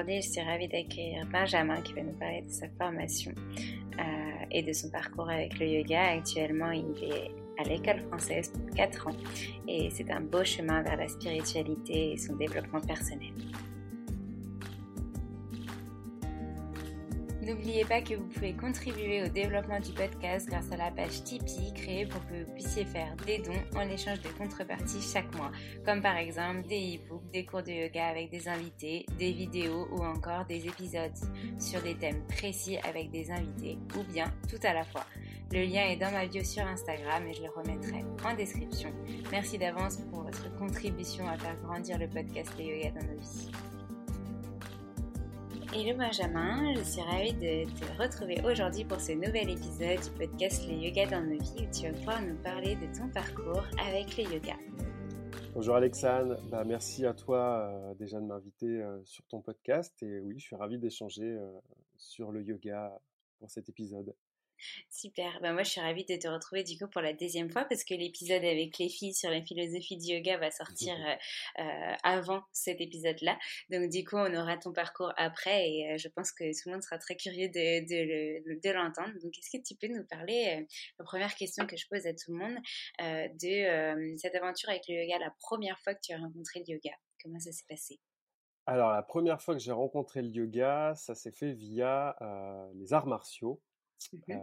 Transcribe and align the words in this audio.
Aujourd'hui, 0.00 0.22
je 0.22 0.30
suis 0.30 0.40
ravie 0.40 0.66
d'accueillir 0.66 1.26
Benjamin 1.26 1.82
qui 1.82 1.92
va 1.92 2.00
nous 2.00 2.18
parler 2.18 2.40
de 2.40 2.50
sa 2.50 2.66
formation 2.78 3.32
euh, 3.98 4.44
et 4.50 4.62
de 4.62 4.72
son 4.72 4.88
parcours 4.88 5.28
avec 5.28 5.58
le 5.58 5.66
yoga. 5.66 6.12
Actuellement, 6.12 6.70
il 6.70 7.04
est 7.04 7.30
à 7.58 7.68
l'école 7.68 8.00
française 8.08 8.48
pour 8.48 8.74
4 8.74 9.08
ans 9.08 9.16
et 9.68 9.90
c'est 9.90 10.10
un 10.10 10.22
beau 10.22 10.42
chemin 10.42 10.80
vers 10.80 10.96
la 10.96 11.06
spiritualité 11.06 12.12
et 12.12 12.16
son 12.16 12.34
développement 12.36 12.80
personnel. 12.80 13.34
N'oubliez 17.50 17.84
pas 17.84 18.00
que 18.00 18.14
vous 18.14 18.28
pouvez 18.28 18.52
contribuer 18.52 19.24
au 19.24 19.28
développement 19.28 19.80
du 19.80 19.90
podcast 19.90 20.48
grâce 20.48 20.70
à 20.70 20.76
la 20.76 20.92
page 20.92 21.24
Tipeee 21.24 21.74
créée 21.74 22.06
pour 22.06 22.24
que 22.28 22.44
vous 22.44 22.52
puissiez 22.52 22.84
faire 22.84 23.16
des 23.26 23.38
dons 23.38 23.76
en 23.76 23.88
échange 23.88 24.20
de 24.20 24.28
contreparties 24.28 25.02
chaque 25.02 25.34
mois, 25.34 25.50
comme 25.84 26.00
par 26.00 26.16
exemple 26.16 26.68
des 26.68 26.96
e-books, 26.96 27.28
des 27.32 27.44
cours 27.44 27.64
de 27.64 27.72
yoga 27.72 28.06
avec 28.06 28.30
des 28.30 28.46
invités, 28.46 29.04
des 29.18 29.32
vidéos 29.32 29.88
ou 29.90 30.04
encore 30.04 30.44
des 30.44 30.64
épisodes 30.64 31.10
sur 31.58 31.82
des 31.82 31.96
thèmes 31.96 32.24
précis 32.28 32.78
avec 32.88 33.10
des 33.10 33.32
invités 33.32 33.78
ou 33.98 34.04
bien 34.12 34.32
tout 34.48 34.64
à 34.64 34.72
la 34.72 34.84
fois. 34.84 35.04
Le 35.50 35.64
lien 35.64 35.88
est 35.88 35.96
dans 35.96 36.12
ma 36.12 36.26
bio 36.26 36.44
sur 36.44 36.64
Instagram 36.64 37.26
et 37.26 37.34
je 37.34 37.42
le 37.42 37.50
remettrai 37.50 38.04
en 38.24 38.36
description. 38.36 38.92
Merci 39.32 39.58
d'avance 39.58 39.96
pour 40.12 40.22
votre 40.22 40.56
contribution 40.56 41.26
à 41.28 41.36
faire 41.36 41.56
grandir 41.64 41.98
le 41.98 42.06
podcast 42.06 42.56
de 42.56 42.62
yoga 42.62 42.90
dans 42.92 43.06
nos 43.08 43.18
vies. 43.18 43.50
Hello 45.72 45.96
Benjamin, 45.96 46.74
je 46.74 46.82
suis 46.82 47.00
ravie 47.00 47.32
de 47.32 47.64
te 47.78 48.02
retrouver 48.02 48.42
aujourd'hui 48.44 48.84
pour 48.84 49.00
ce 49.00 49.12
nouvel 49.12 49.50
épisode 49.50 50.00
du 50.02 50.10
podcast 50.18 50.66
Le 50.66 50.74
Yoga 50.74 51.06
dans 51.06 51.22
nos 51.22 51.38
vies 51.38 51.64
où 51.64 51.70
tu 51.70 51.86
vas 51.86 51.92
pouvoir 51.92 52.22
nous 52.22 52.34
parler 52.42 52.74
de 52.74 52.92
ton 52.92 53.08
parcours 53.08 53.62
avec 53.78 54.16
le 54.16 54.24
yoga. 54.34 54.56
Bonjour 55.54 55.76
Alexandre, 55.76 56.42
bah, 56.48 56.64
merci 56.64 57.06
à 57.06 57.14
toi 57.14 57.70
euh, 57.70 57.94
déjà 57.94 58.18
de 58.18 58.26
m'inviter 58.26 58.82
euh, 58.82 58.98
sur 59.04 59.24
ton 59.26 59.42
podcast 59.42 59.94
et 60.02 60.18
oui, 60.18 60.40
je 60.40 60.46
suis 60.46 60.56
ravi 60.56 60.76
d'échanger 60.76 61.22
euh, 61.22 61.48
sur 61.96 62.32
le 62.32 62.42
yoga 62.42 62.92
pour 63.38 63.48
cet 63.48 63.68
épisode. 63.68 64.12
Super, 64.90 65.40
ben 65.40 65.52
moi 65.52 65.62
je 65.62 65.70
suis 65.70 65.80
ravie 65.80 66.04
de 66.04 66.16
te 66.16 66.28
retrouver 66.28 66.64
du 66.64 66.78
coup 66.78 66.88
pour 66.88 67.00
la 67.00 67.12
deuxième 67.12 67.50
fois 67.50 67.64
parce 67.64 67.84
que 67.84 67.94
l'épisode 67.94 68.44
avec 68.44 68.78
les 68.78 68.88
filles 68.88 69.14
sur 69.14 69.30
la 69.30 69.42
philosophie 69.42 69.96
du 69.96 70.12
yoga 70.14 70.36
va 70.38 70.50
sortir 70.50 70.94
euh, 71.58 71.62
euh, 71.62 71.94
avant 72.02 72.42
cet 72.52 72.80
épisode-là. 72.80 73.38
Donc 73.70 73.90
du 73.90 74.04
coup 74.04 74.16
on 74.16 74.34
aura 74.34 74.56
ton 74.56 74.72
parcours 74.72 75.12
après 75.16 75.70
et 75.70 75.92
euh, 75.92 75.98
je 75.98 76.08
pense 76.08 76.32
que 76.32 76.44
tout 76.44 76.68
le 76.68 76.72
monde 76.72 76.82
sera 76.82 76.98
très 76.98 77.16
curieux 77.16 77.48
de, 77.48 77.80
de, 77.86 78.60
de 78.60 78.70
l'entendre. 78.70 79.12
Donc 79.22 79.36
est-ce 79.38 79.56
que 79.56 79.62
tu 79.62 79.74
peux 79.74 79.88
nous 79.88 80.04
parler, 80.04 80.66
la 80.98 81.04
première 81.04 81.34
question 81.34 81.66
que 81.66 81.76
je 81.76 81.86
pose 81.88 82.06
à 82.06 82.12
tout 82.12 82.32
le 82.32 82.38
monde, 82.38 82.56
de 82.98 84.16
cette 84.18 84.34
aventure 84.34 84.68
avec 84.68 84.82
le 84.88 84.94
yoga, 84.94 85.18
la 85.18 85.34
première 85.40 85.78
fois 85.80 85.94
que 85.94 86.00
tu 86.02 86.12
as 86.12 86.18
rencontré 86.18 86.60
le 86.60 86.74
yoga? 86.74 86.92
Comment 87.22 87.38
ça 87.38 87.52
s'est 87.52 87.64
passé? 87.68 87.98
Alors 88.66 88.92
la 88.92 89.02
première 89.02 89.40
fois 89.40 89.54
que 89.54 89.60
j'ai 89.60 89.72
rencontré 89.72 90.22
le 90.22 90.28
yoga, 90.28 90.94
ça 90.96 91.14
s'est 91.14 91.32
fait 91.32 91.52
via 91.52 92.16
les 92.74 92.92
arts 92.92 93.06
martiaux. 93.06 93.60
Mmh 94.12 94.34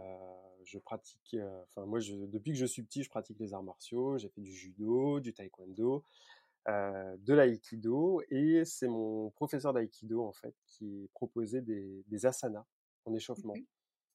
je 0.64 0.78
pratique, 0.78 1.34
enfin 1.62 1.86
moi, 1.86 1.98
je, 1.98 2.14
depuis 2.14 2.52
que 2.52 2.58
je 2.58 2.66
suis 2.66 2.82
petit, 2.82 3.02
je 3.02 3.08
pratique 3.08 3.38
les 3.40 3.54
arts 3.54 3.62
martiaux. 3.62 4.18
J'ai 4.18 4.28
fait 4.28 4.42
du 4.42 4.52
judo, 4.52 5.18
du 5.18 5.32
taekwondo, 5.32 6.04
de 6.66 7.32
l'aïkido, 7.32 8.20
et 8.28 8.64
c'est 8.66 8.88
mon 8.88 9.30
professeur 9.30 9.72
d'aïkido 9.72 10.22
en 10.22 10.32
fait 10.32 10.54
qui 10.66 11.08
proposait 11.14 11.62
des, 11.62 12.04
des 12.08 12.26
asanas 12.26 12.66
en 13.06 13.14
échauffement, 13.14 13.54
Mmh 13.54 13.64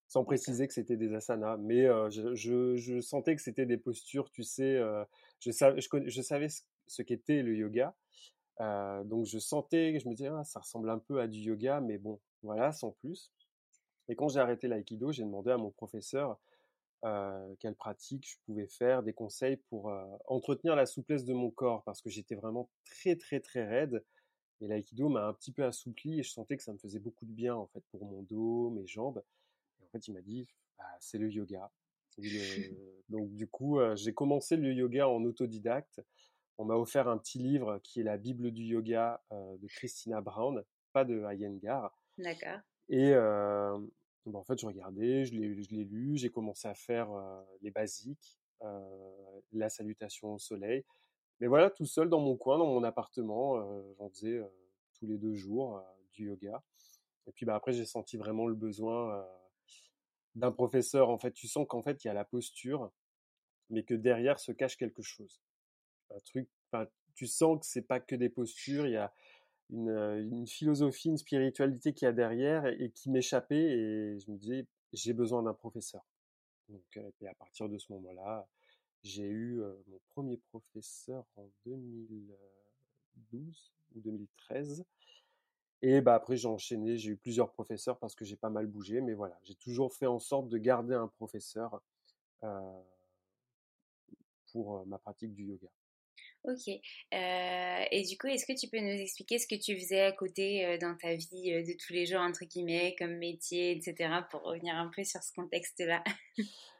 sans 0.05 0.23
préciser 0.23 0.67
que 0.67 0.73
c'était 0.75 0.97
des 0.97 1.11
asanas, 1.15 1.57
mais 1.57 1.87
je, 2.11 2.35
je, 2.35 2.75
je, 2.77 3.01
sentais 3.01 3.35
que 3.35 3.41
c'était 3.41 3.65
des 3.65 3.77
postures, 3.77 4.29
tu 4.29 4.43
sais, 4.43 4.79
je, 5.39 5.49
savais, 5.49 5.81
je, 5.81 5.87
je, 6.05 6.21
savais 6.21 6.49
ce, 6.49 6.61
ce 6.85 7.01
qu'était 7.01 7.41
le 7.41 7.55
yoga, 7.55 7.95
donc 8.59 9.25
je 9.25 9.39
sentais, 9.39 9.99
je 9.99 10.07
me 10.07 10.13
disais, 10.13 10.29
ah, 10.29 10.43
ça 10.43 10.59
ressemble 10.59 10.91
un 10.91 10.99
peu 10.99 11.19
à 11.19 11.27
du 11.27 11.39
yoga, 11.39 11.81
mais 11.81 11.97
bon, 11.97 12.19
voilà, 12.43 12.71
sans 12.71 12.91
plus. 12.91 13.32
Et 14.09 14.15
quand 14.15 14.29
j'ai 14.29 14.39
arrêté 14.39 14.67
l'aïkido, 14.67 15.11
j'ai 15.11 15.23
demandé 15.23 15.51
à 15.51 15.57
mon 15.57 15.71
professeur 15.71 16.39
euh, 17.05 17.55
quelle 17.59 17.75
pratique 17.75 18.25
je 18.29 18.37
pouvais 18.45 18.67
faire, 18.67 19.03
des 19.03 19.13
conseils 19.13 19.57
pour 19.69 19.89
euh, 19.89 20.05
entretenir 20.27 20.75
la 20.75 20.85
souplesse 20.85 21.25
de 21.25 21.33
mon 21.33 21.51
corps, 21.51 21.83
parce 21.83 22.01
que 22.01 22.09
j'étais 22.09 22.35
vraiment 22.35 22.69
très 22.85 23.17
très 23.17 23.39
très 23.39 23.65
raide. 23.65 24.03
Et 24.61 24.67
l'aïkido 24.67 25.09
m'a 25.09 25.27
un 25.27 25.33
petit 25.33 25.51
peu 25.51 25.65
assoupli 25.65 26.19
et 26.19 26.23
je 26.23 26.31
sentais 26.31 26.55
que 26.55 26.63
ça 26.63 26.71
me 26.71 26.77
faisait 26.77 26.99
beaucoup 26.99 27.25
de 27.25 27.33
bien 27.33 27.55
en 27.55 27.67
fait 27.67 27.83
pour 27.91 28.05
mon 28.05 28.23
dos, 28.23 28.69
mes 28.69 28.87
jambes. 28.87 29.21
Et 29.81 29.83
en 29.83 29.87
fait, 29.89 30.07
il 30.07 30.13
m'a 30.13 30.21
dit, 30.21 30.47
bah, 30.77 30.85
c'est 31.01 31.17
le 31.17 31.29
yoga. 31.29 31.69
donc 33.09 33.33
du 33.33 33.47
coup, 33.47 33.79
j'ai 33.95 34.13
commencé 34.13 34.55
le 34.55 34.71
yoga 34.71 35.09
en 35.09 35.23
autodidacte. 35.25 36.01
On 36.57 36.65
m'a 36.65 36.75
offert 36.75 37.09
un 37.09 37.17
petit 37.17 37.39
livre 37.39 37.79
qui 37.83 37.99
est 37.99 38.03
la 38.03 38.17
Bible 38.17 38.51
du 38.51 38.63
yoga 38.63 39.21
de 39.31 39.67
Christina 39.67 40.21
Brown, 40.21 40.63
pas 40.93 41.03
de 41.03 41.25
Iyengar. 41.33 41.97
D'accord. 42.19 42.59
Et 42.95 43.11
bah, 43.11 44.37
en 44.37 44.43
fait, 44.43 44.59
je 44.59 44.67
regardais, 44.67 45.25
je 45.25 45.33
l'ai 45.33 45.83
lu, 45.83 46.15
j'ai 46.15 46.29
commencé 46.29 46.67
à 46.67 46.75
faire 46.75 47.09
les 47.61 47.71
basiques, 47.71 48.39
la 49.51 49.67
salutation 49.69 50.35
au 50.35 50.37
soleil. 50.37 50.85
Mais 51.39 51.47
voilà, 51.47 51.71
tout 51.71 51.87
seul 51.87 52.07
dans 52.07 52.19
mon 52.19 52.37
coin, 52.37 52.59
dans 52.59 52.67
mon 52.67 52.83
appartement, 52.83 53.59
j'en 53.97 54.09
faisais 54.09 54.39
tous 54.93 55.07
les 55.07 55.17
deux 55.17 55.33
jours 55.33 55.81
du 56.11 56.27
yoga. 56.27 56.61
Et 57.25 57.31
puis 57.31 57.47
bah, 57.47 57.55
après, 57.55 57.73
j'ai 57.73 57.85
senti 57.85 58.15
vraiment 58.15 58.45
le 58.45 58.53
besoin 58.53 59.25
d'un 60.35 60.51
professeur. 60.51 61.09
En 61.09 61.17
fait, 61.17 61.31
tu 61.31 61.47
sens 61.47 61.65
qu'en 61.67 61.81
fait, 61.81 62.03
il 62.03 62.09
y 62.09 62.11
a 62.11 62.13
la 62.13 62.25
posture, 62.25 62.91
mais 63.71 63.81
que 63.81 63.95
derrière 63.95 64.39
se 64.39 64.51
cache 64.51 64.77
quelque 64.77 65.01
chose. 65.01 65.41
Un 66.11 66.19
truc, 66.19 66.47
tu 67.15 67.25
sens 67.25 67.59
que 67.59 67.65
c'est 67.65 67.87
pas 67.87 67.99
que 67.99 68.13
des 68.15 68.29
postures, 68.29 68.85
il 68.85 68.93
y 68.93 68.97
a 68.97 69.11
une, 69.69 70.45
philosophie, 70.47 71.09
une 71.09 71.17
spiritualité 71.17 71.93
qui 71.93 72.05
a 72.05 72.11
derrière 72.11 72.65
et, 72.65 72.91
qui 72.91 73.09
m'échappait. 73.09 73.55
Et 73.55 74.19
je 74.19 74.31
me 74.31 74.37
disais, 74.37 74.67
j'ai 74.91 75.13
besoin 75.13 75.43
d'un 75.43 75.53
professeur. 75.53 76.05
Donc, 76.69 76.99
et 77.21 77.27
à 77.27 77.35
partir 77.35 77.69
de 77.69 77.77
ce 77.77 77.91
moment-là, 77.93 78.47
j'ai 79.03 79.27
eu 79.27 79.61
mon 79.87 79.99
premier 80.09 80.37
professeur 80.37 81.25
en 81.35 81.49
2012 81.65 83.73
ou 83.95 84.01
2013. 84.01 84.85
Et 85.81 85.99
bah 85.99 86.15
après, 86.15 86.37
j'ai 86.37 86.47
enchaîné, 86.47 86.97
j'ai 86.97 87.11
eu 87.11 87.17
plusieurs 87.17 87.51
professeurs 87.51 87.99
parce 87.99 88.15
que 88.15 88.23
j'ai 88.23 88.37
pas 88.37 88.49
mal 88.49 88.67
bougé, 88.67 89.01
mais 89.01 89.13
voilà, 89.13 89.37
j'ai 89.43 89.55
toujours 89.55 89.93
fait 89.93 90.05
en 90.05 90.19
sorte 90.19 90.47
de 90.47 90.57
garder 90.57 90.95
un 90.95 91.09
professeur 91.09 91.81
pour 94.51 94.85
ma 94.85 94.97
pratique 94.97 95.33
du 95.33 95.43
yoga. 95.43 95.69
Ok. 96.45 96.67
et 96.67 98.03
du 98.07 98.17
coup, 98.17 98.27
est-ce 98.27 98.45
que 98.45 98.57
tu 98.57 98.67
peux 98.67 98.79
nous 98.79 98.99
expliquer 98.99 99.39
ce 99.39 99.47
que 99.47 99.55
tu 99.55 99.79
faisais 99.79 100.01
à 100.01 100.11
côté 100.11 100.77
dans 100.79 100.95
ta 100.97 101.15
vie 101.15 101.51
de 101.51 101.77
tous 101.77 101.93
les 101.93 102.05
jours, 102.05 102.19
entre 102.19 102.43
guillemets, 102.45 102.95
comme 102.99 103.15
métier, 103.15 103.71
etc., 103.71 104.13
pour 104.29 104.41
revenir 104.43 104.75
un 104.75 104.91
peu 104.93 105.03
sur 105.03 105.23
ce 105.23 105.31
contexte-là? 105.33 106.03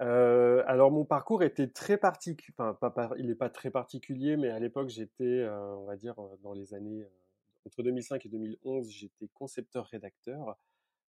Alors 0.00 0.90
mon 0.90 1.04
parcours 1.04 1.42
était 1.42 1.68
très 1.68 1.98
particulier, 1.98 2.54
enfin 2.56 2.90
pas, 2.90 3.10
il 3.18 3.26
n'est 3.26 3.34
pas 3.34 3.50
très 3.50 3.70
particulier, 3.70 4.38
mais 4.38 4.48
à 4.48 4.58
l'époque 4.58 4.88
j'étais, 4.88 5.46
on 5.50 5.84
va 5.84 5.96
dire, 5.96 6.14
dans 6.42 6.54
les 6.54 6.72
années 6.72 7.04
entre 7.66 7.82
2005 7.82 8.24
et 8.24 8.28
2011, 8.30 8.88
j'étais 8.90 9.28
concepteur-rédacteur 9.34 10.56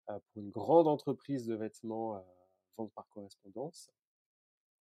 pour 0.06 0.43
une 0.43 0.50
grande 0.50 0.88
entreprise 0.88 1.47
de 1.47 1.55
vêtements 1.55 2.23
vente 2.76 2.93
par 2.93 3.09
correspondance, 3.09 3.91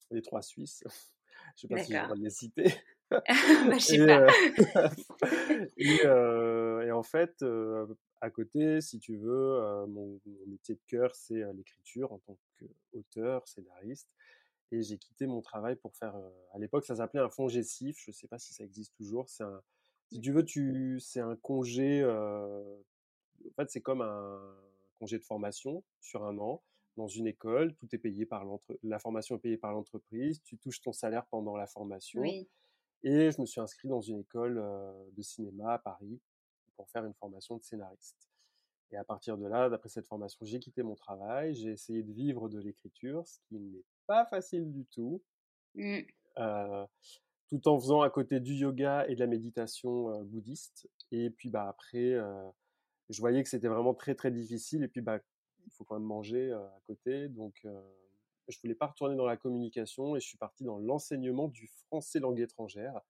les 0.09 0.21
trois 0.21 0.41
Suisses. 0.41 0.83
Je 1.55 1.67
ne 1.67 1.69
sais 1.69 1.75
pas 1.75 1.83
si 1.83 1.93
je 1.93 2.13
vais 2.13 2.19
les 2.19 2.29
citer. 2.29 2.65
bah, 3.67 3.79
sais 3.79 4.05
pas. 4.05 4.27
et, 5.77 6.91
en 6.91 7.03
fait, 7.03 7.43
à 8.21 8.29
côté, 8.29 8.81
si 8.81 8.99
tu 8.99 9.17
veux, 9.17 9.85
mon, 9.87 10.19
métier 10.47 10.75
de 10.75 10.81
cœur, 10.87 11.15
c'est 11.15 11.41
l'écriture 11.53 12.11
en 12.11 12.19
tant 12.19 12.37
qu'auteur, 12.59 13.47
scénariste. 13.47 14.09
Et 14.73 14.83
j'ai 14.83 14.97
quitté 14.97 15.27
mon 15.27 15.41
travail 15.41 15.75
pour 15.75 15.93
faire. 15.95 16.15
à 16.53 16.59
l'époque, 16.59 16.85
ça 16.85 16.95
s'appelait 16.95 17.19
un 17.19 17.29
fonds 17.29 17.49
gessif. 17.49 17.97
Je 18.05 18.11
ne 18.11 18.13
sais 18.13 18.27
pas 18.27 18.39
si 18.39 18.53
ça 18.53 18.63
existe 18.63 18.95
toujours. 18.95 19.27
C'est 19.29 19.43
un, 19.43 19.61
si 20.11 20.21
tu 20.21 20.31
veux, 20.31 20.45
tu, 20.45 20.99
c'est 21.01 21.19
un 21.19 21.35
congé. 21.35 22.05
en 22.05 23.53
fait, 23.55 23.69
c'est 23.69 23.81
comme 23.81 24.01
un 24.01 24.39
congé 24.99 25.17
de 25.17 25.23
formation 25.23 25.83
sur 25.99 26.23
un 26.23 26.37
an 26.37 26.63
dans 26.97 27.07
une 27.07 27.27
école. 27.27 27.75
Tout 27.75 27.87
est 27.93 27.97
payé 27.97 28.25
par 28.25 28.45
l'entreprise. 28.45 28.79
La 28.83 28.99
formation 28.99 29.35
est 29.35 29.39
payée 29.39 29.57
par 29.57 29.71
l'entreprise. 29.71 30.41
Tu 30.43 30.57
touches 30.57 30.81
ton 30.81 30.93
salaire 30.93 31.25
pendant 31.27 31.55
la 31.55 31.67
formation. 31.67 32.23
Et 33.03 33.31
je 33.31 33.41
me 33.41 33.45
suis 33.45 33.61
inscrit 33.61 33.87
dans 33.87 34.01
une 34.01 34.19
école 34.19 34.63
de 35.13 35.21
cinéma 35.21 35.73
à 35.73 35.79
Paris 35.79 36.19
pour 36.75 36.89
faire 36.89 37.05
une 37.05 37.13
formation 37.13 37.57
de 37.57 37.63
scénariste. 37.63 38.29
Et 38.91 38.97
à 38.97 39.03
partir 39.03 39.37
de 39.37 39.47
là, 39.47 39.69
d'après 39.69 39.89
cette 39.89 40.07
formation, 40.07 40.45
j'ai 40.45 40.59
quitté 40.59 40.83
mon 40.83 40.95
travail. 40.95 41.55
J'ai 41.55 41.71
essayé 41.71 42.03
de 42.03 42.11
vivre 42.11 42.49
de 42.49 42.59
l'écriture, 42.59 43.27
ce 43.27 43.39
qui 43.47 43.57
n'est 43.57 43.83
pas 44.05 44.25
facile 44.25 44.71
du 44.71 44.85
tout. 44.85 45.21
Mmh 45.75 46.01
tout 47.49 47.67
en 47.67 47.77
faisant 47.77 48.01
à 48.01 48.09
côté 48.09 48.39
du 48.39 48.53
yoga 48.53 49.05
et 49.09 49.15
de 49.15 49.19
la 49.19 49.27
méditation 49.27 50.23
bouddhiste. 50.23 50.89
Et 51.11 51.29
puis 51.29 51.49
bah 51.49 51.67
après, 51.67 52.15
je 53.09 53.19
voyais 53.19 53.43
que 53.43 53.49
c'était 53.49 53.67
vraiment 53.67 53.93
très 53.93 54.15
très 54.15 54.31
difficile. 54.31 54.83
Et 54.83 54.87
puis 54.87 55.01
bah 55.01 55.19
il 55.65 55.71
faut 55.73 55.83
quand 55.83 55.95
même 55.95 56.07
manger 56.07 56.53
à 56.53 56.79
côté, 56.87 57.27
donc 57.27 57.67
je 58.47 58.57
voulais 58.61 58.75
pas 58.75 58.87
retourner 58.87 59.15
dans 59.15 59.25
la 59.25 59.37
communication 59.37 60.15
et 60.15 60.19
je 60.19 60.27
suis 60.27 60.37
parti 60.37 60.63
dans 60.63 60.77
l'enseignement 60.77 61.47
du 61.47 61.67
français 61.67 62.19
langue 62.19 62.39
étrangère. 62.39 63.01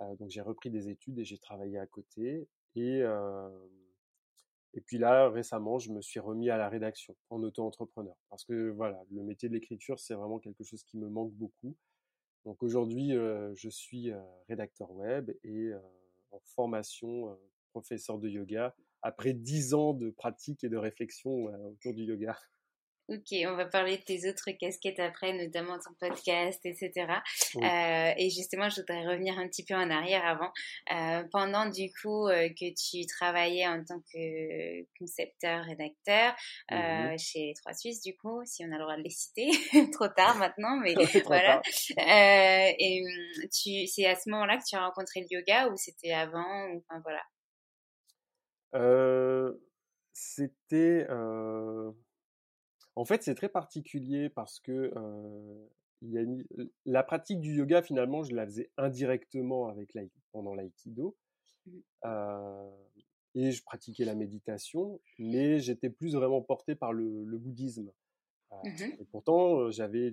donc 0.00 0.30
j'ai 0.30 0.40
repris 0.40 0.70
des 0.70 0.88
études 0.88 1.18
et 1.18 1.24
j'ai 1.24 1.38
travaillé 1.38 1.78
à 1.78 1.86
côté. 1.86 2.48
Et 2.76 3.04
puis 4.80 4.98
là, 4.98 5.30
récemment, 5.30 5.78
je 5.78 5.92
me 5.92 6.02
suis 6.02 6.18
remis 6.18 6.50
à 6.50 6.56
la 6.56 6.68
rédaction 6.68 7.16
en 7.30 7.42
auto-entrepreneur. 7.42 8.16
Parce 8.28 8.44
que 8.44 8.70
voilà, 8.70 9.04
le 9.10 9.22
métier 9.22 9.48
de 9.48 9.54
l'écriture, 9.54 10.00
c'est 10.00 10.14
vraiment 10.14 10.40
quelque 10.40 10.64
chose 10.64 10.82
qui 10.82 10.98
me 10.98 11.08
manque 11.08 11.32
beaucoup. 11.32 11.76
Donc 12.44 12.62
aujourd'hui, 12.62 13.12
je 13.54 13.68
suis 13.68 14.12
rédacteur 14.48 14.90
web 14.90 15.30
et 15.44 15.72
en 16.30 16.40
formation 16.40 17.38
professeur 17.70 18.18
de 18.18 18.28
yoga 18.28 18.74
après 19.02 19.32
dix 19.32 19.74
ans 19.74 19.92
de 19.92 20.10
pratique 20.10 20.64
et 20.64 20.68
de 20.68 20.76
réflexion 20.76 21.46
autour 21.70 21.94
du 21.94 22.04
yoga. 22.04 22.36
Ok, 23.10 23.34
on 23.46 23.54
va 23.54 23.66
parler 23.66 23.98
de 23.98 24.02
tes 24.02 24.26
autres 24.30 24.50
casquettes 24.58 24.98
après, 24.98 25.34
notamment 25.34 25.78
ton 25.78 25.92
podcast, 26.00 26.58
etc. 26.64 27.06
Euh, 27.56 28.14
et 28.16 28.30
justement, 28.30 28.70
je 28.70 28.80
voudrais 28.80 29.06
revenir 29.06 29.38
un 29.38 29.46
petit 29.46 29.62
peu 29.62 29.74
en 29.74 29.90
arrière 29.90 30.24
avant. 30.24 30.50
Euh, 30.90 31.22
pendant 31.30 31.66
du 31.68 31.92
coup 32.00 32.26
euh, 32.28 32.48
que 32.48 32.72
tu 32.72 33.04
travaillais 33.04 33.66
en 33.66 33.84
tant 33.84 34.00
que 34.10 34.82
concepteur, 34.98 35.64
rédacteur 35.66 36.34
mmh 36.70 37.18
chez 37.18 37.40
les 37.48 37.54
Trois 37.54 37.74
Suisses, 37.74 38.00
du 38.00 38.16
coup, 38.16 38.40
si 38.46 38.64
on 38.64 38.72
a 38.72 38.78
le 38.78 38.82
droit 38.82 38.96
de 38.96 39.02
les 39.02 39.10
citer, 39.10 39.50
trop 39.92 40.08
tard 40.08 40.38
maintenant, 40.38 40.78
mais 40.78 40.94
voilà. 41.26 41.60
et 41.98 43.02
mmh, 43.02 43.48
tu, 43.48 43.86
c'est 43.86 44.06
à 44.06 44.14
ce 44.14 44.30
moment-là 44.30 44.56
que 44.56 44.64
tu 44.66 44.76
as 44.76 44.84
rencontré 44.84 45.20
le 45.20 45.26
yoga 45.30 45.68
ou 45.68 45.76
c'était 45.76 46.12
avant 46.12 46.68
ou 46.70 46.82
enfin 46.88 47.02
voilà? 47.02 47.22
c'était 50.14 51.06
en 52.96 53.04
fait, 53.04 53.22
c'est 53.22 53.34
très 53.34 53.48
particulier 53.48 54.28
parce 54.28 54.60
que 54.60 54.92
il 56.02 56.12
y 56.12 56.62
la 56.84 57.02
pratique 57.02 57.40
du 57.40 57.54
yoga, 57.54 57.82
finalement, 57.82 58.22
je 58.22 58.34
la 58.34 58.44
faisais 58.44 58.70
indirectement 58.76 59.68
avec 59.68 59.96
pendant 60.32 60.54
l'aïkido. 60.54 61.16
Mmh. 61.66 61.78
et 63.34 63.50
je 63.50 63.64
pratiquais 63.64 64.04
la 64.04 64.14
méditation, 64.14 65.00
mais 65.18 65.60
j'étais 65.60 65.88
plus 65.88 66.14
vraiment 66.14 66.42
porté 66.42 66.74
par 66.74 66.92
le, 66.92 67.38
bouddhisme. 67.38 67.90
Mmh 68.52 68.82
et 69.00 69.04
pourtant, 69.10 69.70
j'avais 69.70 70.12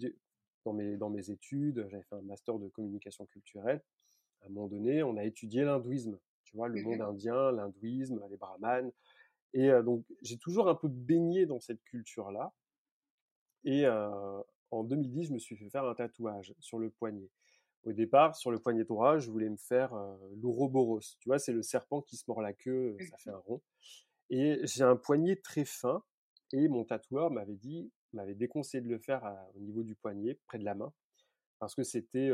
dans 0.64 0.74
mes, 0.74 0.96
dans 0.96 1.10
mes 1.10 1.30
études, 1.30 1.86
j'avais 1.90 2.04
fait 2.04 2.16
un 2.16 2.22
master 2.22 2.58
de 2.58 2.70
communication 2.70 3.26
culturelle. 3.26 3.82
À 4.42 4.46
un 4.46 4.50
moment 4.50 4.68
donné, 4.68 5.04
on 5.04 5.18
a 5.18 5.26
étudié 5.26 5.64
l'hindouisme, 5.64 6.18
tu 6.46 6.56
vois, 6.56 6.70
le 6.70 6.80
mmh 6.80 6.84
monde 6.86 7.02
indien, 7.02 7.52
l'hindouisme, 7.52 8.22
les 8.30 8.38
brahmanes. 8.38 8.92
Et 9.54 9.70
donc, 9.84 10.06
j'ai 10.22 10.38
toujours 10.38 10.70
un 10.70 10.76
peu 10.76 10.88
baigné 10.88 11.46
dans 11.46 11.60
cette 11.60 11.84
culture-là. 11.84 12.54
Et 13.64 13.88
en 13.88 14.84
2010, 14.84 15.26
je 15.26 15.34
me 15.34 15.40
suis 15.40 15.56
fait 15.56 15.70
faire 15.70 15.86
un 15.86 15.96
tatouage 15.96 16.54
sur 16.60 16.80
le 16.80 16.90
poignet. 16.90 17.30
Au 17.84 17.94
départ, 17.94 18.36
sur 18.36 18.52
le 18.52 18.60
poignet 18.60 18.84
droit, 18.84 19.18
je 19.18 19.30
voulais 19.32 19.50
me 19.50 19.58
faire 19.58 19.94
l'ouroboros. 20.42 21.02
Tu 21.20 21.30
vois, 21.30 21.40
c'est 21.40 21.54
le 21.54 21.62
serpent 21.62 22.02
qui 22.02 22.18
se 22.18 22.26
mord 22.28 22.42
la 22.42 22.54
queue, 22.54 22.98
ça 23.10 23.18
fait 23.18 23.32
un 23.32 23.38
rond. 23.38 23.62
Et 24.30 24.60
j'ai 24.64 24.84
un 24.84 24.96
poignet 24.96 25.36
très 25.36 25.66
fin. 25.66 26.04
Et 26.54 26.68
mon 26.68 26.84
tatoueur 26.84 27.32
m'avait 27.32 27.56
dit, 27.56 27.92
m'avait 28.14 28.36
déconseillé 28.36 28.82
de 28.84 28.90
le 28.90 29.00
faire 29.00 29.24
au 29.56 29.60
niveau 29.60 29.84
du 29.84 29.96
poignet, 29.96 30.38
près 30.46 30.60
de 30.60 30.66
la 30.66 30.76
main, 30.76 30.94
parce 31.60 31.76
que 31.76 31.84
c'était 31.84 32.30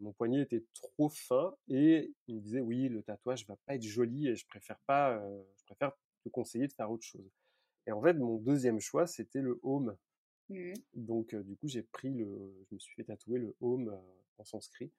mon 0.00 0.12
poignet 0.12 0.40
était 0.40 0.64
trop 0.74 1.08
fin 1.08 1.54
et 1.68 2.12
il 2.26 2.36
me 2.36 2.40
disait 2.40 2.60
oui 2.60 2.88
le 2.88 3.02
tatouage 3.02 3.46
va 3.46 3.56
pas 3.66 3.74
être 3.74 3.82
joli 3.82 4.28
et 4.28 4.34
je 4.34 4.46
préfère 4.46 4.80
pas, 4.86 5.22
je 5.56 5.64
préfère 5.64 5.92
te 6.24 6.28
conseiller 6.28 6.66
de 6.66 6.72
faire 6.72 6.90
autre 6.90 7.04
chose. 7.04 7.30
Et 7.86 7.92
en 7.92 8.02
fait 8.02 8.14
mon 8.14 8.38
deuxième 8.38 8.80
choix 8.80 9.06
c'était 9.06 9.42
le 9.42 9.60
home 9.62 9.96
Mmh. 10.52 10.74
Donc, 10.94 11.34
du 11.34 11.56
coup, 11.56 11.68
j'ai 11.68 11.82
pris 11.82 12.10
le, 12.10 12.54
je 12.68 12.74
me 12.74 12.78
suis 12.78 12.94
fait 12.94 13.04
tatouer 13.04 13.38
le 13.38 13.54
home 13.60 13.96
en 14.38 14.44
sanskrit 14.44 14.90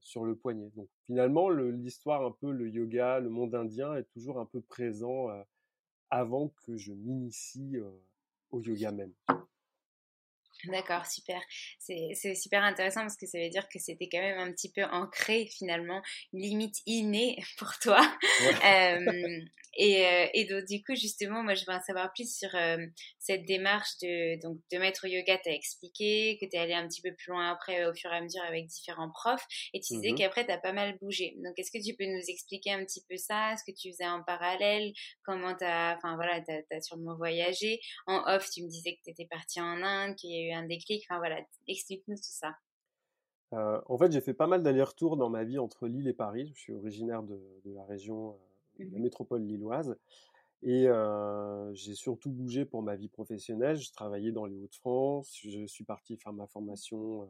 sur 0.00 0.24
le 0.24 0.34
poignet. 0.36 0.70
Donc, 0.76 0.88
finalement, 1.06 1.50
l'histoire 1.50 2.24
un 2.24 2.32
peu, 2.32 2.50
le 2.50 2.68
yoga, 2.68 3.20
le 3.20 3.28
monde 3.28 3.54
indien 3.54 3.94
est 3.94 4.08
toujours 4.12 4.38
un 4.38 4.46
peu 4.46 4.60
présent 4.60 5.28
avant 6.10 6.48
que 6.64 6.76
je 6.76 6.92
m'initie 6.92 7.76
au 8.50 8.60
yoga 8.60 8.92
même. 8.92 9.12
D'accord, 10.64 11.06
super. 11.06 11.40
C'est 11.78 12.34
super 12.34 12.62
intéressant 12.64 13.02
parce 13.02 13.16
que 13.16 13.26
ça 13.26 13.38
veut 13.38 13.48
dire 13.48 13.68
que 13.68 13.78
c'était 13.78 14.08
quand 14.08 14.20
même 14.20 14.38
un 14.38 14.52
petit 14.52 14.70
peu 14.72 14.84
ancré 14.84 15.46
finalement, 15.46 16.02
limite 16.32 16.76
innée 16.86 17.38
pour 17.58 17.78
toi. 17.78 18.00
euh, 18.64 19.40
et, 19.80 20.30
et, 20.34 20.44
donc 20.46 20.64
du 20.64 20.82
coup 20.82 20.96
justement, 20.96 21.44
moi 21.44 21.54
je 21.54 21.64
veux 21.64 21.72
en 21.72 21.80
savoir 21.80 22.12
plus 22.12 22.36
sur 22.36 22.52
euh, 22.54 22.84
cette 23.18 23.44
démarche 23.44 23.98
de, 24.02 24.40
donc, 24.42 24.58
de 24.72 24.78
maître 24.78 25.06
yoga. 25.06 25.38
Tu 25.38 25.50
as 25.50 25.54
expliqué 25.54 26.36
que 26.40 26.46
tu 26.46 26.56
es 26.56 26.58
allé 26.58 26.74
un 26.74 26.88
petit 26.88 27.00
peu 27.00 27.14
plus 27.14 27.30
loin 27.30 27.52
après 27.52 27.86
au 27.86 27.94
fur 27.94 28.12
et 28.12 28.16
à 28.16 28.20
mesure 28.20 28.42
avec 28.42 28.66
différents 28.66 29.10
profs 29.10 29.46
et 29.72 29.80
tu 29.80 29.94
disais 29.94 30.12
mmh 30.12 30.14
qu'après 30.16 30.44
tu 30.44 30.50
as 30.50 30.58
pas 30.58 30.72
mal 30.72 30.98
bougé. 31.00 31.36
Donc 31.44 31.52
est-ce 31.58 31.70
que 31.70 31.82
tu 31.82 31.94
peux 31.94 32.06
nous 32.06 32.22
expliquer 32.26 32.72
un 32.72 32.84
petit 32.84 33.04
peu 33.08 33.16
ça, 33.16 33.54
ce 33.56 33.70
que 33.70 33.76
tu 33.76 33.92
faisais 33.92 34.06
en 34.06 34.22
parallèle, 34.24 34.92
comment 35.24 35.54
tu 35.54 35.64
as, 35.64 35.94
enfin 35.96 36.16
voilà, 36.16 36.40
tu 36.40 36.52
as, 36.52 36.80
sûrement 36.80 37.16
voyagé? 37.16 37.78
En 38.06 38.24
off, 38.26 38.50
tu 38.50 38.64
me 38.64 38.68
disais 38.68 38.94
que 38.96 39.00
tu 39.04 39.10
étais 39.10 39.26
parti 39.26 39.60
en 39.60 39.82
Inde, 39.82 40.16
qu'il 40.16 40.30
y 40.30 40.38
a 40.38 40.46
eu 40.47 40.47
un 40.52 40.66
déclic. 40.66 41.04
Enfin 41.08 41.18
voilà, 41.18 41.40
explique-nous 41.66 42.16
tout 42.16 42.22
ça. 42.22 42.56
Euh, 43.54 43.80
en 43.86 43.96
fait, 43.96 44.12
j'ai 44.12 44.20
fait 44.20 44.34
pas 44.34 44.46
mal 44.46 44.62
d'allers-retours 44.62 45.16
dans 45.16 45.30
ma 45.30 45.44
vie 45.44 45.58
entre 45.58 45.88
Lille 45.88 46.08
et 46.08 46.12
Paris. 46.12 46.52
Je 46.54 46.60
suis 46.60 46.72
originaire 46.72 47.22
de, 47.22 47.40
la 47.64 47.84
région, 47.84 48.36
euh, 48.80 48.84
de 48.84 48.92
la 48.92 48.98
mmh 48.98 49.02
métropole 49.02 49.42
lilloise. 49.42 49.96
Et 50.62 50.88
euh, 50.88 51.72
j'ai 51.74 51.94
surtout 51.94 52.30
bougé 52.30 52.64
pour 52.64 52.82
ma 52.82 52.96
vie 52.96 53.08
professionnelle. 53.08 53.76
Je 53.76 53.92
travaillais 53.92 54.32
dans 54.32 54.44
les 54.44 54.56
Hauts-de-France. 54.56 55.38
Je 55.44 55.66
suis 55.66 55.84
parti 55.84 56.16
faire 56.16 56.32
ma 56.32 56.46
formation 56.46 57.28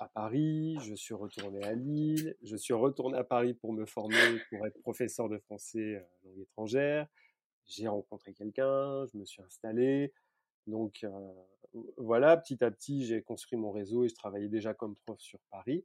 à 0.00 0.08
Paris. 0.08 0.76
Je 0.80 0.94
suis 0.94 1.14
retourné 1.14 1.62
à 1.62 1.72
Lille. 1.74 2.36
Je 2.42 2.56
suis 2.56 2.74
retourné 2.74 3.16
à 3.16 3.24
Paris 3.24 3.54
pour 3.54 3.72
me 3.72 3.86
former 3.86 4.40
pour 4.50 4.66
être 4.66 4.78
professeur 4.82 5.28
de 5.28 5.38
français 5.38 6.04
langue 6.24 6.40
étrangère. 6.40 7.06
J'ai 7.66 7.88
rencontré 7.88 8.34
quelqu'un. 8.34 9.06
Je 9.06 9.16
me 9.16 9.24
suis 9.24 9.42
installé. 9.42 10.12
Donc 10.66 11.06
voilà, 11.96 12.36
petit 12.36 12.62
à 12.64 12.70
petit, 12.70 13.04
j'ai 13.04 13.22
construit 13.22 13.58
mon 13.58 13.70
réseau 13.70 14.04
et 14.04 14.08
je 14.08 14.14
travaillais 14.14 14.48
déjà 14.48 14.74
comme 14.74 14.94
prof 14.96 15.20
sur 15.20 15.40
Paris. 15.50 15.84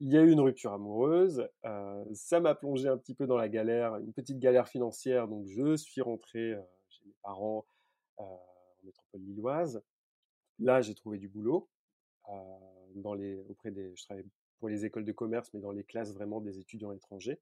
Il 0.00 0.12
y 0.12 0.18
a 0.18 0.22
eu 0.22 0.30
une 0.30 0.40
rupture 0.40 0.72
amoureuse, 0.72 1.48
ça 2.12 2.40
m'a 2.40 2.54
plongé 2.54 2.88
un 2.88 2.98
petit 2.98 3.14
peu 3.14 3.26
dans 3.26 3.38
la 3.38 3.48
galère, 3.48 3.96
une 3.96 4.12
petite 4.12 4.38
galère 4.38 4.68
financière, 4.68 5.26
donc 5.26 5.46
je 5.46 5.74
suis 5.76 6.02
rentré 6.02 6.54
chez 6.90 7.02
mes 7.06 7.14
parents 7.22 7.66
en 8.18 8.40
métropole 8.84 9.22
lilloise. 9.22 9.82
Là, 10.58 10.80
j'ai 10.80 10.94
trouvé 10.94 11.18
du 11.18 11.28
boulot 11.28 11.68
dans 12.94 13.14
les, 13.14 13.36
auprès 13.48 13.70
des, 13.70 13.94
je 13.94 14.04
travaillais 14.04 14.26
pour 14.58 14.68
les 14.68 14.84
écoles 14.84 15.04
de 15.04 15.12
commerce, 15.12 15.52
mais 15.52 15.60
dans 15.60 15.72
les 15.72 15.84
classes 15.84 16.12
vraiment 16.12 16.40
des 16.40 16.58
étudiants 16.58 16.92
étrangers. 16.92 17.40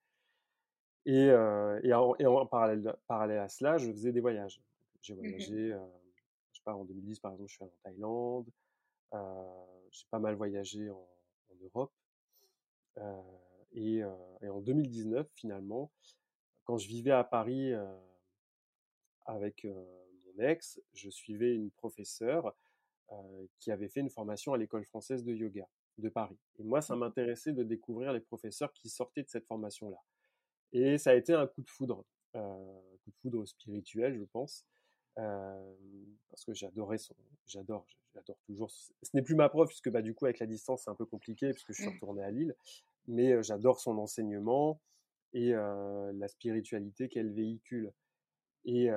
Et, 1.07 1.33
en, 1.33 2.47
parallèle, 2.47 2.95
parallèle, 3.07 3.39
à 3.39 3.49
cela, 3.49 3.79
je 3.79 3.91
faisais 3.91 4.13
des 4.13 4.21
voyages. 4.21 4.61
J'ai 5.05 5.13
mmh 5.13 5.19
voyagé, 5.19 5.73
euh, 5.73 5.87
je 6.51 6.59
sais 6.59 6.65
pas, 6.65 6.75
en 6.75 6.85
2010 6.85 7.21
par 7.21 7.33
exemple, 7.33 7.51
je 7.51 7.55
suis 7.55 7.63
allé 7.63 7.73
en 7.73 7.83
Thaïlande. 7.83 8.51
Euh, 9.13 9.65
j'ai 9.91 10.07
pas 10.11 10.19
mal 10.19 10.35
voyagé 10.35 10.89
en, 10.91 11.07
Europe. 11.63 11.93
Euh, 12.99 13.23
et, 13.73 14.03
en 14.05 14.61
2019, 14.61 15.29
finalement, 15.35 15.93
quand 16.65 16.79
je 16.79 16.89
vivais 16.89 17.11
à 17.11 17.23
Paris 17.23 17.73
avec 19.27 19.65
mon 19.65 20.43
ex, 20.43 20.81
je 20.95 21.11
suivais 21.11 21.55
une 21.55 21.71
professeure 21.71 22.55
qui 23.59 23.71
avait 23.71 23.89
fait 23.89 24.01
une 24.01 24.11
formation 24.11 24.55
à 24.55 24.59
l'école 24.59 24.85
française 24.87 25.23
de 25.23 25.35
yoga 25.35 25.69
de 25.99 26.09
Paris. 26.09 26.39
Et 26.59 26.65
moi, 26.65 26.81
ça 26.81 26.97
mmh 26.97 26.99
m'intéressait 26.99 27.53
de 27.53 27.63
découvrir 27.63 28.13
les 28.13 28.21
professeurs 28.21 28.73
qui 28.73 28.89
sortaient 28.89 29.23
de 29.23 29.29
cette 29.29 29.47
formation-là. 29.47 29.99
Et 30.73 30.99
ça 30.99 31.11
a 31.11 31.15
été 31.15 31.35
un 31.35 31.47
coup 31.47 31.63
de 31.63 31.71
foudre, 31.71 32.05
un 32.35 32.57
coup 33.05 33.11
de 33.11 33.17
foudre 33.17 33.45
spirituel, 33.47 34.19
je 34.19 34.25
pense, 34.25 34.67
parce 35.15 36.45
que 36.45 36.55
j'adorais 36.55 36.99
son, 36.99 37.15
j'adore, 37.47 37.87
j'adore 38.15 38.39
toujours. 38.47 38.71
Ce 38.71 38.93
n'est 39.15 39.23
plus 39.23 39.35
ma 39.35 39.49
prof 39.49 39.69
puisque 39.69 39.91
bah 39.91 40.03
du 40.03 40.15
coup 40.15 40.25
avec 40.27 40.39
la 40.39 40.47
distance 40.47 40.85
c'est 40.85 40.91
un 40.91 40.95
peu 40.95 41.07
compliqué 41.07 41.51
puisque 41.53 41.73
je 41.73 41.83
suis 41.83 41.91
mmh. 41.91 41.95
retourné 41.95 42.23
à 42.23 42.31
Lille, 42.31 42.57
mais 43.07 43.43
j'adore 43.43 43.81
son 43.81 43.99
enseignement 43.99 44.81
et 45.33 45.51
la 45.53 46.29
spiritualité 46.29 47.09
qu'elle 47.09 47.33
véhicule. 47.33 47.93
Et 48.65 48.91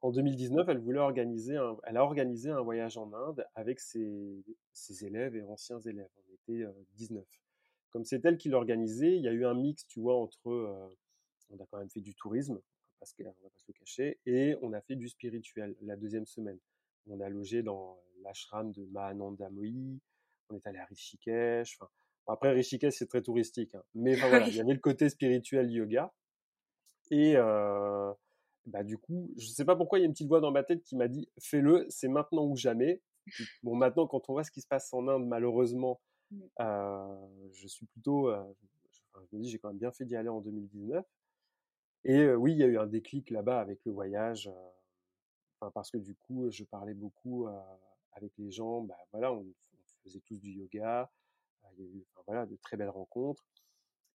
en 0.00 0.10
2019, 0.10 0.68
elle 0.68 0.78
voulait 0.78 1.00
organiser, 1.00 1.56
un, 1.56 1.76
elle 1.82 1.96
a 1.96 2.04
organisé 2.04 2.50
un 2.50 2.60
voyage 2.60 2.96
en 2.96 3.12
Inde 3.12 3.44
avec 3.54 3.80
ses, 3.80 4.44
ses 4.72 5.04
élèves 5.04 5.34
et 5.34 5.42
anciens 5.42 5.80
élèves. 5.80 6.08
On 6.16 6.34
était 6.34 6.64
19. 6.94 7.24
Comme 7.90 8.04
c'est 8.04 8.24
elle 8.24 8.36
qui 8.36 8.48
l'organisait, 8.48 9.16
il 9.16 9.22
y 9.22 9.28
a 9.28 9.32
eu 9.32 9.44
un 9.44 9.54
mix, 9.54 9.86
tu 9.86 10.00
vois, 10.00 10.16
entre 10.16 10.88
on 11.50 11.58
a 11.58 11.66
quand 11.66 11.78
même 11.78 11.90
fait 11.90 12.00
du 12.00 12.14
tourisme, 12.14 12.60
parce 12.98 13.12
qu'on 13.12 13.24
va 13.24 13.50
pas 13.50 13.58
se 13.58 13.64
le 13.68 13.74
cacher. 13.74 14.18
Et 14.26 14.56
on 14.62 14.72
a 14.72 14.80
fait 14.80 14.96
du 14.96 15.08
spirituel 15.08 15.76
la 15.82 15.96
deuxième 15.96 16.26
semaine. 16.26 16.58
On 17.08 17.20
a 17.20 17.28
logé 17.28 17.62
dans 17.62 17.98
l'ashram 18.22 18.72
de 18.72 18.84
Mahananda 18.86 19.50
Mohi. 19.50 20.00
On 20.50 20.56
est 20.56 20.66
allé 20.66 20.78
à 20.78 20.84
Rishikesh. 20.84 21.78
Enfin, 21.80 21.90
après, 22.28 22.52
Rishikesh, 22.52 22.94
c'est 22.94 23.06
très 23.06 23.22
touristique. 23.22 23.74
Hein. 23.74 23.82
Mais 23.94 24.14
voilà, 24.14 24.48
il 24.48 24.54
y 24.54 24.60
avait 24.60 24.74
le 24.74 24.80
côté 24.80 25.08
spirituel 25.08 25.70
yoga. 25.70 26.12
Et 27.10 27.36
euh, 27.36 28.12
bah, 28.66 28.82
du 28.82 28.98
coup, 28.98 29.30
je 29.36 29.46
ne 29.46 29.52
sais 29.52 29.64
pas 29.64 29.76
pourquoi, 29.76 29.98
il 29.98 30.02
y 30.02 30.04
a 30.04 30.06
une 30.06 30.12
petite 30.12 30.28
voix 30.28 30.40
dans 30.40 30.50
ma 30.50 30.64
tête 30.64 30.82
qui 30.82 30.96
m'a 30.96 31.08
dit 31.08 31.28
fais-le, 31.38 31.86
c'est 31.88 32.08
maintenant 32.08 32.44
ou 32.44 32.56
jamais. 32.56 33.00
Bon, 33.62 33.74
maintenant, 33.74 34.06
quand 34.06 34.28
on 34.28 34.32
voit 34.32 34.44
ce 34.44 34.50
qui 34.50 34.60
se 34.60 34.66
passe 34.66 34.92
en 34.92 35.06
Inde, 35.08 35.26
malheureusement, 35.26 36.00
mmh. 36.30 36.40
euh, 36.60 37.26
je 37.52 37.66
suis 37.68 37.86
plutôt. 37.86 38.28
Euh, 38.30 38.42
je 39.30 39.36
me 39.36 39.42
dis, 39.42 39.50
j'ai 39.50 39.58
quand 39.58 39.68
même 39.68 39.78
bien 39.78 39.92
fait 39.92 40.04
d'y 40.04 40.16
aller 40.16 40.28
en 40.28 40.40
2019. 40.40 41.04
Et 42.08 42.30
oui, 42.30 42.52
il 42.52 42.58
y 42.58 42.62
a 42.62 42.68
eu 42.68 42.78
un 42.78 42.86
déclic 42.86 43.30
là-bas 43.30 43.60
avec 43.60 43.84
le 43.84 43.90
voyage, 43.90 44.48
parce 45.74 45.90
que 45.90 45.98
du 45.98 46.14
coup, 46.14 46.48
je 46.52 46.62
parlais 46.62 46.94
beaucoup 46.94 47.48
avec 48.12 48.32
les 48.38 48.52
gens. 48.52 48.82
Bah, 48.82 48.96
voilà, 49.10 49.32
on, 49.32 49.44
faisait 50.04 50.20
tous 50.20 50.38
du 50.38 50.52
yoga. 50.52 51.10
Il 51.76 51.84
y 51.84 51.88
a 51.88 51.90
eu 51.90 52.06
voilà, 52.26 52.46
de 52.46 52.54
très 52.62 52.76
belles 52.76 52.90
rencontres. 52.90 53.44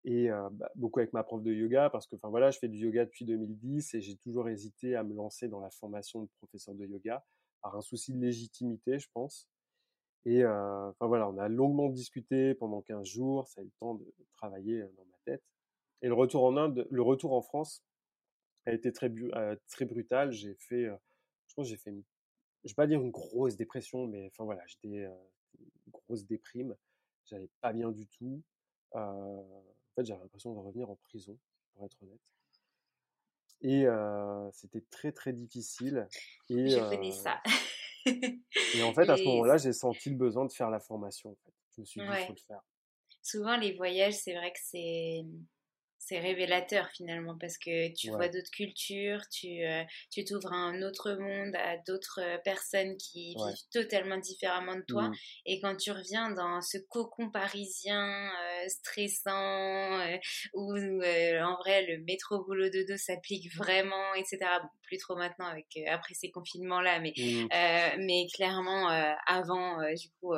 Et 0.06 0.30
bah, 0.30 0.72
beaucoup 0.76 1.00
avec 1.00 1.12
ma 1.12 1.22
prof 1.24 1.44
de 1.44 1.52
yoga, 1.52 1.90
parce 1.90 2.08
que 2.08 2.16
enfin 2.16 2.30
voilà, 2.30 2.50
je 2.50 2.60
fais 2.60 2.70
du 2.70 2.78
yoga 2.78 3.04
depuis 3.04 3.26
2010 3.26 3.94
et 3.94 4.00
j'ai 4.00 4.16
toujours 4.16 4.48
hésité 4.48 4.96
à 4.96 5.04
me 5.04 5.14
lancer 5.14 5.50
dans 5.50 5.60
la 5.60 5.70
formation 5.70 6.22
de 6.22 6.30
professeur 6.38 6.74
de 6.76 6.86
yoga 6.86 7.26
par 7.62 7.76
un 7.76 7.82
souci 7.82 8.14
de 8.14 8.22
légitimité, 8.22 9.00
je 9.00 9.10
pense. 9.14 9.50
Et 10.24 10.46
enfin 10.46 11.08
voilà, 11.08 11.28
on 11.28 11.38
a 11.40 11.50
longuement 11.50 11.90
discuté 11.90 12.54
pendant 12.56 12.82
15 12.82 13.06
jours, 13.06 13.50
ça 13.50 13.60
a 13.60 13.64
eu 13.66 13.68
le 13.68 13.72
temps 13.82 13.96
de 13.96 14.06
travailler 14.32 14.80
dans 14.80 15.06
ma 15.06 15.18
tête. 15.26 15.44
Et 16.02 16.08
le 16.08 16.14
retour 16.14 16.44
en 16.44 16.58
Inde, 16.58 16.88
le 16.90 17.02
retour 17.02 17.34
en 17.34 17.42
France 17.42 17.84
a 18.66 18.74
été 18.74 18.92
très, 18.92 19.12
euh, 19.36 19.56
très 19.70 19.86
brutal. 19.86 20.32
J'ai 20.32 20.56
fait, 20.56 20.86
euh, 20.86 20.96
je 21.48 21.54
pense, 21.54 21.68
j'ai 21.68 21.78
fait, 21.78 21.92
une, 21.92 22.04
je 22.64 22.70
vais 22.70 22.76
pas 22.76 22.88
dire 22.88 23.02
une 23.02 23.12
grosse 23.12 23.56
dépression, 23.56 24.08
mais 24.08 24.28
enfin 24.28 24.44
voilà, 24.44 24.64
j'étais 24.68 25.06
euh, 25.06 25.14
une 25.60 25.92
grosse 25.92 26.26
déprime. 26.26 26.76
J'allais 27.26 27.50
pas 27.62 27.72
bien 27.72 27.92
du 27.92 28.08
tout. 28.08 28.42
en 28.94 29.64
fait, 29.96 30.06
j'avais 30.06 30.22
l'impression 30.22 30.54
de 30.54 30.60
revenir 30.60 30.90
en 30.90 30.96
prison, 30.96 31.38
pour 31.74 31.86
être 31.86 32.02
honnête. 32.02 32.20
Et 33.62 33.86
c'était 34.54 34.84
très 34.90 35.12
très 35.12 35.34
difficile. 35.34 36.08
Et, 36.50 36.68
je 36.68 36.90
connais 36.90 37.12
ça. 37.12 37.42
et 38.06 38.84
en 38.84 38.94
fait, 38.96 39.08
à 39.08 39.18
ce 39.18 39.24
moment-là, 39.24 39.58
j'ai 39.58 39.72
senti 39.72 40.10
le 40.10 40.18
besoin 40.18 40.46
de 40.46 40.52
faire 40.52 40.72
la 40.72 40.80
formation. 40.80 41.30
En 41.30 41.36
fait. 41.36 41.54
Je 41.76 41.82
me 41.82 41.86
suis 41.86 42.02
dit, 42.02 42.08
il 42.10 42.26
faut 42.26 42.34
le 42.34 42.40
faire. 42.40 42.62
Souvent, 43.22 43.56
les 43.56 43.74
voyages, 43.74 44.16
c'est 44.16 44.34
vrai 44.34 44.52
que 44.52 44.60
c'est 44.62 45.24
c'est 46.12 46.20
révélateur 46.20 46.90
finalement 46.90 47.38
parce 47.40 47.58
que 47.58 47.94
tu 47.94 48.10
vois 48.10 48.28
d'autres 48.28 48.52
cultures, 48.52 49.22
tu 49.32 49.64
euh, 49.64 49.82
tu 50.12 50.26
t'ouvres 50.26 50.52
à 50.52 50.58
un 50.58 50.82
autre 50.82 51.14
monde, 51.14 51.56
à 51.56 51.78
d'autres 51.88 52.20
euh, 52.22 52.38
personnes 52.40 52.98
qui 52.98 53.34
vivent 53.34 53.70
totalement 53.72 54.18
différemment 54.18 54.76
de 54.76 54.84
toi. 54.86 55.08
Mmh. 55.08 55.16
Et 55.46 55.62
quand 55.62 55.78
tu 55.78 55.92
reviens 55.92 56.30
dans 56.32 56.62
ce 56.62 56.80
cocon 56.90 57.30
parisien 57.30 58.30
euh, 58.30 58.68
stressant 58.68 60.02
où 60.54 60.74
en 60.74 61.56
vrai 61.60 61.86
le 61.86 62.04
métro 62.04 62.44
boulot 62.44 62.70
dodo 62.70 62.98
s'applique 62.98 63.56
vraiment, 63.56 64.14
etc. 64.16 64.40
Bon, 64.62 64.70
plus 64.82 64.98
trop 64.98 65.16
maintenant 65.16 65.46
avec 65.46 65.68
après 65.88 66.14
ces 66.14 66.30
confinements 66.30 66.82
là, 66.82 67.00
mais 67.00 67.14
mmh. 67.16 67.48
mais 68.00 68.28
clairement 68.34 68.90
avant 69.28 69.78
du 69.94 70.10
coup 70.20 70.34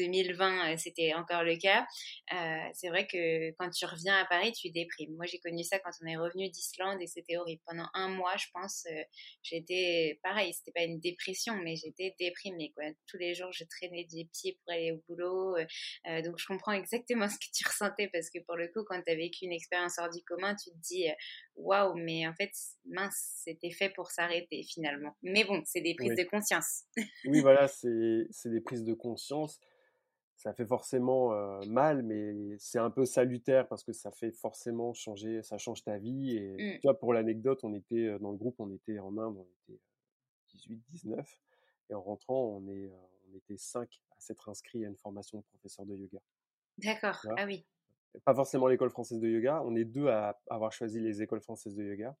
2020, 0.00 0.72
euh, 0.72 0.76
c'était 0.76 1.14
encore 1.14 1.42
le 1.42 1.56
cas. 1.56 1.86
Euh, 2.32 2.68
c'est 2.74 2.88
vrai 2.88 3.06
que 3.06 3.50
quand 3.52 3.70
tu 3.70 3.84
reviens 3.84 4.16
à 4.16 4.24
Paris, 4.24 4.52
tu 4.52 4.70
déprimes. 4.70 5.14
Moi, 5.16 5.26
j'ai 5.26 5.38
connu 5.38 5.62
ça 5.64 5.78
quand 5.78 5.90
on 6.02 6.06
est 6.06 6.16
revenu 6.16 6.48
d'Islande 6.48 7.00
et 7.00 7.06
c'était 7.06 7.36
horrible. 7.36 7.62
Pendant 7.66 7.88
un 7.94 8.08
mois, 8.08 8.36
je 8.36 8.46
pense, 8.52 8.86
euh, 8.90 9.02
j'étais 9.42 10.18
pareil. 10.22 10.52
C'était 10.54 10.72
pas 10.72 10.84
une 10.84 11.00
dépression, 11.00 11.54
mais 11.56 11.76
j'étais 11.76 12.14
déprimée. 12.18 12.72
Quoi. 12.74 12.84
Tous 13.06 13.18
les 13.18 13.34
jours, 13.34 13.52
je 13.52 13.64
traînais 13.64 14.04
des 14.04 14.28
pieds 14.32 14.58
pour 14.64 14.72
aller 14.72 14.92
au 14.92 15.02
boulot. 15.08 15.56
donc, 16.24 16.38
je 16.38 16.46
comprends 16.46 16.72
exactement 16.72 17.28
ce 17.28 17.36
que 17.36 17.50
tu 17.52 17.64
ressentais 17.68 18.08
parce 18.08 18.30
que 18.30 18.38
pour 18.40 18.56
le 18.56 18.68
coup, 18.68 18.84
quand 18.84 19.00
tu 19.02 19.12
as 19.12 19.16
vécu 19.16 19.44
une 19.44 19.52
expérience 19.52 19.98
hors 19.98 20.10
du 20.10 20.22
commun, 20.24 20.54
tu 20.54 20.70
te 20.70 20.76
dis 20.76 21.06
waouh, 21.56 21.94
mais 21.94 22.26
en 22.26 22.34
fait, 22.34 22.50
mince, 22.86 23.42
c'était 23.44 23.70
fait 23.70 23.90
pour 23.90 24.10
s'arrêter 24.10 24.62
finalement. 24.62 25.16
Mais 25.22 25.44
bon, 25.44 25.62
c'est 25.64 25.80
des 25.80 25.94
prises 25.94 26.16
de 26.16 26.24
conscience. 26.24 26.84
oui, 27.24 27.40
voilà, 27.40 27.68
c'est 27.68 28.50
des 28.50 28.60
prises 28.60 28.84
de 28.84 28.94
conscience 28.94 29.58
ça 30.40 30.54
fait 30.54 30.64
forcément 30.64 31.34
mal, 31.66 32.02
mais 32.02 32.56
c'est 32.58 32.78
un 32.78 32.88
peu 32.88 33.04
salutaire 33.04 33.68
parce 33.68 33.84
que 33.84 33.92
ça 33.92 34.10
fait 34.10 34.30
forcément 34.30 34.94
changer, 34.94 35.42
ça 35.42 35.58
change 35.58 35.84
ta 35.84 35.98
vie. 35.98 36.34
Et 36.34 36.52
mmh. 36.54 36.78
tu 36.78 36.80
vois, 36.84 36.98
pour 36.98 37.12
l'anecdote, 37.12 37.62
on 37.62 37.74
était 37.74 38.18
dans 38.20 38.30
le 38.30 38.38
groupe, 38.38 38.54
on 38.58 38.70
était 38.70 38.98
en 39.00 39.18
Inde, 39.18 39.36
on 39.36 39.46
était 39.68 39.78
18, 40.54 40.82
19. 40.88 41.40
Et 41.90 41.94
en 41.94 42.00
rentrant, 42.00 42.42
on, 42.56 42.66
est, 42.68 42.90
on 43.30 43.36
était 43.36 43.58
cinq 43.58 44.00
à 44.16 44.20
s'être 44.20 44.48
inscrits 44.48 44.82
à 44.86 44.88
une 44.88 44.96
formation 44.96 45.36
de 45.36 45.44
professeur 45.44 45.84
de 45.84 45.94
yoga. 45.94 46.20
D'accord, 46.78 47.20
ah 47.36 47.44
oui. 47.44 47.66
Pas 48.24 48.34
forcément 48.34 48.66
l'école 48.66 48.90
française 48.90 49.20
de 49.20 49.28
yoga, 49.28 49.62
on 49.66 49.76
est 49.76 49.84
deux 49.84 50.08
à 50.08 50.40
avoir 50.48 50.72
choisi 50.72 51.00
les 51.00 51.20
écoles 51.20 51.42
françaises 51.42 51.76
de 51.76 51.84
yoga. 51.84 52.16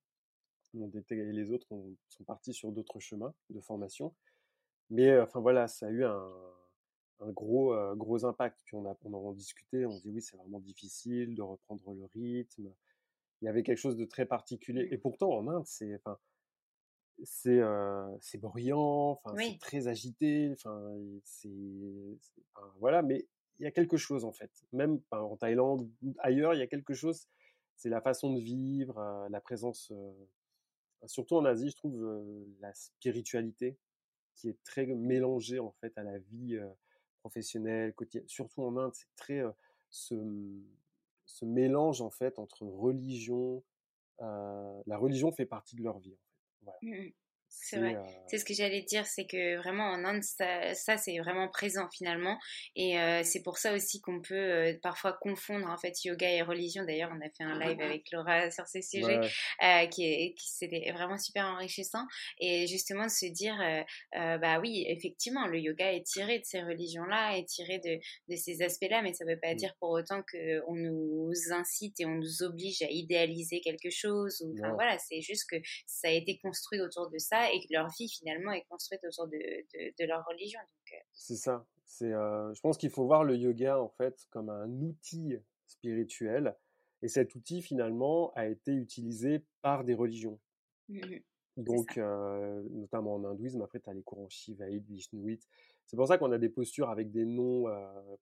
et 0.74 1.32
les 1.32 1.50
autres 1.52 1.68
sont 2.10 2.24
partis 2.24 2.52
sur 2.52 2.70
d'autres 2.70 3.00
chemins 3.00 3.32
de 3.48 3.62
formation. 3.62 4.14
Mais 4.90 5.18
enfin 5.18 5.40
voilà, 5.40 5.68
ça 5.68 5.86
a 5.86 5.90
eu 5.90 6.04
un, 6.04 6.49
un 7.20 7.30
gros, 7.30 7.74
gros 7.96 8.24
impact. 8.24 8.60
Puis 8.64 8.76
on, 8.76 8.84
a, 8.86 8.96
on 9.04 9.14
en 9.14 9.32
discuté, 9.32 9.86
on 9.86 9.98
dit 9.98 10.10
oui, 10.10 10.22
c'est 10.22 10.36
vraiment 10.36 10.60
difficile 10.60 11.34
de 11.34 11.42
reprendre 11.42 11.92
le 11.92 12.04
rythme. 12.06 12.72
Il 13.42 13.46
y 13.46 13.48
avait 13.48 13.62
quelque 13.62 13.78
chose 13.78 13.96
de 13.96 14.04
très 14.04 14.26
particulier. 14.26 14.88
Et 14.90 14.98
pourtant, 14.98 15.30
en 15.30 15.48
Inde, 15.48 15.66
c'est, 15.66 15.94
enfin, 15.96 16.18
c'est, 17.24 17.60
c'est 18.20 18.38
bruyant, 18.38 19.20
enfin, 19.22 19.34
c'est 19.36 19.58
très 19.58 19.88
agité, 19.88 20.50
enfin, 20.52 20.94
c'est, 21.24 21.48
voilà. 22.78 23.02
Mais 23.02 23.26
il 23.58 23.64
y 23.64 23.66
a 23.66 23.70
quelque 23.70 23.96
chose 23.96 24.24
en 24.24 24.32
fait. 24.32 24.50
Même 24.72 25.00
en 25.10 25.36
Thaïlande, 25.36 25.88
ailleurs, 26.18 26.54
il 26.54 26.60
y 26.60 26.62
a 26.62 26.66
quelque 26.66 26.94
chose. 26.94 27.28
C'est 27.76 27.90
la 27.90 28.00
façon 28.00 28.34
de 28.34 28.40
vivre, 28.40 29.26
la 29.30 29.40
présence. 29.40 29.92
surtout 31.06 31.36
en 31.36 31.44
Asie, 31.44 31.70
je 31.70 31.76
trouve 31.76 31.98
la 32.60 32.72
spiritualité 32.74 33.78
qui 34.34 34.48
est 34.48 34.62
très 34.64 34.86
mélangée 34.86 35.58
en 35.58 35.72
fait 35.72 35.96
à 35.96 36.02
la 36.02 36.18
vie 36.18 36.58
professionnelle, 37.20 37.94
surtout 38.26 38.62
en 38.62 38.76
Inde, 38.76 38.92
c'est 38.94 39.14
très 39.16 39.42
ce, 39.90 40.14
ce, 41.26 41.44
mélange 41.44 42.00
en 42.00 42.10
fait 42.10 42.38
entre 42.38 42.64
religion, 42.66 43.62
la 44.18 44.96
religion 44.96 45.32
fait 45.32 45.46
partie 45.46 45.76
de 45.76 45.82
leur 45.82 45.98
vie. 45.98 46.18
Voilà. 46.62 46.78
C'est 47.50 47.78
vrai. 47.78 47.96
Euh 47.96 48.20
c'est 48.30 48.38
ce 48.38 48.44
que 48.44 48.54
j'allais 48.54 48.82
dire, 48.82 49.06
c'est 49.06 49.26
que 49.26 49.56
vraiment 49.56 49.90
en 49.90 50.04
Inde, 50.04 50.22
ça, 50.22 50.96
c'est 50.96 51.18
vraiment 51.18 51.48
présent 51.48 51.88
finalement. 51.90 52.38
Et 52.76 52.98
euh, 52.98 53.22
c'est 53.24 53.42
pour 53.42 53.58
ça 53.58 53.74
aussi 53.74 54.00
qu'on 54.00 54.20
peut 54.20 54.34
euh, 54.36 54.78
parfois 54.82 55.14
confondre 55.20 55.68
en 55.68 55.76
fait 55.76 56.04
yoga 56.04 56.30
et 56.30 56.42
religion. 56.42 56.84
D'ailleurs, 56.84 57.10
on 57.12 57.20
a 57.20 57.28
fait 57.36 57.42
un 57.42 57.58
live 57.58 57.80
avec 57.80 58.04
Laura 58.12 58.52
sur 58.52 58.68
ce 58.68 58.80
sujet 58.80 59.18
qui, 59.90 60.04
est, 60.04 60.34
qui 60.34 60.48
c'était 60.48 60.92
vraiment 60.92 61.18
super 61.18 61.46
enrichissant. 61.46 62.06
Et 62.38 62.68
justement 62.68 63.06
de 63.06 63.10
se 63.10 63.26
dire, 63.26 63.56
bah 64.12 64.60
oui, 64.60 64.84
effectivement, 64.86 65.48
le 65.48 65.58
yoga 65.58 65.92
est 65.92 66.06
tiré 66.06 66.38
de 66.38 66.44
ces 66.44 66.62
religions-là, 66.62 67.36
est 67.36 67.48
tiré 67.48 67.80
de, 67.80 67.98
de 68.28 68.36
ces 68.36 68.62
aspects-là, 68.62 69.02
mais 69.02 69.12
ça 69.12 69.24
ne 69.24 69.30
veut 69.30 69.40
pas 69.40 69.54
mmh. 69.54 69.56
dire 69.56 69.74
pour 69.80 69.90
autant 69.90 70.22
qu'on 70.22 70.74
nous 70.76 71.32
incite 71.50 71.98
et 71.98 72.06
on 72.06 72.14
nous 72.14 72.42
oblige 72.42 72.82
à 72.82 72.90
idéaliser 72.90 73.60
quelque 73.60 73.90
chose. 73.90 74.40
Ou, 74.46 74.54
voilà, 74.74 74.98
c'est 74.98 75.20
juste 75.20 75.50
que 75.50 75.56
ça 75.86 76.08
a 76.08 76.12
été 76.12 76.38
construit 76.38 76.80
autour 76.80 77.10
de 77.10 77.18
ça 77.18 77.39
et 77.48 77.60
que 77.60 77.72
leur 77.72 77.88
vie 77.98 78.08
finalement 78.08 78.52
est 78.52 78.64
construite 78.68 79.00
autour 79.04 79.28
de, 79.28 79.38
de, 79.38 80.04
leur 80.06 80.24
religion. 80.26 80.60
Euh. 80.60 80.96
C'est 81.12 81.36
ça. 81.36 81.66
C'est, 81.84 82.12
euh, 82.12 82.52
je 82.54 82.60
pense 82.60 82.76
qu'il 82.76 82.90
faut 82.90 83.04
voir 83.04 83.24
le 83.24 83.36
yoga 83.36 83.80
en 83.80 83.88
fait 83.88 84.26
comme 84.30 84.48
un 84.48 84.70
outil 84.80 85.36
spirituel 85.66 86.56
et 87.02 87.08
cet 87.08 87.34
outil 87.34 87.62
finalement 87.62 88.32
a 88.34 88.46
été 88.46 88.72
utilisé 88.72 89.44
par 89.62 89.84
des 89.84 89.94
religions. 89.94 90.38
Mmh 90.88 91.18
Donc, 91.56 91.98
euh, 91.98 92.62
notamment 92.70 93.14
en 93.14 93.24
hindouisme, 93.24 93.62
après, 93.62 93.80
tu 93.80 93.90
as 93.90 93.94
les 93.94 94.02
courants 94.02 94.28
Shivaïd, 94.28 94.84
Vishnouite. 94.86 95.46
C'est 95.86 95.96
pour 95.96 96.06
ça 96.06 96.18
qu'on 96.18 96.30
a 96.32 96.38
des 96.38 96.48
postures 96.48 96.90
avec 96.90 97.10
des 97.10 97.24
noms 97.24 97.66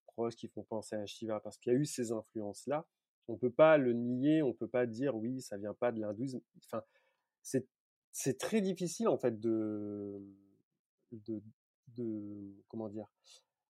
proches 0.06 0.36
qui 0.36 0.48
font 0.48 0.62
penser 0.62 0.96
à 0.96 1.04
Shiva, 1.06 1.40
parce 1.40 1.58
qu'il 1.58 1.72
y 1.72 1.76
a 1.76 1.78
eu 1.78 1.84
ces 1.84 2.12
influences-là. 2.12 2.86
On 3.28 3.34
ne 3.34 3.38
peut 3.38 3.50
pas 3.50 3.76
le 3.76 3.92
nier, 3.92 4.42
on 4.42 4.48
ne 4.48 4.52
peut 4.52 4.68
pas 4.68 4.86
dire 4.86 5.14
oui, 5.14 5.42
ça 5.42 5.58
vient 5.58 5.74
pas 5.74 5.92
de 5.92 6.00
l'hindouisme. 6.00 6.40
Enfin, 6.64 6.82
c'est 7.42 7.66
c'est 8.12 8.38
très 8.38 8.60
difficile 8.60 9.08
en 9.08 9.18
fait 9.18 9.40
de, 9.40 10.20
comment 12.68 12.88
dire 12.88 13.06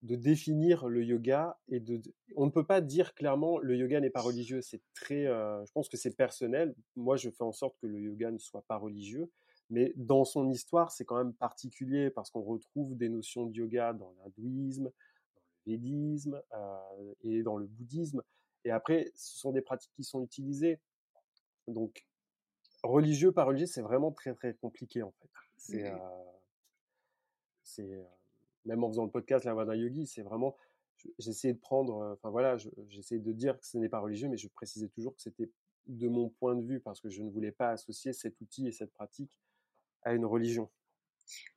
de 0.01 0.15
définir 0.15 0.87
le 0.87 1.03
yoga 1.03 1.59
et 1.67 1.81
de 1.81 2.01
on 2.37 2.45
ne 2.45 2.51
peut 2.51 2.65
pas 2.65 2.79
dire 2.79 3.13
clairement 3.13 3.59
le 3.59 3.75
yoga 3.75 3.99
n'est 3.99 4.09
pas 4.09 4.21
religieux. 4.21 4.61
C'est 4.61 4.81
très 4.93 5.25
euh, 5.27 5.65
je 5.65 5.71
pense 5.73 5.89
que 5.89 5.97
c'est 5.97 6.15
personnel. 6.15 6.73
Moi 6.95 7.17
je 7.17 7.29
fais 7.29 7.43
en 7.43 7.51
sorte 7.51 7.75
que 7.81 7.87
le 7.87 7.99
yoga 7.99 8.31
ne 8.31 8.37
soit 8.37 8.63
pas 8.67 8.77
religieux 8.77 9.29
mais 9.69 9.93
dans 9.95 10.25
son 10.25 10.49
histoire 10.49 10.91
c'est 10.91 11.05
quand 11.05 11.17
même 11.17 11.33
particulier 11.33 12.09
parce 12.09 12.31
qu'on 12.31 12.41
retrouve 12.41 12.95
des 12.95 13.09
notions 13.09 13.45
de 13.45 13.55
yoga 13.55 13.93
dans 13.93 14.13
l'hindouisme 14.17 14.85
dans 14.85 14.91
le 15.65 15.71
védisme 15.71 16.41
euh, 16.53 17.13
et 17.21 17.43
dans 17.43 17.57
le 17.57 17.67
bouddhisme. 17.67 18.23
Et 18.65 18.71
après 18.71 19.11
ce 19.15 19.37
sont 19.37 19.51
des 19.51 19.61
pratiques 19.61 19.91
qui 19.95 20.03
sont 20.03 20.23
utilisées. 20.23 20.79
Donc 21.67 22.05
religieux 22.83 23.31
par 23.31 23.47
religieux, 23.47 23.67
c'est 23.67 23.81
vraiment 23.81 24.11
très 24.11 24.33
très 24.33 24.53
compliqué 24.53 25.03
en 25.03 25.11
fait. 25.11 25.29
C'est, 25.57 25.91
mmh 25.91 25.99
c'est 27.63 28.03
même 28.65 28.83
en 28.83 28.89
faisant 28.89 29.05
le 29.05 29.11
podcast 29.11 29.45
La 29.45 29.53
Voix 29.53 29.65
d'un 29.65 29.75
Yogi, 29.75 30.07
c'est 30.07 30.23
vraiment 30.23 30.57
j'essayais 31.17 31.53
de 31.53 31.59
prendre, 31.59 32.13
enfin 32.13 32.29
voilà, 32.29 32.57
j'essayais 32.87 33.21
de 33.21 33.31
dire 33.31 33.59
que 33.59 33.65
ce 33.65 33.77
n'est 33.77 33.89
pas 33.89 33.99
religieux, 33.99 34.27
mais 34.27 34.37
je 34.37 34.47
précisais 34.47 34.87
toujours 34.89 35.15
que 35.15 35.21
c'était 35.21 35.49
de 35.87 36.07
mon 36.07 36.29
point 36.29 36.55
de 36.55 36.61
vue 36.61 36.79
parce 36.79 36.99
que 36.99 37.09
je 37.09 37.21
ne 37.21 37.29
voulais 37.29 37.51
pas 37.51 37.71
associer 37.71 38.13
cet 38.13 38.39
outil 38.41 38.67
et 38.67 38.71
cette 38.71 38.91
pratique 38.93 39.31
à 40.03 40.13
une 40.13 40.25
religion. 40.25 40.69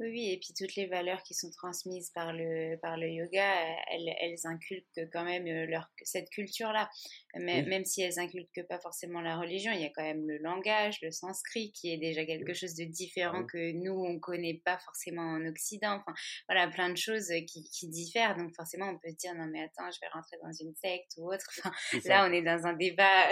Oui, 0.01 0.09
oui, 0.11 0.31
et 0.31 0.39
puis 0.39 0.53
toutes 0.57 0.75
les 0.77 0.87
valeurs 0.87 1.23
qui 1.23 1.35
sont 1.35 1.51
transmises 1.51 2.11
par 2.11 2.33
le, 2.33 2.77
par 2.81 2.97
le 2.97 3.09
yoga, 3.09 3.55
elles, 3.91 4.15
elles 4.21 4.47
inculquent 4.47 5.09
quand 5.13 5.25
même 5.25 5.47
euh, 5.47 5.67
leur, 5.67 5.91
cette 6.03 6.31
culture-là. 6.31 6.91
Mais, 7.35 7.63
Même 7.63 7.85
si 7.85 8.03
elles 8.03 8.19
inculquent 8.19 8.67
pas 8.69 8.79
forcément 8.79 9.21
la 9.21 9.39
religion, 9.39 9.73
il 9.73 9.81
y 9.81 9.85
a 9.85 9.91
quand 9.91 10.03
même 10.03 10.27
le 10.27 10.39
langage, 10.39 10.99
le 11.03 11.11
sanskrit, 11.11 11.73
qui 11.73 11.93
est 11.93 11.99
déjà 11.99 12.25
quelque 12.25 12.53
chose 12.53 12.75
de 12.75 12.85
différent 12.85 13.45
que 13.47 13.73
nous, 13.73 13.95
on 13.95 14.19
connaît 14.19 14.61
pas 14.65 14.79
forcément 14.79 15.23
en 15.23 15.47
Occident. 15.47 16.01
Enfin, 16.01 16.15
voilà, 16.49 16.69
plein 16.69 16.91
de 16.91 16.97
choses 16.97 17.33
qui, 17.47 17.65
qui 17.65 17.89
diffèrent. 17.89 18.37
Donc 18.37 18.55
forcément, 18.55 18.89
on 18.89 18.99
peut 18.99 19.11
se 19.11 19.17
dire, 19.17 19.35
non 19.35 19.47
mais 19.47 19.63
attends, 19.63 19.91
je 19.91 20.01
vais 20.01 20.09
rentrer 20.13 20.37
dans 20.43 20.53
une 20.53 20.75
secte 20.75 21.13
ou 21.17 21.33
autre. 21.33 21.47
Enfin, 21.59 21.73
là, 22.05 22.27
on 22.29 22.33
est 22.33 22.43
dans 22.43 22.67
un 22.67 22.75
débat. 22.75 23.29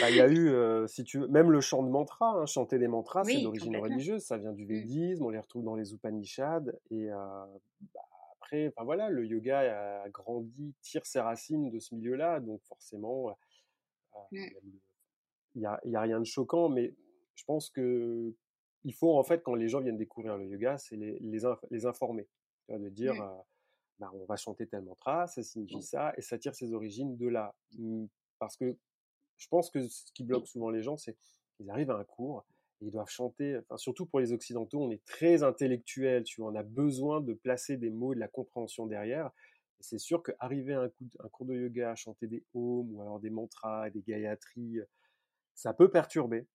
Bah, 0.00 0.10
il 0.10 0.16
y 0.16 0.20
a 0.20 0.28
eu, 0.28 0.48
euh, 0.48 0.86
si 0.86 1.04
tu 1.04 1.18
veux, 1.18 1.28
même 1.28 1.50
le 1.50 1.60
chant 1.60 1.82
de 1.82 1.88
mantra, 1.88 2.30
hein, 2.30 2.46
chanter 2.46 2.78
des 2.78 2.88
mantras, 2.88 3.24
c'est 3.24 3.40
d'origine 3.40 3.76
religieuse, 3.76 4.22
ça 4.22 4.38
vient 4.38 4.52
du 4.52 4.64
mmh. 4.64 4.68
védisme, 4.68 5.24
on 5.24 5.30
les 5.30 5.38
retrouve 5.38 5.64
dans 5.64 5.74
les 5.74 5.92
Upanishads, 5.92 6.70
et 6.90 7.10
euh, 7.10 7.44
bah, 7.94 8.00
après, 8.32 8.68
enfin 8.68 8.84
voilà, 8.84 9.08
le 9.10 9.26
yoga 9.26 10.02
a 10.02 10.08
grandi, 10.08 10.74
tire 10.82 11.06
ses 11.06 11.20
racines 11.20 11.70
de 11.70 11.78
ce 11.78 11.94
milieu-là, 11.94 12.40
donc 12.40 12.62
forcément, 12.64 13.30
euh, 13.30 14.18
mmh. 14.32 14.46
il 15.54 15.60
n'y 15.60 15.66
a, 15.66 15.80
y 15.84 15.96
a, 15.96 16.00
rien 16.00 16.20
de 16.20 16.26
choquant, 16.26 16.68
mais 16.68 16.94
je 17.34 17.44
pense 17.44 17.70
que 17.70 18.34
il 18.84 18.94
faut 18.94 19.16
en 19.16 19.22
fait, 19.22 19.42
quand 19.42 19.54
les 19.54 19.68
gens 19.68 19.80
viennent 19.80 19.96
découvrir 19.96 20.36
le 20.36 20.46
yoga, 20.46 20.76
c'est 20.76 20.96
les, 20.96 21.18
les, 21.20 21.38
les, 21.70 21.86
informer, 21.86 22.26
de 22.68 22.88
dire, 22.88 23.14
mmh. 23.14 23.42
bah, 24.00 24.10
on 24.12 24.24
va 24.24 24.36
chanter 24.36 24.66
tel 24.66 24.82
mantra, 24.82 25.26
ça 25.28 25.42
signifie 25.42 25.82
ça, 25.82 26.12
et 26.16 26.22
ça 26.22 26.38
tire 26.38 26.54
ses 26.54 26.72
origines 26.72 27.16
de 27.16 27.28
là. 27.28 27.54
Parce 28.38 28.56
que 28.56 28.76
je 29.38 29.48
pense 29.48 29.70
que 29.70 29.86
ce 29.88 30.12
qui 30.12 30.24
bloque 30.24 30.46
souvent 30.46 30.70
les 30.70 30.82
gens, 30.82 30.96
c'est 30.96 31.16
qu'ils 31.56 31.70
arrivent 31.70 31.90
à 31.90 31.96
un 31.96 32.04
cours 32.04 32.44
et 32.80 32.86
ils 32.86 32.90
doivent 32.90 33.08
chanter. 33.08 33.58
Enfin, 33.58 33.76
surtout 33.76 34.06
pour 34.06 34.20
les 34.20 34.32
occidentaux, 34.32 34.82
on 34.82 34.90
est 34.90 35.04
très 35.04 35.42
intellectuel, 35.42 36.24
tu 36.24 36.40
vois, 36.40 36.50
on 36.50 36.54
a 36.54 36.62
besoin 36.62 37.20
de 37.20 37.34
placer 37.34 37.76
des 37.76 37.90
mots, 37.90 38.14
de 38.14 38.20
la 38.20 38.28
compréhension 38.28 38.86
derrière. 38.86 39.30
Et 39.80 39.82
c'est 39.82 39.98
sûr 39.98 40.22
qu'arriver 40.22 40.74
à 40.74 40.82
un, 40.82 40.90
un, 41.20 41.28
cours 41.28 41.46
de 41.46 41.54
yoga, 41.54 41.92
à 41.92 41.94
chanter 41.94 42.26
des 42.26 42.44
ohms 42.54 42.92
ou 42.92 43.02
alors 43.02 43.20
des 43.20 43.30
mantras, 43.30 43.90
des 43.90 44.02
gayatri, 44.02 44.78
ça 45.54 45.72
peut 45.74 45.90
perturber. 45.90 46.46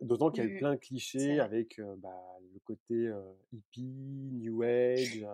D'autant 0.00 0.30
qu'il 0.30 0.44
y 0.44 0.46
a 0.46 0.50
eu 0.50 0.56
mmh 0.56 0.58
plein 0.58 0.74
de 0.74 0.80
clichés 0.80 1.38
avec 1.38 1.80
bah, 1.98 2.20
le 2.52 2.58
côté 2.64 3.12
hippie, 3.52 4.30
new 4.32 4.62
age, 4.62 5.24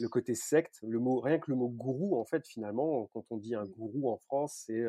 le 0.00 0.08
côté 0.08 0.34
secte. 0.34 0.80
Le 0.82 0.98
mot, 0.98 1.20
rien 1.20 1.38
que 1.38 1.50
le 1.50 1.56
mot 1.56 1.68
gourou, 1.68 2.18
en 2.18 2.24
fait, 2.24 2.46
finalement, 2.46 3.08
quand 3.14 3.24
on 3.30 3.36
dit 3.36 3.54
un 3.54 3.64
mmh. 3.64 3.70
gourou 3.70 4.10
en 4.10 4.18
France, 4.18 4.64
c'est 4.66 4.84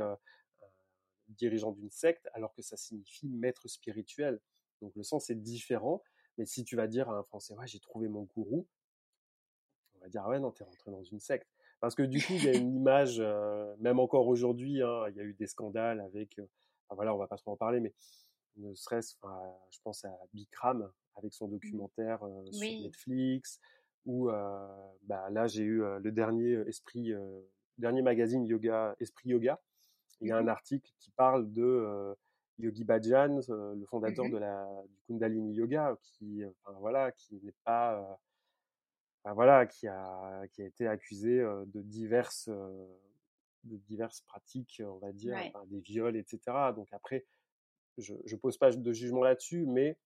dirigeant 1.30 1.72
d'une 1.72 1.90
secte, 1.90 2.30
alors 2.34 2.54
que 2.54 2.62
ça 2.62 2.78
signifie 2.78 3.28
maître 3.28 3.68
spirituel. 3.68 4.40
Donc 4.82 4.96
le 4.96 5.04
sens 5.04 5.30
est 5.30 5.36
différent. 5.36 6.04
Mais 6.38 6.46
si 6.46 6.64
tu 6.64 6.76
vas 6.76 6.88
dire 6.88 7.10
à 7.10 7.18
un 7.18 7.24
Français, 7.24 7.54
ouais, 7.56 7.68
j'ai 7.68 7.80
trouvé 7.80 8.08
mon 8.08 8.24
gourou, 8.24 8.68
on 9.96 10.00
va 10.02 10.10
dire, 10.10 10.24
ah 10.26 10.30
ouais, 10.30 10.40
non, 10.40 10.52
t'es 10.52 10.64
rentré 10.64 10.92
dans 10.92 11.04
une 11.04 11.20
secte. 11.20 11.48
Parce 11.80 11.96
que 11.96 12.04
du 12.04 12.22
coup, 12.22 12.34
il 12.34 12.44
y 12.44 12.50
a 12.50 12.56
une 12.56 12.76
image, 12.76 13.20
euh, 13.20 13.76
même 13.80 14.00
encore 14.00 14.28
aujourd'hui, 14.28 14.82
hein, 14.82 15.06
il 15.10 15.16
y 15.16 15.20
a 15.20 15.24
eu 15.24 15.34
des 15.34 15.48
scandales 15.48 16.00
avec, 16.02 16.40
euh, 16.40 16.48
enfin, 16.88 16.96
voilà, 16.96 17.14
on 17.14 17.18
va 17.18 17.28
pas 17.28 17.38
trop 17.38 17.52
en 17.52 17.58
parler, 17.58 17.80
mais 17.80 17.94
ne 18.58 18.74
serait-ce, 18.74 19.16
je 19.70 19.80
pense 19.84 20.06
à 20.06 20.18
Bikram 20.34 20.90
avec 21.16 21.34
son 21.34 21.48
mmh. 21.48 21.52
documentaire 21.52 22.24
euh, 22.24 22.52
sur 22.52 22.82
Netflix, 22.82 23.60
ou 24.06 24.28
bah, 24.28 25.30
là 25.32 25.48
j'ai 25.48 25.64
eu 25.64 25.80
le 25.80 26.12
dernier 26.12 26.54
esprit, 26.68 27.12
dernier 27.80 28.04
magazine 28.04 28.46
yoga, 28.46 28.96
Esprit 29.00 29.30
Yoga, 29.30 29.60
il 30.22 30.30
y 30.30 30.32
a 30.32 30.38
un 30.38 30.48
article 30.48 30.90
qui 31.00 31.12
parle 31.12 31.52
de 31.52 32.16
Yogi 32.60 32.84
Bhajan, 32.84 33.40
le 33.48 33.86
fondateur 33.86 34.26
mmh 34.26 34.32
de 34.32 34.38
la, 34.38 34.84
du 34.88 35.02
Kundalini 35.08 35.54
Yoga, 35.56 35.98
qui, 36.02 36.44
enfin, 36.46 36.78
voilà, 36.80 37.12
qui 37.12 37.40
n'est 37.44 37.56
pas, 37.64 38.20
voilà, 39.26 39.66
qui 39.66 39.88
a, 39.88 40.48
qui 40.52 40.62
a 40.62 40.66
été 40.66 40.88
accusé 40.88 41.40
de 41.40 41.82
diverses, 41.82 42.50
de 42.50 43.78
diverses 43.78 44.22
pratiques, 44.22 44.82
on 44.86 44.98
va 44.98 45.12
dire, 45.12 45.38
des 45.68 45.80
viols, 45.80 46.16
etc. 46.16 46.40
Donc 46.76 46.88
après, 46.92 47.26
je, 47.98 48.14
je 48.26 48.36
pose 48.36 48.58
pas 48.58 48.72
de 48.72 48.92
jugement 48.94 49.24
là-dessus, 49.24 49.66
mais 49.66 49.98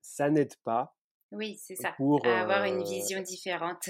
ça 0.00 0.30
n'aide 0.30 0.54
pas 0.62 0.94
Oui, 1.32 1.56
c'est 1.56 1.76
ça. 1.76 1.92
Pour 1.96 2.24
avoir 2.26 2.64
une 2.64 2.82
vision 2.82 3.20
différente. 3.22 3.88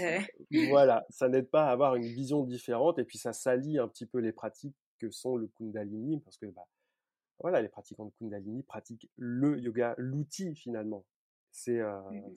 voilà, 0.69 1.05
ça 1.11 1.29
n'aide 1.29 1.51
pas 1.51 1.67
à 1.67 1.73
avoir 1.73 1.97
une 1.97 2.07
vision 2.07 2.43
différente 2.43 2.99
et 2.99 3.05
puis 3.05 3.19
ça 3.19 3.33
salit 3.33 3.79
un 3.79 3.89
petit 3.89 4.07
peu 4.07 4.19
les 4.19 4.33
pratiques 4.33 4.77
que 5.05 5.11
sont 5.11 5.37
le 5.37 5.49
Kundalini 5.49 6.21
parce 6.21 6.39
que 6.39 6.47
bah, 6.47 6.67
voilà, 7.41 7.61
les 7.61 7.69
pratiquants 7.69 8.07
de 8.07 8.13
Kundalini 8.19 8.63
pratiquent 8.63 9.11
le 9.17 9.59
yoga, 9.59 9.95
l'outil 9.99 10.55
finalement. 10.55 11.05
C'est 11.51 11.81
mmh 11.81 12.35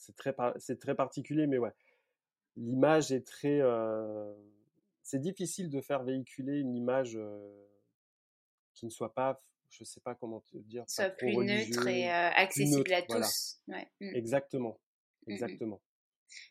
c'est 0.00 0.14
très, 0.14 0.32
c'est 0.58 0.78
très 0.78 0.94
particulier, 0.94 1.48
mais 1.48 1.58
ouais, 1.58 1.72
l'image 2.56 3.10
est 3.10 3.26
très. 3.26 3.60
c'est 5.02 5.18
difficile 5.18 5.70
de 5.70 5.80
faire 5.80 6.04
véhiculer 6.04 6.60
une 6.60 6.76
image 6.76 7.18
qui 8.74 8.86
ne 8.86 8.90
soit 8.90 9.12
pas, 9.12 9.42
je 9.70 9.82
sais 9.82 10.00
pas 10.00 10.14
comment 10.14 10.40
te 10.40 10.56
dire, 10.56 10.84
soit 10.86 11.10
plus 11.10 11.36
neutre 11.36 11.88
et 11.88 12.08
accessible 12.08 12.92
à 12.92 13.02
tous. 13.02 13.60
Mmh. 13.66 14.14
Exactement, 14.14 14.78
mmh 15.26 15.32
exactement. 15.32 15.82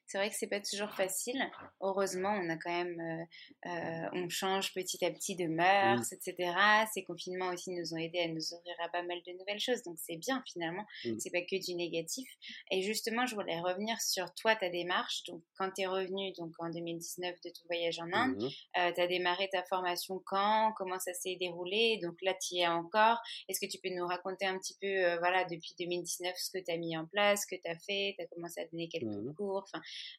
C'est 0.08 0.18
vrai 0.18 0.30
que 0.30 0.36
c'est 0.38 0.48
pas 0.48 0.62
toujours 0.62 0.92
facile. 0.92 1.38
Heureusement, 1.82 2.30
on 2.30 2.50
a 2.50 2.56
quand 2.56 2.72
même, 2.72 3.00
euh, 3.00 3.70
euh, 3.70 4.10
on 4.14 4.30
change 4.30 4.74
petit 4.74 5.04
à 5.04 5.12
petit 5.12 5.36
de 5.36 5.48
mœurs, 5.48 6.14
etc. 6.14 6.54
Ces 6.94 7.04
confinements 7.04 7.50
aussi 7.50 7.72
nous 7.72 7.94
ont 7.94 7.98
aidés 7.98 8.22
à 8.22 8.28
nous 8.30 8.54
ouvrir 8.54 8.76
à 8.80 8.88
pas 8.88 9.04
mal 9.04 9.18
de 9.28 9.34
nouvelles 9.34 9.60
choses, 9.60 9.84
donc 9.84 9.98
c'est 10.00 10.16
bien 10.16 10.42
finalement. 10.50 10.86
C'est 11.20 11.30
pas 11.30 11.42
que 11.42 11.62
du 11.62 11.76
négatif. 11.76 12.30
Et 12.72 12.82
justement, 12.82 13.26
je 13.26 13.36
voulais 13.36 13.60
revenir 13.60 14.00
sur 14.00 14.34
toi, 14.36 14.56
ta 14.56 14.70
démarche. 14.70 15.24
Donc, 15.28 15.44
quand 15.58 15.72
tu 15.72 15.82
es 15.82 15.88
revenu 15.88 16.32
donc 16.38 16.54
en 16.60 16.70
2019 16.70 17.36
de 17.44 17.50
ton 17.50 17.66
voyage 17.68 18.00
en 18.00 18.12
Inde, 18.14 18.42
mmh 18.42 18.48
euh, 18.78 18.92
tu 18.94 19.02
as 19.02 19.08
démarré 19.08 19.50
ta 19.52 19.64
formation 19.64 20.22
quand? 20.26 20.74
Comment 20.78 21.00
ça 21.00 21.14
s'est 21.14 21.36
déroulé? 21.36 22.00
Donc 22.02 22.16
là, 22.22 22.34
tu 22.34 22.56
y 22.56 22.62
es 22.62 22.68
encore. 22.68 23.20
Est-ce 23.50 23.60
que 23.60 23.70
tu 23.70 23.78
peux 23.84 23.94
nous 23.94 24.08
raconter 24.08 24.46
un 24.46 24.58
petit 24.58 24.78
peu, 24.80 25.18
voilà, 25.18 25.44
depuis 25.46 25.74
2019, 25.80 26.34
ce 26.38 26.52
que 26.52 26.64
tu 26.64 26.72
as 26.72 26.78
mis 26.78 26.96
en 26.96 27.06
place, 27.06 27.42
ce 27.42 27.56
que 27.56 27.62
tu 27.62 27.70
as 27.70 27.78
fait? 27.80 28.16
Tu 28.18 28.24
as 28.24 28.28
commencé 28.28 28.62
à 28.62 28.66
donner 28.68 28.88
quelques 28.88 29.06
mmh 29.06 29.34
cours 29.36 29.66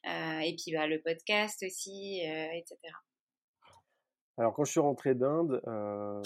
et 0.05 0.55
puis 0.55 0.73
bah, 0.73 0.87
le 0.87 1.01
podcast 1.01 1.63
aussi, 1.63 2.21
euh, 2.25 2.47
etc. 2.53 2.77
Alors 4.37 4.53
quand 4.53 4.63
je 4.63 4.71
suis 4.71 4.79
rentré 4.79 5.15
d'Inde, 5.15 5.61
euh, 5.67 6.23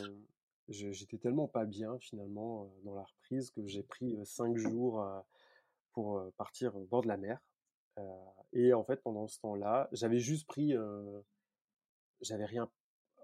j'étais 0.68 1.18
tellement 1.18 1.48
pas 1.48 1.66
bien 1.66 1.98
finalement 2.00 2.72
dans 2.84 2.96
la 2.96 3.04
reprise 3.04 3.52
que 3.52 3.66
j'ai 3.66 3.84
pris 3.84 4.18
cinq 4.26 4.56
jours 4.58 5.04
pour 5.94 6.24
partir 6.38 6.76
au 6.76 6.86
bord 6.86 7.02
de 7.02 7.08
la 7.08 7.18
mer. 7.18 7.39
et 8.54 8.74
en 8.74 8.84
fait, 8.84 9.02
pendant 9.02 9.28
ce 9.28 9.39
temps-là, 9.39 9.89
j'avais 9.92 10.20
juste 10.20 10.48
pris, 10.48 10.76
j'avais 12.22 12.46
rien, 12.46 12.70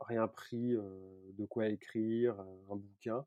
rien 0.01 0.27
pris 0.27 0.71
de 0.71 1.45
quoi 1.45 1.67
écrire, 1.67 2.39
un 2.39 2.75
bouquin. 2.75 3.25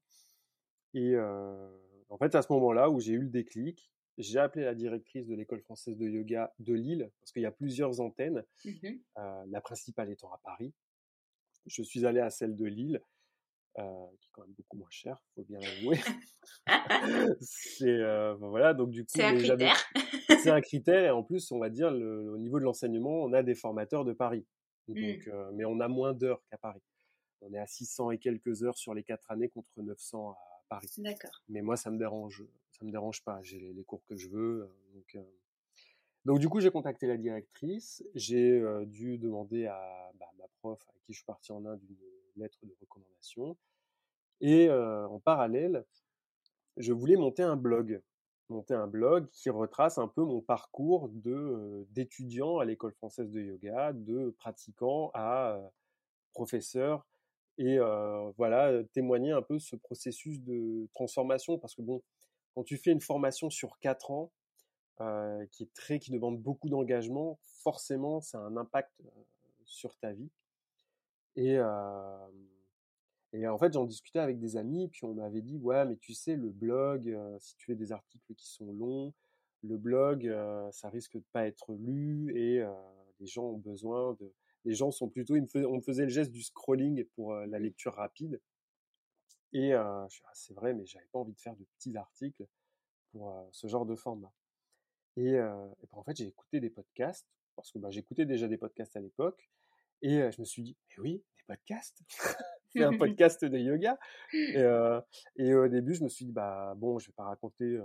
Et 0.94 1.16
en 1.16 2.18
fait, 2.18 2.34
à 2.34 2.42
ce 2.42 2.52
moment-là 2.52 2.90
où 2.90 3.00
j'ai 3.00 3.12
eu 3.12 3.20
le 3.20 3.30
déclic, 3.30 3.91
j'ai 4.18 4.38
appelé 4.38 4.64
la 4.64 4.74
directrice 4.74 5.26
de 5.26 5.34
l'école 5.34 5.60
française 5.62 5.96
de 5.96 6.06
yoga 6.06 6.52
de 6.58 6.74
Lille, 6.74 7.10
parce 7.20 7.32
qu'il 7.32 7.42
y 7.42 7.46
a 7.46 7.50
plusieurs 7.50 8.00
antennes, 8.00 8.44
mmh 8.64 8.70
euh, 9.18 9.44
la 9.48 9.60
principale 9.60 10.10
étant 10.10 10.32
à 10.32 10.38
Paris. 10.42 10.72
Je 11.66 11.82
suis 11.82 12.04
allé 12.06 12.20
à 12.20 12.30
celle 12.30 12.56
de 12.56 12.66
Lille, 12.66 13.00
euh, 13.78 14.06
qui 14.20 14.28
est 14.28 14.30
quand 14.32 14.42
même 14.42 14.54
beaucoup 14.54 14.76
moins 14.76 14.90
chère, 14.90 15.22
faut 15.34 15.44
bien 15.44 15.58
l'avouer. 15.60 15.98
c'est 17.40 17.88
euh, 17.88 18.34
voilà, 18.34 18.74
donc 18.74 18.90
du 18.90 19.02
coup, 19.02 19.10
c'est 19.14 19.24
un 19.24 19.36
critère. 19.36 19.76
c'est 20.42 20.50
un 20.50 20.60
critère, 20.60 21.04
et 21.04 21.10
en 21.10 21.22
plus, 21.22 21.50
on 21.52 21.58
va 21.58 21.70
dire, 21.70 21.88
au 21.88 22.38
niveau 22.38 22.58
de 22.58 22.64
l'enseignement, 22.64 23.22
on 23.22 23.32
a 23.32 23.42
des 23.42 23.54
formateurs 23.54 24.04
de 24.04 24.12
Paris, 24.12 24.46
mmh. 24.88 24.94
donc, 24.94 25.30
mais 25.54 25.64
on 25.64 25.80
a 25.80 25.88
moins 25.88 26.12
d'heures 26.12 26.42
qu'à 26.50 26.58
Paris. 26.58 26.82
On 27.40 27.52
est 27.52 27.58
à 27.58 27.66
600 27.66 28.12
et 28.12 28.18
quelques 28.18 28.62
heures 28.62 28.78
sur 28.78 28.94
les 28.94 29.02
quatre 29.02 29.30
années 29.30 29.48
contre 29.48 29.82
900 29.82 30.30
à 30.30 30.36
Paris. 30.68 30.88
D'accord. 30.98 31.42
Mais 31.48 31.60
moi, 31.60 31.76
ça 31.76 31.90
me 31.90 31.98
dérange 31.98 32.44
me 32.84 32.90
dérange 32.90 33.22
pas. 33.24 33.40
J'ai 33.42 33.58
les, 33.58 33.84
cours 33.84 34.04
que 34.04 34.16
je 34.16 34.28
veux. 34.28 34.62
Euh, 34.62 34.94
donc, 34.94 35.14
euh. 35.14 35.22
donc 36.24 36.38
du 36.38 36.48
coup, 36.48 36.60
j'ai 36.60 36.70
contacté 36.70 37.06
la 37.06 37.16
directrice. 37.16 38.04
J'ai 38.14 38.60
euh, 38.60 38.84
dû 38.84 39.18
demander 39.18 39.66
à 39.66 40.12
bah, 40.18 40.30
ma 40.38 40.46
prof, 40.60 40.80
à 40.88 40.92
qui 41.04 41.12
je 41.12 41.18
suis 41.18 41.26
parti 41.26 41.52
en 41.52 41.64
Inde, 41.64 41.80
une 41.88 42.42
lettre 42.42 42.58
de 42.64 42.74
recommandation. 42.80 43.56
Et 44.40 44.68
en 44.70 45.20
parallèle, 45.20 45.84
je 46.76 46.92
voulais 46.92 47.14
monter 47.14 47.44
un 47.44 47.56
blog 47.56 48.02
monter 48.48 48.74
un 48.74 48.88
blog 48.88 49.28
qui 49.30 49.48
retrace 49.48 49.98
un 49.98 50.08
peu 50.08 50.22
mon 50.22 50.40
parcours 50.40 51.08
de 51.08 51.86
d'étudiant 51.90 52.58
à 52.58 52.64
l'école 52.64 52.92
française 52.92 53.30
de 53.30 53.40
yoga, 53.40 53.92
de 53.94 54.34
pratiquant 54.38 55.10
à 55.14 55.58
professeur 56.32 57.06
et 57.56 57.78
voilà 58.36 58.82
témoigner 58.92 59.30
un 59.30 59.42
peu 59.42 59.58
ce 59.58 59.76
processus 59.76 60.40
de 60.42 60.88
transformation 60.92 61.56
parce 61.56 61.74
que 61.74 61.82
bon 61.82 62.02
quand 62.54 62.64
tu 62.64 62.76
fais 62.76 62.90
une 62.90 63.00
formation 63.00 63.50
sur 63.50 63.78
quatre 63.78 64.10
ans, 64.10 64.32
euh, 65.00 65.46
qui 65.50 65.64
est 65.64 65.72
très, 65.74 65.98
qui 65.98 66.10
demande 66.12 66.40
beaucoup 66.40 66.68
d'engagement, 66.68 67.38
forcément, 67.62 68.20
ça 68.20 68.38
a 68.38 68.42
un 68.42 68.56
impact 68.56 68.92
euh, 69.00 69.10
sur 69.64 69.96
ta 69.96 70.12
vie. 70.12 70.30
Et, 71.34 71.56
euh, 71.56 72.28
et 73.32 73.48
en 73.48 73.58
fait, 73.58 73.72
j'en 73.72 73.84
discutais 73.84 74.18
avec 74.18 74.38
des 74.38 74.56
amis, 74.56 74.88
puis 74.88 75.04
on 75.04 75.14
m'avait 75.14 75.40
dit, 75.40 75.56
ouais, 75.56 75.86
mais 75.86 75.96
tu 75.96 76.12
sais, 76.12 76.36
le 76.36 76.50
blog, 76.50 77.18
si 77.40 77.56
tu 77.56 77.66
fais 77.66 77.74
des 77.74 77.90
articles 77.90 78.34
qui 78.34 78.46
sont 78.46 78.70
longs, 78.72 79.14
le 79.64 79.78
blog, 79.78 80.30
ça 80.72 80.90
risque 80.90 81.14
de 81.14 81.24
pas 81.32 81.46
être 81.46 81.72
lu 81.72 82.36
et 82.36 82.62
les 83.20 83.26
gens 83.26 83.44
ont 83.44 83.58
besoin 83.58 84.16
de. 84.20 84.30
Les 84.64 84.74
gens 84.74 84.90
sont 84.90 85.08
plutôt. 85.08 85.34
on 85.34 85.76
me 85.76 85.80
faisait 85.80 86.02
le 86.02 86.10
geste 86.10 86.30
du 86.30 86.42
scrolling 86.42 87.04
pour 87.14 87.34
la 87.34 87.58
lecture 87.58 87.94
rapide. 87.94 88.38
Et 89.52 89.74
euh, 89.74 90.06
c'est 90.32 90.54
vrai, 90.54 90.72
mais 90.72 90.86
j'avais 90.86 91.06
pas 91.12 91.18
envie 91.18 91.34
de 91.34 91.40
faire 91.40 91.56
de 91.56 91.64
petits 91.76 91.96
articles 91.96 92.46
pour 93.10 93.48
ce 93.52 93.66
genre 93.66 93.84
de 93.84 93.94
format. 93.94 94.32
Et, 95.16 95.32
ben, 95.32 95.74
en 95.92 96.02
fait, 96.02 96.16
j'ai 96.16 96.26
écouté 96.26 96.60
des 96.60 96.70
podcasts, 96.70 97.28
parce 97.54 97.70
que 97.70 97.78
bah, 97.78 97.90
j'écoutais 97.90 98.24
déjà 98.24 98.48
des 98.48 98.56
podcasts 98.56 98.96
à 98.96 99.00
l'époque, 99.00 99.50
et 100.00 100.30
je 100.30 100.40
me 100.40 100.44
suis 100.44 100.62
dit, 100.62 100.76
mais 100.88 101.02
oui, 101.02 101.24
des 101.36 101.44
podcasts? 101.46 102.00
Fais 102.72 102.84
un 102.84 102.96
podcast 102.98 103.44
de 103.44 103.58
yoga. 103.58 103.98
Et, 104.32 104.64
et, 105.36 105.54
au 105.54 105.68
début, 105.68 105.94
je 105.94 106.02
me 106.02 106.08
suis 106.08 106.24
dit, 106.24 106.32
bah 106.32 106.72
bon, 106.76 106.98
je 106.98 107.08
vais 107.08 107.14
pas 107.14 107.24
raconter, 107.24 107.78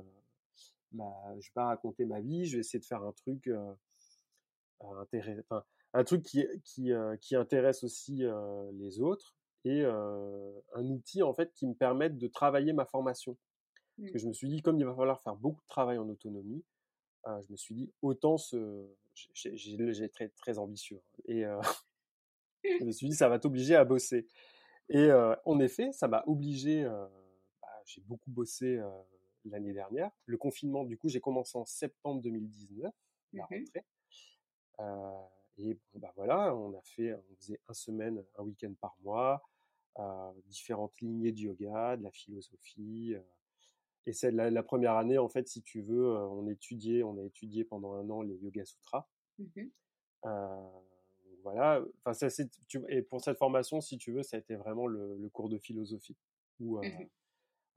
ma, 0.94 1.12
je 1.40 1.50
vais 1.50 1.54
pas 1.54 1.66
raconter 1.66 2.06
ma 2.06 2.22
vie, 2.22 2.46
je 2.46 2.56
vais 2.56 2.62
essayer 2.62 2.80
de 2.80 2.86
faire 2.86 3.04
un 3.04 3.12
truc 3.12 3.50
intéressant, 4.80 5.64
un 5.94 6.04
truc 6.06 6.24
qui, 6.24 6.46
qui, 6.64 6.94
qui 7.20 7.36
intéresse 7.36 7.84
aussi 7.84 8.24
les 8.72 9.02
autres 9.02 9.37
et 9.66 9.84
un 9.84 10.86
outil 10.86 11.24
en 11.24 11.34
fait 11.34 11.54
qui 11.54 11.68
me 11.68 11.74
permette 11.74 12.18
de 12.18 12.28
travailler 12.28 12.74
ma 12.74 12.86
formation. 12.86 13.38
Parce 13.98 14.12
que 14.12 14.18
mmh. 14.18 14.22
je 14.22 14.28
me 14.28 14.34
suis 14.34 14.50
dit, 14.50 14.62
comme 14.62 14.78
il 14.78 14.86
va 14.86 14.94
falloir 14.94 15.22
faire 15.22 15.36
beaucoup 15.36 15.62
de 15.62 15.68
travail 15.68 15.98
en 15.98 16.08
autonomie, 16.08 16.64
je 17.26 17.52
me 17.52 17.58
suis 17.58 17.76
dit, 17.76 17.92
autant 18.02 18.38
ce... 18.38 18.88
J'ai 19.34 20.10
très, 20.10 20.30
très 20.30 20.60
ambitieux. 20.60 21.02
Hein, 21.28 21.62
et 22.64 22.78
je 22.80 22.84
me 22.84 22.92
suis 22.92 23.10
dit, 23.10 23.16
ça 23.16 23.28
va 23.28 23.40
t'obliger 23.40 23.76
à 23.76 23.84
bosser. 23.84 24.28
Et 24.90 25.10
en 25.12 25.60
effet, 25.60 25.92
ça 25.92 26.08
m'a 26.08 26.24
obligé, 26.28 26.84
bah, 26.84 27.82
j'ai 27.86 28.02
beaucoup 28.02 28.30
bossé 28.30 28.80
l'année 29.46 29.74
dernière. 29.74 30.12
Le 30.26 30.38
confinement, 30.38 30.84
du 30.84 30.98
coup, 30.98 31.10
j'ai 31.10 31.20
commencé 31.20 31.58
en 31.58 31.66
septembre 31.66 32.22
2019, 32.22 32.94
la 33.34 33.44
mmh 33.44 33.48
rentrée. 34.80 35.37
Et 35.60 35.80
bah 35.96 36.12
voilà, 36.16 36.56
on 36.56 36.78
a 36.78 36.82
fait, 36.82 37.14
on 37.14 37.36
faisait 37.36 37.60
un 37.68 37.74
semaine, 37.74 38.24
un 38.38 38.44
week-end 38.44 38.74
par 38.80 38.96
mois 39.04 39.44
différentes 40.46 41.00
lignées 41.02 41.32
de 41.32 41.40
yoga, 41.40 41.98
de 41.98 42.04
la 42.04 42.12
philosophie. 42.12 43.16
et 44.06 44.14
c'est 44.14 44.32
la, 44.32 44.64
première 44.64 44.94
année, 44.94 45.18
en 45.18 45.28
fait, 45.28 45.48
si 45.48 45.62
tu 45.62 45.82
veux, 45.82 46.16
on 46.16 46.48
étudiait, 46.48 47.04
on 47.04 47.18
a 47.18 47.24
étudié 47.24 47.64
pendant 47.64 47.94
un 47.94 48.10
an 48.10 48.22
les 48.22 48.36
Yoga 48.38 48.66
Sutras. 48.66 49.08
Mmh 49.40 49.64
voilà. 51.44 51.82
Enfin, 52.04 52.14
ça, 52.14 52.44
et 52.90 53.02
pour 53.02 53.22
cette 53.22 53.38
formation, 53.38 53.80
si 53.80 53.98
tu 53.98 54.12
veux, 54.12 54.22
ça 54.22 54.36
a 54.36 54.40
été 54.40 54.56
vraiment 54.56 54.86
le, 54.86 55.30
cours 55.30 55.48
de 55.48 55.58
philosophie 55.58 56.18
où, 56.60 56.80
mmh 56.80 57.10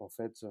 en 0.01 0.09
fait, 0.09 0.47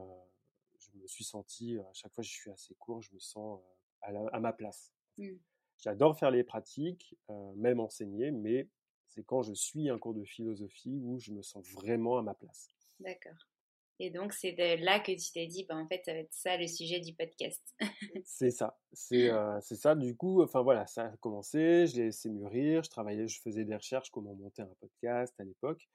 je 0.78 0.92
me 0.98 1.08
suis 1.08 1.24
senti 1.24 1.78
à 1.80 1.94
chaque 1.94 2.14
fois 2.14 2.24
que 2.24 2.28
je 2.28 2.34
suis 2.34 2.52
à 2.52 2.56
ces 2.56 2.76
cours, 2.76 3.02
je 3.02 3.14
me 3.14 3.20
sens 3.20 3.60
à, 4.02 4.40
ma 4.40 4.54
place. 4.54 4.94
Mmh. 5.18 5.32
J'adore 5.80 6.18
faire 6.18 6.32
les 6.32 6.44
pratiques, 6.44 7.16
même 7.56 7.80
enseigner, 7.80 8.32
mais 8.32 8.68
c'est 9.08 9.24
quand 9.24 9.42
je 9.42 9.54
suis 9.54 9.90
un 9.90 9.98
cours 9.98 10.14
de 10.14 10.24
philosophie 10.24 11.00
où 11.02 11.20
je 11.20 11.32
me 11.32 11.42
sens 11.42 11.66
vraiment 11.74 12.18
à 12.18 12.22
ma 12.22 12.34
place. 12.34 12.68
D'accord. 13.00 13.48
Et 14.02 14.12
donc, 14.12 14.32
c'est 14.32 14.54
de 14.54 14.82
là 14.84 15.02
que 15.02 15.12
tu 15.12 15.32
t'es 15.34 15.46
dit, 15.46 15.66
bah, 15.66 15.76
en 15.76 15.86
fait, 15.86 16.02
ça 16.06 16.14
va 16.14 16.20
être 16.20 16.34
ça 16.34 16.56
le 16.56 16.68
sujet 16.68 17.02
du 17.02 17.14
podcast. 17.14 17.62
c'est 18.24 18.52
ça. 18.52 18.80
C'est 18.94 19.30
euh, 19.30 19.60
ça. 19.60 19.94
Du 19.94 20.16
coup, 20.16 20.42
enfin 20.42 20.62
voilà, 20.62 20.88
ça 20.88 21.04
a 21.04 21.18
commencé, 21.18 21.86
je 21.88 21.98
l'ai 21.98 22.06
laissé 22.06 22.30
mûrir, 22.30 22.82
je 22.84 22.90
travaillais, 22.90 23.28
je 23.28 23.42
faisais 23.42 23.66
des 23.66 23.76
recherches, 23.76 24.10
comment 24.10 24.34
monter 24.36 24.62
un 24.62 24.74
podcast 24.80 25.38
à 25.38 25.44
l'époque. 25.44 25.90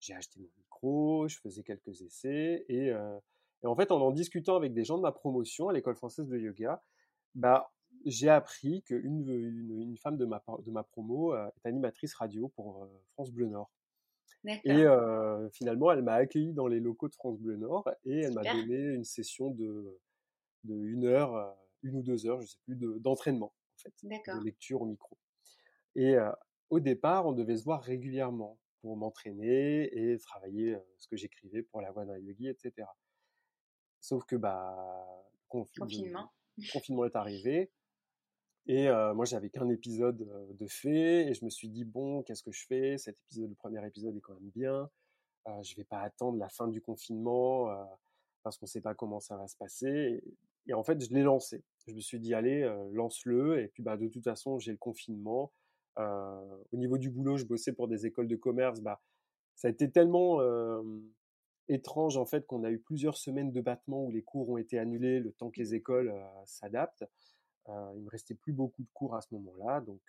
J'ai 0.00 0.12
acheté 0.12 0.38
mon 0.38 0.50
micro, 0.58 1.28
je 1.28 1.38
faisais 1.38 1.62
quelques 1.62 2.02
essais. 2.02 2.66
Et, 2.68 2.90
euh, 2.90 3.18
et, 3.62 3.66
en 3.66 3.74
fait, 3.74 3.90
en 3.90 4.02
en 4.02 4.10
discutant 4.10 4.56
avec 4.56 4.74
des 4.74 4.84
gens 4.84 4.98
de 4.98 5.02
ma 5.02 5.12
promotion 5.12 5.70
à 5.70 5.72
l'école 5.72 5.96
française 5.96 6.28
de 6.28 6.38
yoga, 6.38 6.82
bah, 7.34 7.72
j'ai 8.04 8.28
appris 8.28 8.82
qu'une 8.82 9.28
une, 9.28 9.80
une, 9.80 9.96
femme 9.96 10.16
de 10.16 10.24
ma, 10.24 10.42
de 10.64 10.70
ma 10.70 10.82
promo 10.82 11.34
euh, 11.34 11.48
est 11.64 11.68
animatrice 11.68 12.14
radio 12.14 12.48
pour 12.48 12.84
euh, 12.84 12.86
France 13.12 13.32
Bleu 13.32 13.46
Nord. 13.46 13.70
Et 14.64 14.70
euh, 14.70 15.48
finalement, 15.50 15.90
elle 15.90 16.02
m'a 16.02 16.14
accueilli 16.14 16.52
dans 16.52 16.68
les 16.68 16.78
locaux 16.78 17.08
de 17.08 17.14
France 17.14 17.38
Bleu 17.40 17.56
Nord 17.56 17.88
et 18.04 18.20
elle 18.20 18.34
m'a 18.34 18.42
donné 18.42 18.76
une 18.76 19.04
session 19.04 19.50
de, 19.50 19.98
de 20.64 20.74
une 20.74 21.04
heure, 21.04 21.56
une 21.82 21.96
ou 21.96 22.02
deux 22.02 22.26
heures, 22.26 22.40
je 22.40 22.46
sais 22.46 22.58
plus, 22.64 22.76
d'entraînement 22.76 23.52
en 23.56 23.82
fait, 23.82 23.94
de 24.04 24.44
lecture 24.44 24.82
au 24.82 24.86
micro. 24.86 25.18
Et 25.96 26.14
au 26.70 26.78
départ, 26.78 27.26
on 27.26 27.32
devait 27.32 27.56
se 27.56 27.64
voir 27.64 27.82
régulièrement 27.82 28.56
pour 28.82 28.96
m'entraîner 28.96 29.90
et 29.92 30.16
travailler 30.18 30.76
ce 30.98 31.08
que 31.08 31.16
j'écrivais 31.16 31.62
pour 31.62 31.80
la 31.80 31.90
voix 31.90 32.04
d'un 32.04 32.18
yogi, 32.18 32.48
etc. 32.48 32.86
Sauf 34.00 34.24
que 34.26 34.36
bah 34.36 35.26
confinement. 35.48 36.30
Le 36.58 36.72
confinement 36.72 37.04
est 37.04 37.16
arrivé. 37.16 37.70
Et 38.68 38.88
moi, 39.14 39.24
j'avais 39.24 39.48
qu'un 39.48 39.68
épisode 39.68 40.28
de 40.58 40.66
fait, 40.66 41.28
et 41.28 41.34
je 41.34 41.44
me 41.44 41.50
suis 41.50 41.68
dit 41.68 41.84
bon, 41.84 42.22
qu'est-ce 42.22 42.42
que 42.42 42.50
je 42.50 42.66
fais? 42.66 42.98
Cet 42.98 43.16
épisode, 43.26 43.50
le 43.50 43.54
premier 43.54 43.86
épisode 43.86 44.16
est 44.16 44.20
quand 44.20 44.34
même 44.34 44.50
bien. 44.50 44.90
Euh, 45.48 45.62
je 45.62 45.76
vais 45.76 45.84
pas 45.84 46.00
attendre 46.00 46.38
la 46.38 46.48
fin 46.48 46.66
du 46.66 46.80
confinement 46.80 47.68
parce 48.42 48.58
qu'on 48.58 48.66
sait 48.66 48.80
pas 48.80 48.94
comment 48.94 49.20
ça 49.20 49.36
va 49.36 49.46
se 49.46 49.56
passer. 49.56 50.22
Et, 50.66 50.74
en 50.74 50.82
fait, 50.82 51.00
je 51.00 51.12
l'ai 51.14 51.22
lancé. 51.22 51.62
Je 51.86 51.94
me 51.94 52.00
suis 52.00 52.18
dit 52.18 52.34
allez, 52.34 52.68
lance-le. 52.92 53.60
Et 53.60 53.68
puis 53.68 53.82
bah 53.82 53.96
de 53.96 54.08
toute 54.08 54.24
façon, 54.24 54.58
j'ai 54.58 54.72
le 54.72 54.78
confinement. 54.78 55.52
au 55.96 56.76
niveau 56.76 56.98
du 56.98 57.10
boulot, 57.10 57.36
je 57.36 57.44
bossais 57.44 57.72
pour 57.72 57.86
des 57.88 58.06
écoles 58.06 58.28
de 58.28 58.36
commerce. 58.36 58.80
Bah 58.80 59.00
ça 59.54 59.68
a 59.68 59.70
été 59.70 59.90
tellement 59.90 60.40
étrange 61.68 62.16
en 62.16 62.26
fait 62.26 62.46
qu'on 62.46 62.64
a 62.64 62.70
eu 62.70 62.78
plusieurs 62.78 63.16
semaines 63.16 63.52
de 63.52 63.60
battement 63.60 64.04
où 64.04 64.10
les 64.10 64.22
cours 64.22 64.48
ont 64.50 64.56
été 64.56 64.78
annulés 64.78 65.20
le 65.20 65.32
temps 65.32 65.50
que 65.50 65.60
les 65.60 65.74
écoles 65.74 66.12
s'adaptent. 66.44 67.04
Euh, 67.68 67.92
il 67.96 68.02
me 68.02 68.10
restait 68.10 68.34
plus 68.34 68.52
beaucoup 68.52 68.82
de 68.82 68.88
cours 68.92 69.14
à 69.14 69.20
ce 69.20 69.34
moment-là, 69.34 69.80
donc 69.80 70.00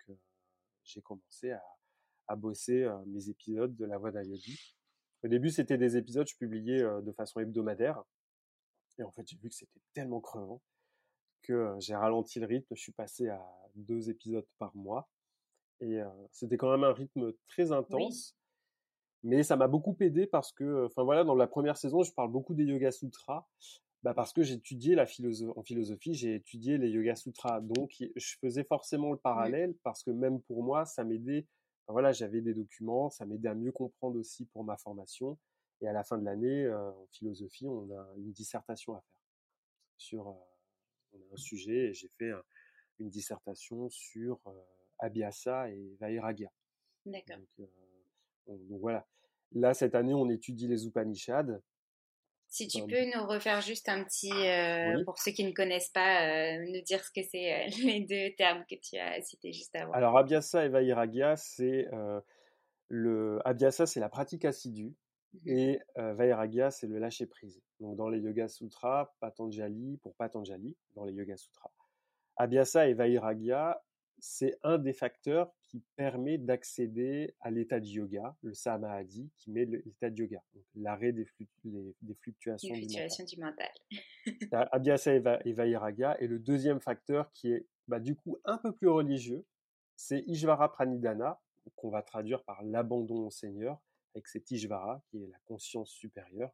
j'ai 0.84 1.02
commencé 1.02 1.52
à, 1.52 2.36
bosser 2.36 2.86
mes 3.06 3.30
épisodes 3.30 3.74
de 3.74 3.84
La 3.86 3.96
Voix 3.96 4.10
d'un 4.10 4.22
Au 5.24 5.28
début, 5.28 5.50
c'était 5.50 5.78
des 5.78 5.96
épisodes 5.96 6.26
que 6.26 6.30
je 6.30 6.36
publiais 6.36 6.82
de 6.82 7.12
façon 7.12 7.40
hebdomadaire, 7.40 8.02
et 8.98 9.02
en 9.02 9.10
fait, 9.10 9.26
j'ai 9.26 9.36
vu 9.36 9.48
que 9.48 9.54
c'était 9.54 9.80
tellement 9.94 10.20
crevant 10.20 10.60
que 11.42 11.74
j'ai 11.78 11.94
ralenti 11.94 12.40
le 12.40 12.46
rythme. 12.46 12.74
Je 12.74 12.82
suis 12.82 12.92
passé 12.92 13.28
à 13.28 13.40
deux 13.76 14.10
épisodes 14.10 14.46
par 14.58 14.74
mois, 14.76 15.08
et 15.80 16.00
c'était 16.32 16.56
quand 16.56 16.70
même 16.70 16.84
un 16.84 16.92
rythme 16.92 17.32
très 17.48 17.72
intense. 17.72 18.36
Mais 19.24 19.42
ça 19.42 19.56
m'a 19.56 19.66
beaucoup 19.66 19.96
aidé 20.00 20.26
parce 20.26 20.52
que, 20.52 20.86
enfin 20.86 21.02
voilà, 21.02 21.24
dans 21.24 21.34
la 21.34 21.46
première 21.46 21.76
saison, 21.76 22.02
je 22.02 22.12
parle 22.12 22.30
beaucoup 22.30 22.54
des 22.54 22.64
Yoga 22.64 22.92
Sutras. 22.92 23.46
Bah 24.04 24.14
parce 24.14 24.32
que 24.32 24.42
j'ai 24.42 24.54
étudié 24.54 24.94
la 24.94 25.06
philosophie, 25.06 25.52
en 25.56 25.62
philosophie, 25.62 26.14
j'ai 26.14 26.36
étudié 26.36 26.78
les 26.78 26.88
Yoga 26.90 27.16
Sutras. 27.16 27.60
Donc, 27.60 27.90
je 28.14 28.36
faisais 28.40 28.62
forcément 28.62 29.10
le 29.10 29.18
parallèle 29.18 29.74
parce 29.82 30.04
que 30.04 30.10
même 30.10 30.40
pour 30.42 30.62
moi, 30.62 30.84
ça 30.84 31.02
m'aidait. 31.02 31.46
voilà, 31.88 32.12
j'avais 32.12 32.40
des 32.40 32.54
documents, 32.54 33.10
ça 33.10 33.26
m'aidait 33.26 33.48
à 33.48 33.54
mieux 33.54 33.72
comprendre 33.72 34.18
aussi 34.18 34.46
pour 34.46 34.62
ma 34.62 34.76
formation. 34.76 35.36
Et 35.80 35.88
à 35.88 35.92
la 35.92 36.04
fin 36.04 36.18
de 36.18 36.24
l'année, 36.24 36.68
en 36.70 37.06
philosophie, 37.10 37.66
on 37.66 37.90
a 37.90 38.14
une 38.16 38.32
dissertation 38.32 38.94
à 38.94 39.00
faire 39.00 39.20
sur 39.96 40.26
on 41.12 41.18
a 41.18 41.34
un 41.34 41.36
sujet 41.36 41.88
et 41.88 41.94
j'ai 41.94 42.08
fait 42.18 42.30
une 42.98 43.10
dissertation 43.10 43.88
sur 43.90 44.38
Abhyasa 44.98 45.70
et 45.70 45.96
Vairagya. 46.00 46.50
D'accord. 47.06 47.38
Donc 48.46 48.80
voilà. 48.80 49.06
Là, 49.52 49.74
cette 49.74 49.94
année, 49.94 50.14
on 50.14 50.28
étudie 50.28 50.68
les 50.68 50.86
Upanishads. 50.86 51.60
Si 52.48 52.66
tu 52.66 52.80
peux 52.86 53.04
nous 53.14 53.26
refaire 53.26 53.60
juste 53.60 53.88
un 53.90 54.02
petit, 54.04 54.32
euh, 54.32 55.04
pour 55.04 55.18
ceux 55.18 55.32
qui 55.32 55.44
ne 55.44 55.52
connaissent 55.52 55.90
pas, 55.90 56.22
euh, 56.26 56.64
nous 56.72 56.80
dire 56.80 57.04
ce 57.04 57.10
que 57.10 57.26
c'est 57.30 57.52
euh, 57.52 57.66
les 57.84 58.00
deux 58.00 58.34
termes 58.36 58.64
que 58.68 58.74
tu 58.76 58.96
as 58.96 59.20
cités 59.20 59.52
juste 59.52 59.76
avant. 59.76 59.92
Alors, 59.92 60.16
Abhyasa 60.16 60.64
et 60.64 60.68
Vairagya, 60.68 61.36
c'est 61.36 61.86
le 62.88 63.40
Abhyasa, 63.44 63.86
c'est 63.86 64.00
la 64.00 64.08
pratique 64.08 64.44
assidue. 64.44 64.94
Mmh 65.34 65.50
et 65.50 65.80
Vairagya, 65.96 66.70
c'est 66.70 66.86
le 66.86 66.98
lâcher 66.98 67.26
prise. 67.26 67.60
Donc, 67.80 67.96
dans 67.96 68.08
les 68.08 68.18
Yoga 68.18 68.48
Sutras, 68.48 69.12
Patanjali, 69.20 69.98
pour 70.02 70.14
Patanjali, 70.14 70.74
dans 70.94 71.04
les 71.04 71.12
Yoga 71.12 71.36
Sutras, 71.36 71.70
Abhyasa 72.36 72.88
et 72.88 72.94
Vairagya, 72.94 73.82
c'est 74.20 74.58
un 74.62 74.78
des 74.78 74.92
facteurs 74.92 75.52
qui 75.66 75.82
permet 75.96 76.38
d'accéder 76.38 77.34
à 77.40 77.50
l'état 77.50 77.78
de 77.78 77.86
yoga, 77.86 78.36
le 78.42 78.54
samadhi, 78.54 79.30
qui 79.36 79.50
met 79.50 79.64
l'état 79.64 80.10
de 80.10 80.16
yoga, 80.16 80.42
l'arrêt 80.74 81.12
des, 81.12 81.24
fluctuations, 81.24 82.74
du 82.74 83.40
mental. 83.40 83.70
Abhyasa 84.72 85.14
et 85.44 85.52
Vairagya. 85.52 86.20
Et 86.20 86.26
le 86.26 86.38
deuxième 86.38 86.80
facteur 86.80 87.30
qui 87.32 87.52
est 87.52 87.66
bah, 87.86 88.00
du 88.00 88.16
coup 88.16 88.38
un 88.44 88.58
peu 88.58 88.72
plus 88.72 88.88
religieux, 88.88 89.44
c'est 89.96 90.20
Ishvara 90.26 90.72
Pranidhana, 90.72 91.40
qu'on 91.76 91.90
va 91.90 92.02
traduire 92.02 92.42
par 92.44 92.62
l'abandon 92.62 93.26
au 93.26 93.30
Seigneur, 93.30 93.78
avec 94.14 94.26
cet 94.26 94.50
Ishvara, 94.50 95.02
qui 95.10 95.22
est 95.22 95.26
la 95.26 95.38
conscience 95.44 95.90
supérieure. 95.90 96.50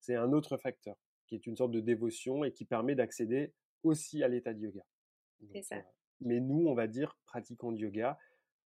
C'est 0.00 0.16
un 0.16 0.32
autre 0.32 0.56
facteur, 0.56 0.96
qui 1.26 1.34
est 1.34 1.46
une 1.46 1.56
sorte 1.56 1.72
de 1.72 1.80
dévotion 1.80 2.44
et 2.44 2.52
qui 2.52 2.64
permet 2.64 2.94
d'accéder 2.94 3.52
aussi 3.82 4.22
à 4.22 4.28
l'état 4.28 4.52
de 4.52 4.60
yoga. 4.60 4.84
C'est 5.52 5.62
ça. 5.62 5.76
Mais 6.20 6.40
nous, 6.40 6.66
on 6.66 6.74
va 6.74 6.86
dire, 6.86 7.16
pratiquants 7.26 7.72
de 7.72 7.78
yoga, 7.78 8.18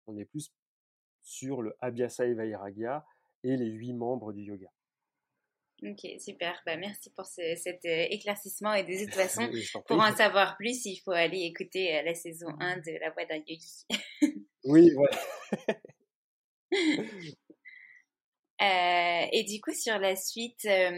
on 0.07 0.17
est 0.17 0.25
plus 0.25 0.53
sur 1.23 1.63
le 1.63 1.75
Abhyasa 1.81 2.27
et 2.27 2.35
Vairagya 2.35 3.05
et 3.43 3.57
les 3.57 3.71
huit 3.71 3.95
membres 3.95 4.33
du 4.33 4.43
yoga. 4.43 4.71
Ok, 5.83 6.07
super. 6.19 6.63
Bah, 6.65 6.77
merci 6.77 7.11
pour 7.11 7.27
cet 7.27 7.85
euh, 7.85 8.07
éclaircissement. 8.11 8.73
Et 8.75 8.85
de 8.85 9.05
toute 9.05 9.15
façon, 9.15 9.51
pour 9.87 10.01
en 10.01 10.15
savoir 10.15 10.57
plus, 10.57 10.87
il 10.87 10.97
faut 10.97 11.11
aller 11.11 11.43
écouter 11.43 11.99
euh, 11.99 12.03
la 12.03 12.15
saison 12.15 12.49
1 12.61 12.79
de 12.79 12.99
La 13.01 13.11
Voix 13.11 13.25
d'un 13.27 13.37
Yogi. 13.37 13.87
oui, 14.65 14.91
voilà. 14.95 15.19
Euh, 18.63 19.27
et 19.33 19.43
du 19.43 19.61
coup, 19.61 19.73
sur 19.73 19.99
la 19.99 20.15
suite, 20.15 20.65
euh, 20.65 20.91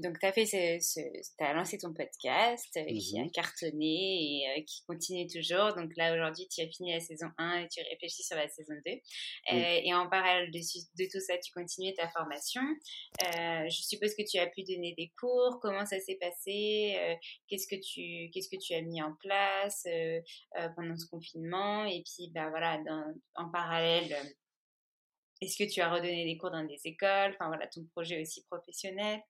donc 0.00 0.16
tu 0.20 0.26
as 0.26 0.32
fait 0.32 0.46
ce, 0.46 1.00
as 1.40 1.52
lancé 1.52 1.76
ton 1.76 1.92
podcast 1.92 2.70
euh, 2.76 2.84
qui 2.86 3.18
a 3.18 3.24
mmh 3.24 3.30
cartonné 3.32 4.44
et 4.56 4.64
qui 4.64 4.84
continue 4.86 5.26
toujours. 5.26 5.74
Donc 5.74 5.90
là, 5.96 6.14
aujourd'hui, 6.14 6.46
tu 6.48 6.60
as 6.60 6.68
fini 6.68 6.92
la 6.92 7.00
saison 7.00 7.26
1 7.38 7.62
et 7.62 7.68
tu 7.68 7.80
réfléchis 7.90 8.22
sur 8.22 8.36
la 8.36 8.48
saison 8.48 8.74
2. 8.86 8.92
et 9.50 9.94
en 9.94 10.08
parallèle 10.08 10.52
de, 10.52 10.58
de, 10.58 11.10
tout 11.10 11.20
ça, 11.20 11.36
tu 11.38 11.52
continues 11.52 11.94
ta 11.94 12.08
formation. 12.10 12.62
je 13.20 13.82
suppose 13.82 14.14
que 14.14 14.22
tu 14.22 14.38
as 14.38 14.46
pu 14.46 14.62
donner 14.62 14.94
des 14.96 15.12
cours. 15.18 15.58
Comment 15.60 15.86
ça 15.86 15.98
s'est 15.98 16.18
passé? 16.20 17.18
Qu'est-ce 17.48 17.66
que 17.66 17.80
tu 17.80 18.30
qu'est-ce 18.30 18.48
que 18.48 18.60
tu 18.60 18.72
as 18.74 18.82
mis 18.82 19.02
en 19.02 19.14
place 19.20 19.84
pendant 20.76 20.96
ce 20.96 21.06
confinement? 21.06 21.86
Et 21.86 22.04
puis, 22.04 22.30
bah 22.32 22.50
voilà, 22.50 22.78
dans, 22.86 23.14
en 23.34 23.50
parallèle 23.50 24.14
est-ce 25.44 25.56
que 25.56 25.70
tu 25.70 25.80
as 25.80 25.92
redonné 25.92 26.24
des 26.24 26.36
cours 26.36 26.50
dans 26.50 26.64
des 26.64 26.80
écoles? 26.84 27.32
Enfin 27.34 27.48
voilà, 27.48 27.66
ton 27.66 27.84
projet 27.84 28.20
aussi 28.20 28.42
professionnel 28.44 29.20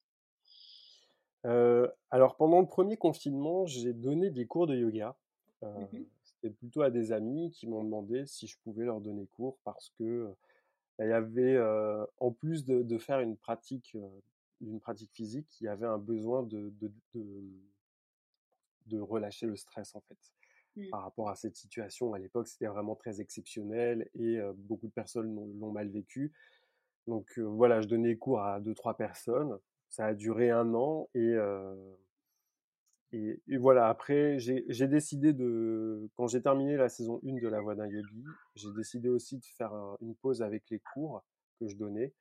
euh, 1.46 1.88
Alors 2.10 2.36
pendant 2.36 2.60
le 2.60 2.66
premier 2.66 2.96
confinement, 2.96 3.66
j'ai 3.66 3.92
donné 3.92 4.30
des 4.30 4.46
cours 4.46 4.66
de 4.66 4.76
yoga. 4.76 5.16
Euh, 5.62 5.80
mmh 5.92 6.04
c'était 6.24 6.54
plutôt 6.54 6.82
à 6.82 6.90
des 6.90 7.12
amis 7.12 7.52
qui 7.52 7.66
m'ont 7.66 7.84
demandé 7.84 8.26
si 8.26 8.46
je 8.46 8.58
pouvais 8.58 8.84
leur 8.84 9.00
donner 9.00 9.26
cours 9.28 9.56
parce 9.64 9.90
que 9.98 10.34
bah, 10.98 11.06
il 11.06 11.08
y 11.08 11.12
avait, 11.12 11.54
euh, 11.54 12.04
en 12.18 12.32
plus 12.32 12.66
de, 12.66 12.98
faire 12.98 13.20
une 13.20 13.36
pratique, 13.36 13.96
une 14.60 14.80
pratique 14.80 15.12
physique, 15.12 15.46
il 15.60 15.64
y 15.64 15.68
avait 15.68 15.86
un 15.86 15.96
besoin 15.96 16.42
de, 16.42 16.72
de, 16.80 16.92
de 18.86 19.00
relâcher 19.00 19.46
le 19.46 19.56
stress 19.56 19.94
en 19.94 20.00
fait. 20.00 20.18
Mmh. 20.76 20.88
par 20.90 21.02
rapport 21.02 21.28
à 21.28 21.36
cette 21.36 21.56
situation. 21.56 22.14
À 22.14 22.18
l'époque, 22.18 22.48
c'était 22.48 22.66
vraiment 22.66 22.96
très 22.96 23.20
exceptionnel 23.20 24.08
et 24.14 24.40
beaucoup 24.56 24.88
de 24.88 24.92
personnes 24.92 25.32
l'ont 25.60 25.70
mal 25.70 25.88
vécu. 25.88 26.32
Donc 27.06 27.38
voilà, 27.38 27.80
je 27.80 27.86
donnais 27.86 28.16
cours 28.16 28.40
à 28.40 28.58
deux, 28.58 28.74
trois 28.74 28.96
personnes. 28.96 29.56
Ça 29.88 30.06
a 30.06 30.14
duré 30.14 30.50
un 30.50 30.74
an 30.74 31.08
et, 31.14 31.36
voilà, 33.56 33.88
après, 33.88 34.40
j'ai 34.40 34.88
décidé 34.88 35.32
de, 35.32 36.10
quand 36.16 36.26
j'ai 36.26 36.42
terminé 36.42 36.76
la 36.76 36.88
saison 36.88 37.20
1 37.24 37.40
de 37.40 37.48
La 37.48 37.60
Voix 37.60 37.76
d'un 37.76 37.86
Yogi, 37.86 38.24
j'ai 38.56 38.72
décidé 38.72 39.08
aussi 39.08 39.38
de 39.38 39.44
faire 39.44 39.72
une 40.00 40.16
pause 40.16 40.42
avec 40.42 40.68
les 40.70 40.80
cours 40.80 41.22
que 41.60 41.68
je 41.68 41.76
donnais 41.76 42.12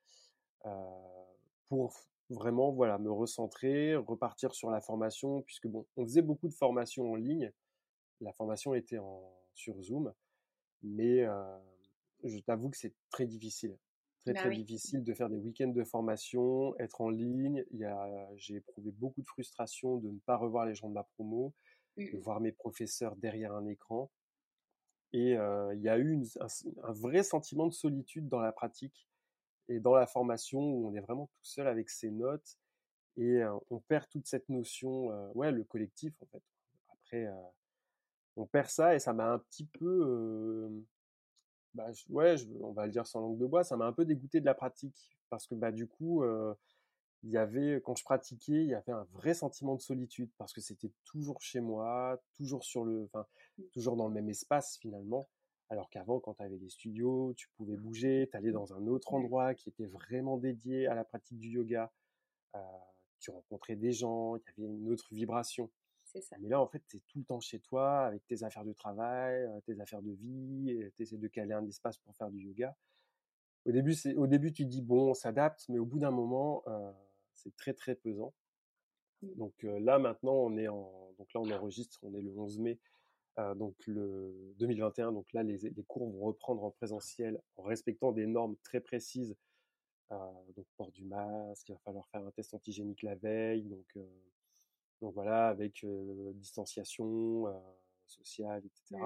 pour 1.69 1.93
vraiment 2.29 2.71
voilà 2.71 2.97
me 2.99 3.11
recentrer, 3.11 3.95
repartir 3.95 4.53
sur 4.53 4.69
la 4.69 4.81
formation, 4.81 5.41
puisque 5.41 5.67
bon, 5.67 5.85
on 5.97 6.05
faisait 6.05 6.21
beaucoup 6.21 6.47
de 6.47 6.53
formations 6.53 7.11
en 7.11 7.15
ligne, 7.15 7.51
la 8.23 8.33
formation 8.33 8.73
était 8.73 8.97
en, 8.97 9.21
sur 9.53 9.81
Zoom, 9.81 10.13
mais 10.81 11.25
je 12.23 12.39
t'avoue 12.39 12.69
que 12.69 12.77
c'est 12.77 12.93
très 13.09 13.25
difficile. 13.25 13.77
Très, 14.19 14.33
bah 14.33 14.39
très 14.39 14.55
difficile 14.55 15.03
de 15.03 15.13
faire 15.13 15.29
des 15.29 15.37
week-ends 15.37 15.67
de 15.67 15.83
formation, 15.83 16.77
être 16.79 17.01
en 17.01 17.09
ligne. 17.09 17.65
J'ai 18.35 18.55
éprouvé 18.55 18.91
beaucoup 18.91 19.21
de 19.21 19.27
frustration 19.27 19.97
de 19.97 20.09
ne 20.09 20.19
pas 20.19 20.37
revoir 20.37 20.65
les 20.65 20.75
gens 20.75 20.87
de 20.87 20.93
ma 20.93 21.03
promo, 21.03 21.53
de 21.97 22.17
voir 22.19 22.39
mes 22.39 22.53
professeurs 22.53 23.15
derrière 23.17 23.53
un 23.53 23.67
écran. 23.67 24.09
Et 25.11 25.31
il 25.33 25.81
y 25.81 25.89
a 25.89 25.97
eu 25.97 26.23
un, 26.39 26.91
vrai 26.93 27.23
sentiment 27.23 27.67
de 27.67 27.73
solitude 27.73 28.29
dans 28.29 28.39
la 28.39 28.53
pratique 28.53 29.09
et 29.67 29.79
dans 29.79 29.93
la 29.93 30.07
formation 30.07 30.59
où 30.59 30.87
on 30.87 30.95
est 30.95 31.01
vraiment 31.01 31.27
tout 31.27 31.45
seul 31.45 31.67
avec 31.67 31.89
ses 31.89 32.09
notes 32.09 32.57
et 33.17 33.41
on 33.69 33.79
perd 33.79 34.07
toute 34.09 34.25
cette 34.25 34.47
notion, 34.49 35.07
ouais, 35.33 35.51
le 35.51 35.63
collectif 35.65 36.13
en 36.21 36.25
fait. 36.27 36.43
Après, 36.93 37.27
on 38.35 38.45
perd 38.45 38.69
ça 38.69 38.95
et 38.95 38.99
ça 38.99 39.13
m'a 39.13 39.31
un 39.31 39.39
petit 39.39 39.65
peu, 39.65 40.69
bah, 41.73 41.89
ouais, 42.09 42.35
on 42.61 42.71
va 42.71 42.85
le 42.85 42.91
dire 42.91 43.07
sans 43.07 43.21
langue 43.21 43.37
de 43.37 43.45
bois, 43.45 43.63
ça 43.63 43.77
m'a 43.77 43.85
un 43.85 43.93
peu 43.93 44.05
dégoûté 44.05 44.39
de 44.39 44.45
la 44.45 44.53
pratique 44.53 45.17
parce 45.29 45.47
que 45.47 45.55
bah 45.55 45.71
du 45.71 45.87
coup, 45.87 46.23
il 47.23 47.29
y 47.31 47.37
avait, 47.37 47.81
quand 47.83 47.95
je 47.95 48.03
pratiquais, 48.03 48.63
il 48.63 48.69
y 48.69 48.73
avait 48.73 48.91
un 48.91 49.07
vrai 49.13 49.33
sentiment 49.33 49.75
de 49.75 49.81
solitude 49.81 50.29
parce 50.37 50.51
que 50.51 50.61
c'était 50.61 50.91
toujours 51.05 51.41
chez 51.41 51.61
moi, 51.61 52.21
toujours 52.35 52.63
sur 52.65 52.83
le, 52.83 53.05
enfin, 53.05 53.25
mmh. 53.57 53.63
toujours 53.71 53.95
dans 53.95 54.07
le 54.07 54.13
même 54.13 54.29
espace 54.29 54.77
finalement. 54.77 55.29
Alors 55.69 55.89
qu'avant, 55.89 56.19
quand 56.19 56.35
tu 56.35 56.43
avais 56.43 56.57
les 56.57 56.69
studios, 56.69 57.33
tu 57.35 57.47
pouvais 57.55 57.77
bouger, 57.77 58.27
tu 58.29 58.37
allais 58.37 58.51
dans 58.51 58.73
un 58.73 58.85
autre 58.87 59.13
endroit 59.13 59.55
qui 59.55 59.69
était 59.69 59.85
vraiment 59.85 60.37
dédié 60.37 60.85
à 60.87 60.95
la 60.95 61.05
pratique 61.05 61.39
du 61.39 61.49
yoga. 61.49 61.91
Euh, 62.55 62.59
tu 63.19 63.31
rencontrais 63.31 63.77
des 63.77 63.93
gens, 63.93 64.35
il 64.35 64.41
y 64.61 64.65
avait 64.65 64.75
une 64.75 64.91
autre 64.91 65.07
vibration. 65.11 65.71
Ça. 66.21 66.35
Mais 66.39 66.49
là, 66.49 66.61
en 66.61 66.67
fait, 66.67 66.81
tu 66.87 66.97
es 66.97 66.99
tout 67.07 67.19
le 67.19 67.25
temps 67.25 67.39
chez 67.39 67.59
toi 67.59 68.05
avec 68.05 68.25
tes 68.27 68.43
affaires 68.43 68.65
de 68.65 68.73
travail, 68.73 69.49
tes 69.65 69.79
affaires 69.79 70.01
de 70.01 70.11
vie, 70.11 70.79
tu 70.95 71.03
essaies 71.03 71.17
de 71.17 71.27
caler 71.27 71.53
un 71.53 71.65
espace 71.65 71.97
pour 71.97 72.15
faire 72.15 72.29
du 72.29 72.39
yoga. 72.39 72.75
Au 73.65 73.71
début, 73.71 73.95
au 74.15 74.27
début 74.27 74.51
tu 74.53 74.65
dis, 74.65 74.81
bon, 74.81 75.09
on 75.09 75.13
s'adapte, 75.13 75.65
mais 75.69 75.79
au 75.79 75.85
bout 75.85 75.99
d'un 75.99 76.11
moment, 76.11 76.63
euh, 76.67 76.91
c'est 77.33 77.55
très, 77.55 77.73
très 77.73 77.95
pesant. 77.95 78.33
Donc 79.21 79.53
là, 79.63 79.97
maintenant, 79.99 80.33
on 80.33 80.57
est 80.57 80.67
en, 80.67 81.13
donc 81.17 81.33
là, 81.33 81.41
on 81.41 81.49
enregistre, 81.49 81.97
on 82.03 82.13
est 82.13 82.21
le 82.21 82.37
11 82.37 82.59
mai 82.59 82.79
euh, 83.39 83.55
donc 83.55 83.75
le 83.87 84.53
2021, 84.59 85.11
donc 85.11 85.31
là 85.33 85.41
les, 85.41 85.57
les, 85.57 85.83
cours 85.83 86.07
vont 86.07 86.25
reprendre 86.27 86.63
en 86.63 86.69
présentiel 86.69 87.41
en 87.55 87.63
respectant 87.63 88.11
des 88.11 88.27
normes 88.27 88.55
très 88.63 88.79
précises. 88.79 89.35
Euh, 90.11 90.15
donc 90.55 90.67
port 90.77 90.91
du 90.91 91.03
masque, 91.05 91.69
il 91.69 91.71
va 91.73 91.79
falloir 91.79 92.07
faire 92.09 92.23
un 92.23 92.31
test 92.31 92.53
antigénique 92.53 93.01
la 93.01 93.15
veille, 93.15 93.63
donc 93.63 93.87
euh, 93.97 94.05
donc 95.03 95.13
voilà 95.15 95.49
avec 95.49 95.85
distanciation 96.35 97.45
sociale, 98.07 98.63
etc. 98.65 99.03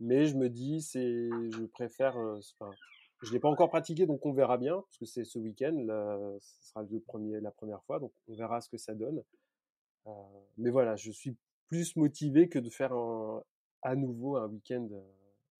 Mais 0.00 0.26
je 0.26 0.36
me 0.36 0.48
dis 0.48 0.82
c'est, 0.82 1.28
je 1.30 1.64
préfère, 1.66 2.16
enfin, 2.16 2.70
je 3.22 3.32
l'ai 3.32 3.38
pas 3.38 3.48
encore 3.48 3.68
pratiqué, 3.68 4.06
donc 4.06 4.26
on 4.26 4.32
verra 4.32 4.58
bien 4.58 4.74
parce 4.74 4.98
que 4.98 5.06
c'est 5.06 5.24
ce 5.24 5.38
week-end, 5.38 5.76
ce 6.40 6.68
sera 6.68 6.82
le 6.82 6.98
premier, 6.98 7.40
la 7.40 7.52
première 7.52 7.82
fois, 7.84 8.00
donc 8.00 8.12
on 8.26 8.34
verra 8.34 8.60
ce 8.60 8.68
que 8.68 8.76
ça 8.76 8.94
donne. 8.94 9.22
mais 10.56 10.70
voilà, 10.70 10.96
je 10.96 11.12
suis 11.12 11.36
plus 11.68 11.94
motivé 11.94 12.48
que 12.48 12.58
de 12.58 12.68
faire 12.68 12.92
à 13.82 13.94
nouveau 13.94 14.36
un 14.36 14.48
week-end 14.48 14.88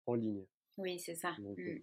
en 0.07 0.15
ligne. 0.15 0.45
Oui, 0.79 0.99
c'est 0.99 1.15
ça. 1.15 1.33
Mmh. 1.39 1.79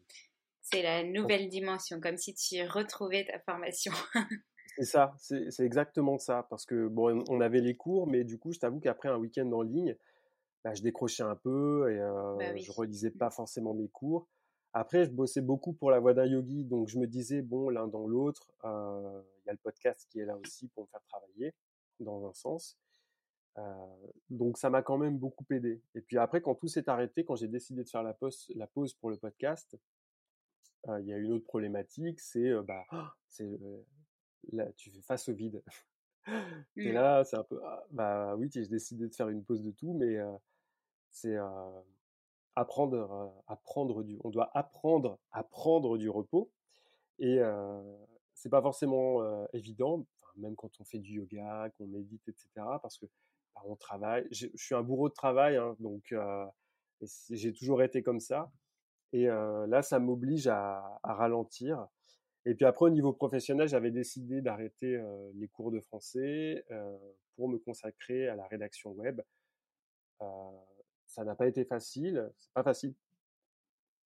c'est 0.62 0.82
la 0.82 1.04
nouvelle 1.04 1.48
dimension, 1.48 2.02
comme 2.02 2.18
si 2.18 2.34
tu 2.34 2.62
retrouvais 2.68 3.26
ta 3.26 3.40
formation. 3.40 3.94
c'est 4.76 4.86
ça, 4.86 5.14
c'est 5.18 5.66
exactement 5.66 6.18
ça. 6.18 6.48
Parce 6.50 6.66
que 6.66 6.88
bon, 6.88 7.24
on 7.30 7.42
avait 7.42 7.62
les 7.62 7.76
cours, 7.76 8.08
mais 8.08 8.24
du 8.24 8.38
coup, 8.38 8.52
je 8.52 8.60
t'avoue 8.60 8.80
qu'après 8.80 9.10
un 9.10 9.18
week-end 9.18 9.52
en 9.52 9.62
ligne, 9.62 9.96
bah, 10.64 10.74
je 10.74 10.82
décrochais 10.82 11.24
un 11.24 11.36
peu 11.36 11.92
et 11.92 12.00
bah 12.00 12.56
je 12.56 12.72
relisais 12.72 13.12
pas 13.12 13.30
forcément 13.30 13.74
mes 13.74 13.88
cours. 13.90 14.28
Après, 14.74 15.06
je 15.06 15.12
bossais 15.12 15.42
beaucoup 15.42 15.74
pour 15.74 15.90
la 15.90 16.00
voix 16.00 16.14
d'un 16.14 16.26
yogi, 16.26 16.66
donc 16.66 16.90
je 16.90 17.00
me 17.00 17.08
disais, 17.08 17.42
bon, 17.42 17.70
l'un 17.70 17.88
dans 17.88 18.08
l'autre, 18.08 18.52
il 18.64 19.48
y 19.48 19.50
a 19.50 19.54
le 19.54 19.60
podcast 19.64 20.08
qui 20.10 20.20
est 20.20 20.26
là 20.26 20.36
aussi 20.38 20.68
pour 20.70 20.84
me 20.84 20.88
faire 20.88 21.04
travailler, 21.08 21.54
dans 22.00 22.28
un 22.28 22.34
sens 22.34 22.78
donc 24.30 24.58
ça 24.58 24.70
m'a 24.70 24.82
quand 24.82 24.98
même 24.98 25.18
beaucoup 25.18 25.46
aidé. 25.52 25.82
Et 25.96 26.02
puis 26.02 26.18
après, 26.18 26.42
quand 26.42 26.56
tout 26.56 26.68
s'est 26.68 26.90
arrêté, 26.90 27.24
quand 27.24 27.36
j'ai 27.36 27.48
décidé 27.48 27.84
de 27.84 27.90
faire 27.90 28.04
la 28.04 28.14
pause, 28.14 28.52
la 28.56 28.68
pause 28.68 28.94
pour 28.94 29.10
le 29.10 29.18
podcast, 29.18 29.78
il 31.00 31.06
y 31.06 31.14
a 31.14 31.18
une 31.18 31.32
autre 31.32 31.46
problématique, 31.46 32.20
c'est 32.20 32.54
bah, 32.68 32.86
c'est 33.28 33.60
là, 34.52 34.72
tu 34.74 34.92
fais 34.92 35.02
face 35.02 35.30
au 35.30 35.34
vide. 35.34 35.64
Et 36.78 36.92
mmh. 36.92 36.94
là, 36.94 37.24
c'est 37.24 37.38
un 37.38 37.44
peu, 37.44 37.62
ah, 37.64 37.86
bah 37.92 38.36
oui, 38.36 38.50
j'ai 38.52 38.68
décidé 38.68 39.08
de 39.08 39.14
faire 39.14 39.30
une 39.30 39.44
pause 39.44 39.62
de 39.64 39.72
tout, 39.72 39.94
mais 39.94 40.18
c'est 41.12 41.38
apprendre, 42.56 43.44
apprendre 43.48 44.04
du, 44.04 44.18
on 44.24 44.32
doit 44.32 44.50
apprendre 44.58 45.20
à 45.32 45.44
prendre 45.44 45.98
du 45.98 46.10
repos. 46.10 46.52
Et 47.20 47.40
c'est 48.34 48.50
pas 48.50 48.62
forcément 48.62 49.46
évident, 49.54 50.06
même 50.36 50.56
quand 50.56 50.72
on 50.80 50.84
fait 50.84 51.00
du 51.00 51.14
yoga, 51.14 51.70
qu'on 51.78 51.86
médite, 51.86 52.28
etc. 52.28 52.50
Parce 52.82 52.98
que 52.98 53.06
on 53.64 53.76
travaille. 53.76 54.28
Je 54.32 54.48
suis 54.56 54.76
un 54.76 54.84
bourreau 54.84 55.10
de 55.10 55.14
travail, 55.14 55.58
hein, 55.58 55.76
donc 55.80 56.14
j'ai 57.30 57.54
toujours 57.54 57.82
été 57.84 58.04
comme 58.04 58.20
ça. 58.20 58.52
Et 59.14 59.26
là, 59.26 59.82
ça 59.82 60.00
m'oblige 60.00 60.48
à, 60.48 61.00
ralentir. 61.04 61.88
Et 62.46 62.54
puis 62.54 62.66
après, 62.66 62.86
au 62.86 62.90
niveau 62.90 63.12
professionnel, 63.12 63.68
j'avais 63.68 63.92
décidé 63.92 64.42
d'arrêter 64.42 65.02
les 65.34 65.48
cours 65.48 65.72
de 65.72 65.80
français 65.80 66.64
pour 67.36 67.50
me 67.50 67.58
consacrer 67.58 68.28
à 68.28 68.36
la 68.36 68.48
rédaction 68.48 68.92
web. 68.92 69.22
ça 71.08 71.24
n'a 71.24 71.36
pas 71.36 71.48
été 71.48 71.66
facile. 71.66 72.32
C'est 72.38 72.54
pas 72.54 72.64
facile. 72.64 72.94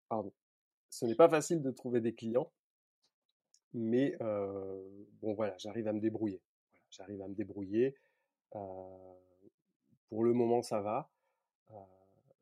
Pardon. 0.08 0.32
Ce 0.89 1.06
n'est 1.06 1.15
pas 1.15 1.30
facile 1.30 1.62
de 1.62 1.69
trouver 1.69 2.02
des 2.02 2.15
clients, 2.15 2.52
mais 3.73 4.17
bon 4.19 5.34
voilà, 5.34 5.56
j'arrive 5.58 5.88
à 5.88 5.93
me 5.93 5.99
débrouiller. 5.99 6.41
j'arrive 6.89 7.21
à 7.21 7.28
me 7.28 7.36
débrouiller. 7.36 7.95
Pour 8.52 10.23
le 10.23 10.34
moment, 10.34 10.62
ça 10.62 10.82
va. 10.82 11.12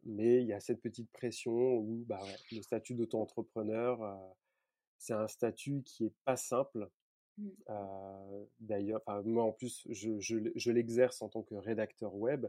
mais 0.04 0.42
il 0.42 0.48
y 0.48 0.54
a 0.54 0.60
cette 0.60 0.82
petite 0.82 1.12
pression 1.12 1.52
où 1.52 2.06
bah, 2.08 2.22
le 2.52 2.62
statut 2.62 2.94
d'auto-entrepreneur, 2.94 4.00
c'est 4.98 5.14
un 5.14 5.28
statut 5.28 5.84
qui 5.84 6.06
est 6.06 6.14
pas 6.26 6.38
simple. 6.38 6.90
Mmh. 7.38 7.50
D'ailleurs, 8.60 9.02
moi 9.26 9.44
en 9.44 9.52
plus, 9.52 9.88
je, 9.90 10.20
je, 10.20 10.72
l'exerce 10.72 11.22
en 11.22 11.30
tant 11.30 11.44
que 11.44 11.56
rédacteur 11.56 12.16
web 12.16 12.48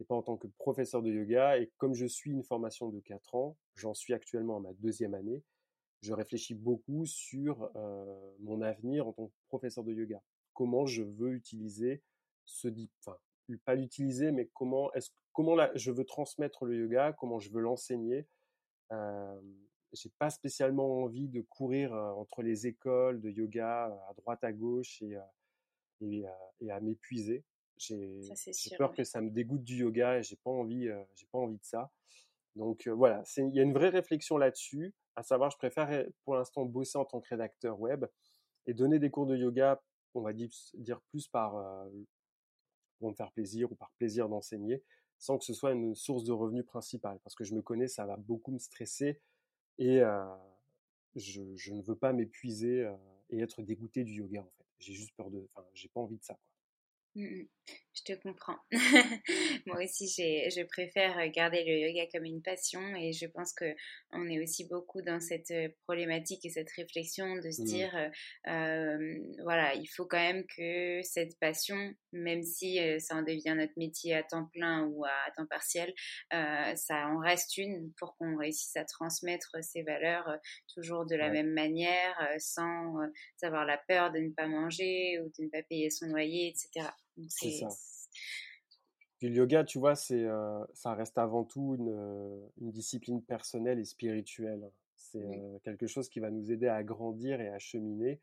et 0.00 0.04
pas 0.04 0.14
en 0.14 0.22
tant 0.22 0.36
que 0.36 0.46
professeur 0.58 1.02
de 1.02 1.10
yoga. 1.10 1.58
Et 1.58 1.72
comme 1.76 1.94
je 1.94 2.06
suis 2.06 2.30
une 2.30 2.44
formation 2.44 2.88
de 2.88 3.00
4 3.00 3.34
ans, 3.34 3.56
j'en 3.74 3.94
suis 3.94 4.14
actuellement 4.14 4.58
à 4.58 4.60
ma 4.60 4.72
deuxième 4.74 5.14
année, 5.14 5.42
je 6.02 6.12
réfléchis 6.12 6.54
beaucoup 6.54 7.04
sur 7.06 7.70
mon 8.40 8.62
avenir 8.62 9.08
en 9.08 9.12
tant 9.12 9.26
que 9.26 9.34
professeur 9.48 9.82
de 9.82 9.92
yoga. 9.92 10.22
Comment 10.52 10.86
je 10.86 11.02
veux 11.02 11.32
utiliser 11.32 12.02
ce, 12.44 12.68
enfin, 13.00 13.18
pas 13.64 13.74
l'utiliser, 13.74 14.30
mais 14.32 14.48
comment 14.52 14.90
comment 15.32 15.54
là, 15.54 15.70
je 15.74 15.90
veux 15.90 16.04
transmettre 16.04 16.64
le 16.64 16.76
yoga, 16.76 17.12
comment 17.12 17.38
je 17.38 17.50
veux 17.50 17.60
l'enseigner. 17.60 18.26
Euh, 18.92 19.40
j'ai 19.92 20.10
pas 20.18 20.30
spécialement 20.30 21.02
envie 21.02 21.28
de 21.28 21.40
courir 21.40 21.92
entre 21.92 22.42
les 22.42 22.66
écoles 22.66 23.20
de 23.20 23.30
yoga 23.30 23.86
à 24.08 24.14
droite 24.14 24.44
à 24.44 24.52
gauche 24.52 25.02
et, 25.02 25.16
et, 26.00 26.24
et 26.60 26.70
à 26.70 26.80
m'épuiser. 26.80 27.44
J'ai 27.76 28.20
peur 28.76 28.92
que 28.92 29.04
ça 29.04 29.20
me 29.20 29.30
dégoûte 29.30 29.62
du 29.64 29.76
yoga 29.76 30.18
et 30.18 30.22
j'ai 30.22 30.36
pas 30.36 30.50
envie, 30.50 30.88
j'ai 31.14 31.26
pas 31.30 31.38
envie 31.38 31.58
de 31.58 31.64
ça. 31.64 31.90
Donc 32.56 32.88
voilà, 32.88 33.22
il 33.36 33.54
y 33.54 33.60
a 33.60 33.62
une 33.62 33.72
vraie 33.72 33.88
réflexion 33.88 34.36
là-dessus, 34.36 34.92
à 35.14 35.22
savoir, 35.22 35.50
je 35.50 35.56
préfère 35.56 36.06
pour 36.24 36.34
l'instant 36.34 36.64
bosser 36.64 36.98
en 36.98 37.04
tant 37.04 37.20
que 37.20 37.28
rédacteur 37.28 37.80
web 37.80 38.04
et 38.66 38.74
donner 38.74 38.98
des 38.98 39.10
cours 39.10 39.26
de 39.26 39.36
yoga, 39.36 39.80
on 40.14 40.22
va 40.22 40.32
dire, 40.32 40.50
dire 40.74 41.00
plus 41.10 41.28
par 41.28 41.54
pour 42.98 43.10
me 43.10 43.14
faire 43.14 43.30
plaisir 43.32 43.70
ou 43.70 43.76
par 43.76 43.92
plaisir 43.92 44.28
d'enseigner, 44.28 44.82
sans 45.18 45.38
que 45.38 45.44
ce 45.44 45.54
soit 45.54 45.72
une 45.72 45.94
source 45.94 46.24
de 46.24 46.32
revenus 46.32 46.66
principale. 46.66 47.20
Parce 47.22 47.36
que 47.36 47.44
je 47.44 47.54
me 47.54 47.62
connais, 47.62 47.86
ça 47.86 48.06
va 48.06 48.16
beaucoup 48.16 48.50
me 48.50 48.58
stresser 48.58 49.20
et 49.78 50.02
je, 51.16 51.72
ne 51.72 51.82
veux 51.82 51.96
pas 51.96 52.12
m'épuiser 52.12 52.90
et 53.30 53.40
être 53.40 53.62
dégoûté 53.62 54.04
du 54.04 54.14
yoga 54.14 54.40
en 54.40 54.50
fait. 54.56 54.66
J'ai 54.78 54.92
juste 54.92 55.14
peur 55.16 55.30
de, 55.30 55.48
enfin, 55.54 55.66
j'ai 55.74 55.88
pas 55.88 56.00
envie 56.00 56.18
de 56.18 56.24
ça. 56.24 56.34
Quoi. 56.34 56.57
Mmh, 57.18 57.24
mmh. 57.24 57.46
Je 57.94 58.14
te 58.14 58.22
comprends. 58.22 58.58
Moi 59.66 59.82
aussi, 59.82 60.06
je 60.06 60.62
préfère 60.62 61.28
garder 61.30 61.64
le 61.64 61.88
yoga 61.88 62.06
comme 62.12 62.24
une 62.24 62.42
passion 62.42 62.80
et 62.94 63.12
je 63.12 63.26
pense 63.26 63.52
que 63.52 63.74
on 64.12 64.28
est 64.28 64.40
aussi 64.40 64.68
beaucoup 64.68 65.02
dans 65.02 65.18
cette 65.18 65.52
problématique 65.82 66.44
et 66.44 66.50
cette 66.50 66.70
réflexion 66.70 67.34
de 67.36 67.50
se 67.50 67.62
mmh. 67.62 67.64
dire, 67.64 68.10
voilà, 69.42 69.74
il 69.74 69.86
faut 69.86 70.06
quand 70.06 70.20
même 70.20 70.44
que 70.56 71.02
cette 71.02 71.36
passion, 71.40 71.92
même 72.12 72.44
si 72.44 72.78
ça 73.00 73.16
en 73.16 73.22
devient 73.22 73.56
notre 73.56 73.76
métier 73.76 74.14
à 74.14 74.22
temps 74.22 74.46
plein 74.46 74.84
ou 74.84 75.04
à 75.04 75.30
temps 75.36 75.46
partiel, 75.46 75.92
ça 76.30 77.08
en 77.08 77.18
reste 77.18 77.58
une 77.58 77.92
pour 77.98 78.16
qu'on 78.16 78.36
réussisse 78.36 78.76
à 78.76 78.84
transmettre 78.84 79.56
ces 79.62 79.82
valeurs 79.82 80.38
toujours 80.72 81.04
de 81.04 81.16
la 81.16 81.30
même 81.30 81.52
manière, 81.52 82.16
sans 82.38 82.94
avoir 83.42 83.64
la 83.64 83.78
peur 83.88 84.12
de 84.12 84.20
ne 84.20 84.30
pas 84.30 84.46
manger 84.46 85.18
ou 85.20 85.32
de 85.36 85.44
ne 85.44 85.50
pas 85.50 85.64
payer 85.64 85.90
son 85.90 86.06
loyer, 86.06 86.48
etc. 86.48 86.88
C'est 87.28 87.50
ça. 87.50 87.68
Puis 89.18 89.28
le 89.28 89.34
yoga, 89.34 89.64
tu 89.64 89.78
vois, 89.78 89.96
c'est, 89.96 90.24
euh, 90.24 90.64
ça 90.74 90.94
reste 90.94 91.18
avant 91.18 91.44
tout 91.44 91.74
une, 91.76 91.90
euh, 91.90 92.46
une, 92.60 92.70
discipline 92.70 93.20
personnelle 93.20 93.80
et 93.80 93.84
spirituelle. 93.84 94.70
C'est 94.96 95.24
euh, 95.24 95.58
quelque 95.64 95.88
chose 95.88 96.08
qui 96.08 96.20
va 96.20 96.30
nous 96.30 96.52
aider 96.52 96.68
à 96.68 96.84
grandir 96.84 97.40
et 97.40 97.48
à 97.48 97.58
cheminer. 97.58 98.20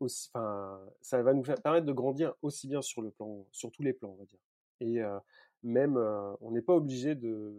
aussi, 0.00 0.30
ça 0.32 1.22
va 1.22 1.34
nous 1.34 1.42
permettre 1.42 1.86
de 1.86 1.92
grandir 1.92 2.34
aussi 2.42 2.68
bien 2.68 2.80
sur 2.80 3.02
le 3.02 3.10
plan, 3.10 3.46
sur 3.52 3.70
tous 3.70 3.82
les 3.82 3.92
plans, 3.92 4.10
on 4.10 4.16
va 4.16 4.24
dire. 4.24 4.40
Et 4.80 5.00
même, 5.62 5.96
on 6.40 6.50
n'est 6.50 6.62
pas 6.62 6.74
obligé 6.74 7.14
de. 7.14 7.54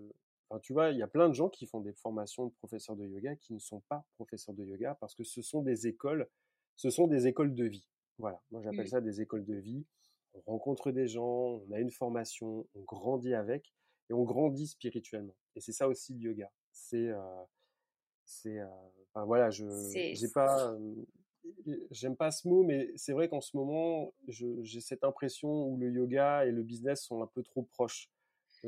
Tu 0.62 0.74
vois, 0.74 0.90
il 0.90 0.98
y 0.98 1.02
a 1.02 1.08
plein 1.08 1.30
de 1.30 1.34
gens 1.34 1.50
qui 1.50 1.66
font 1.66 1.80
des 1.80 1.94
formations 1.94 2.46
de 2.46 2.52
professeurs 2.52 2.96
de 2.96 3.06
yoga 3.06 3.36
qui 3.36 3.54
ne 3.54 3.60
sont 3.60 3.80
pas 3.90 4.06
professeurs 4.16 4.54
de 4.54 4.64
yoga 4.66 4.96
parce 5.00 5.16
que 5.16 5.24
ce 5.24 5.42
sont 5.42 5.62
des 5.62 5.88
écoles, 5.88 6.28
ce 6.76 6.90
sont 6.90 7.08
des 7.08 7.28
écoles 7.28 7.56
de 7.56 7.66
vie. 7.66 7.88
Voilà, 8.18 8.42
moi 8.52 8.62
j'appelle 8.62 8.86
mmh. 8.86 8.88
ça 8.88 9.02
des 9.02 9.22
écoles 9.22 9.46
de 9.46 9.56
vie. 9.56 9.86
On 10.34 10.42
rencontre 10.52 10.92
des 10.92 11.08
gens, 11.08 11.62
on 11.68 11.72
a 11.72 11.80
une 11.80 11.92
formation, 11.92 12.68
on 12.76 12.82
grandit 12.82 13.34
avec 13.34 13.74
et 14.10 14.14
on 14.14 14.24
grandit 14.24 14.68
spirituellement. 14.68 15.36
Et 15.56 15.60
c'est 15.60 15.72
ça 15.72 15.88
aussi 15.88 16.14
le 16.14 16.22
yoga. 16.22 16.52
C'est, 16.72 17.12
c'est, 18.26 18.60
enfin 19.10 19.26
voilà, 19.26 19.52
je, 19.52 19.66
j'ai 20.16 20.28
pas, 20.30 20.76
j'aime 21.92 22.16
pas 22.16 22.32
ce 22.32 22.48
mot, 22.48 22.64
mais 22.64 22.92
c'est 22.96 23.14
vrai 23.14 23.30
qu'en 23.30 23.42
ce 23.42 23.56
moment, 23.56 24.12
j'ai 24.28 24.82
cette 24.82 25.04
impression 25.04 25.68
où 25.68 25.78
le 25.78 25.92
yoga 25.92 26.46
et 26.48 26.52
le 26.52 26.64
business 26.64 27.04
sont 27.04 27.22
un 27.22 27.28
peu 27.28 27.44
trop 27.44 27.62
proches 27.62 28.10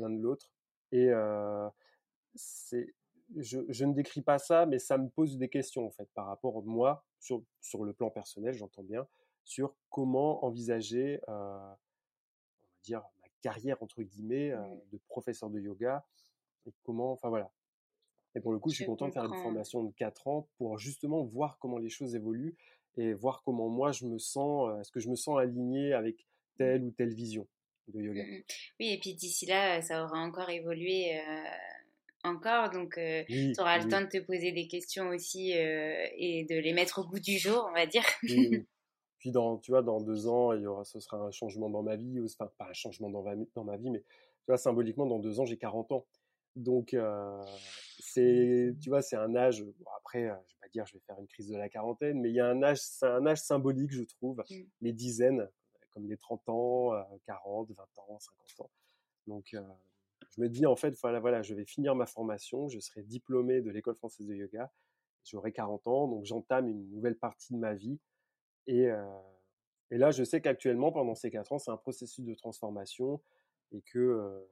l'un 0.00 0.10
de 0.10 0.20
l'autre. 0.20 0.52
Et 0.92 1.10
c'est, 2.34 2.94
je, 3.36 3.60
je, 3.68 3.84
ne 3.84 3.92
décris 3.92 4.22
pas 4.22 4.38
ça, 4.38 4.66
mais 4.66 4.78
ça 4.78 4.98
me 4.98 5.08
pose 5.08 5.38
des 5.38 5.48
questions 5.48 5.86
en 5.86 5.90
fait 5.90 6.08
par 6.14 6.26
rapport 6.26 6.58
à 6.58 6.62
moi, 6.62 7.04
sur, 7.18 7.42
sur 7.60 7.84
le 7.84 7.92
plan 7.92 8.10
personnel, 8.10 8.54
j'entends 8.54 8.82
bien, 8.82 9.06
sur 9.46 9.74
comment 9.88 10.44
envisager, 10.44 11.20
on 11.28 11.32
va 11.32 11.78
dire, 12.82 13.00
ma 13.22 13.28
carrière 13.40 13.82
entre 13.82 14.02
guillemets 14.02 14.50
de 14.92 14.98
professeur 15.08 15.48
de 15.48 15.60
yoga 15.60 16.04
et 16.66 16.74
comment, 16.82 17.12
enfin 17.12 17.28
voilà, 17.28 17.50
et 18.36 18.40
pour 18.40 18.52
le 18.52 18.58
coup, 18.58 18.68
je, 18.68 18.76
suis 18.76 18.84
content 18.84 19.08
de 19.08 19.12
faire 19.12 19.24
une 19.24 19.42
formation 19.42 19.82
de 19.82 19.90
4 19.92 20.28
ans 20.28 20.46
pour 20.58 20.78
justement 20.78 21.24
voir 21.24 21.58
comment 21.58 21.78
les 21.78 21.88
choses 21.88 22.14
évoluent 22.14 22.54
et 22.98 23.14
voir 23.14 23.42
comment 23.42 23.70
moi 23.70 23.92
je 23.92 24.04
me 24.04 24.18
sens, 24.18 24.78
est-ce 24.78 24.90
que 24.90 25.00
je 25.00 25.08
me 25.08 25.16
sens 25.16 25.38
aligné 25.38 25.94
avec 25.94 26.16
mmh. 26.16 26.58
telle 26.58 26.84
ou 26.84 26.90
telle 26.90 27.14
vision 27.14 27.46
de 27.88 28.02
yoga? 28.02 28.22
Mmh. 28.22 28.42
Oui, 28.80 28.92
et 28.92 28.98
puis 28.98 29.14
d'ici 29.14 29.46
là, 29.46 29.80
ça 29.80 30.04
aura 30.04 30.18
encore 30.18 30.50
évolué. 30.50 31.18
encore, 32.24 32.68
donc 32.70 33.00
tu 33.26 33.54
auras 33.58 33.78
le 33.78 33.88
temps 33.88 34.02
de 34.02 34.08
te 34.08 34.18
poser 34.18 34.52
des 34.52 34.68
questions 34.68 35.08
aussi 35.08 35.52
et 35.52 36.46
de 36.50 36.58
les 36.58 36.74
mettre 36.74 36.98
au 36.98 37.08
bout 37.08 37.20
du 37.20 37.38
jour, 37.38 37.66
on 37.70 37.72
va 37.72 37.86
dire. 37.86 38.04
Puis 39.26 39.32
dans, 39.32 39.58
tu 39.58 39.72
vois, 39.72 39.82
dans 39.82 40.00
deux 40.00 40.28
ans, 40.28 40.52
il 40.52 40.62
y 40.62 40.66
aura, 40.68 40.84
ce 40.84 41.00
sera 41.00 41.16
un 41.16 41.32
changement 41.32 41.68
dans 41.68 41.82
ma 41.82 41.96
vie, 41.96 42.20
enfin 42.24 42.48
pas 42.58 42.68
un 42.68 42.72
changement 42.72 43.10
dans 43.10 43.24
ma, 43.24 43.34
dans 43.56 43.64
ma 43.64 43.76
vie, 43.76 43.90
mais 43.90 43.98
tu 43.98 44.46
vois, 44.46 44.56
symboliquement, 44.56 45.04
dans 45.04 45.18
deux 45.18 45.40
ans, 45.40 45.44
j'ai 45.44 45.56
40 45.56 45.90
ans. 45.90 46.06
Donc, 46.54 46.96
c'est, 47.98 48.72
tu 48.80 48.88
vois, 48.88 49.02
c'est 49.02 49.16
un 49.16 49.34
âge. 49.34 49.64
après, 49.96 50.20
je 50.20 50.54
vais 50.54 50.60
pas 50.60 50.68
dire, 50.72 50.86
je 50.86 50.92
vais 50.92 51.00
faire 51.00 51.18
une 51.18 51.26
crise 51.26 51.48
de 51.48 51.56
la 51.56 51.68
quarantaine, 51.68 52.20
mais 52.20 52.28
il 52.28 52.36
y 52.36 52.40
a 52.40 52.46
un 52.46 52.62
âge, 52.62 52.78
c'est 52.78 53.08
un 53.08 53.26
âge 53.26 53.38
symbolique, 53.38 53.90
je 53.90 54.04
trouve. 54.04 54.44
Mmh. 54.48 54.54
Les 54.82 54.92
dizaines, 54.92 55.50
comme 55.90 56.06
les 56.06 56.16
30 56.16 56.48
ans, 56.48 56.92
40, 57.24 57.72
20 57.72 57.82
ans, 57.82 58.18
50 58.20 58.60
ans. 58.60 58.70
Donc, 59.26 59.56
je 60.36 60.40
me 60.40 60.48
dis 60.48 60.66
en 60.66 60.76
fait, 60.76 60.96
voilà, 61.02 61.18
voilà, 61.18 61.42
je 61.42 61.52
vais 61.52 61.64
finir 61.64 61.96
ma 61.96 62.06
formation, 62.06 62.68
je 62.68 62.78
serai 62.78 63.02
diplômé 63.02 63.60
de 63.60 63.72
l'école 63.72 63.96
française 63.96 64.28
de 64.28 64.36
yoga, 64.36 64.70
j'aurai 65.24 65.50
40 65.50 65.84
ans, 65.88 66.06
donc 66.06 66.24
j'entame 66.26 66.68
une 66.68 66.88
nouvelle 66.90 67.16
partie 67.16 67.54
de 67.54 67.58
ma 67.58 67.74
vie. 67.74 67.98
Et, 68.66 68.88
là, 69.90 70.10
je 70.10 70.24
sais 70.24 70.40
qu'actuellement, 70.40 70.92
pendant 70.92 71.14
ces 71.14 71.30
4 71.30 71.52
ans, 71.52 71.58
c'est 71.58 71.70
un 71.70 71.76
processus 71.76 72.24
de 72.24 72.34
transformation 72.34 73.20
et 73.72 73.80
que 73.82 74.46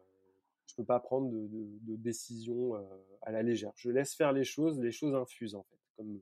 je 0.67 0.75
peux 0.75 0.85
pas 0.85 1.01
prendre 1.01 1.31
de, 1.31 1.49
de, 1.49 1.97
décision 1.97 2.75
à 3.23 3.33
la 3.33 3.43
légère. 3.43 3.73
Je 3.77 3.91
laisse 3.91 4.15
faire 4.15 4.33
les 4.33 4.45
choses, 4.45 4.81
les 4.81 4.93
choses 4.93 5.15
infusent 5.15 5.55
en 5.55 5.63
fait, 5.63 5.79
comme 5.97 6.21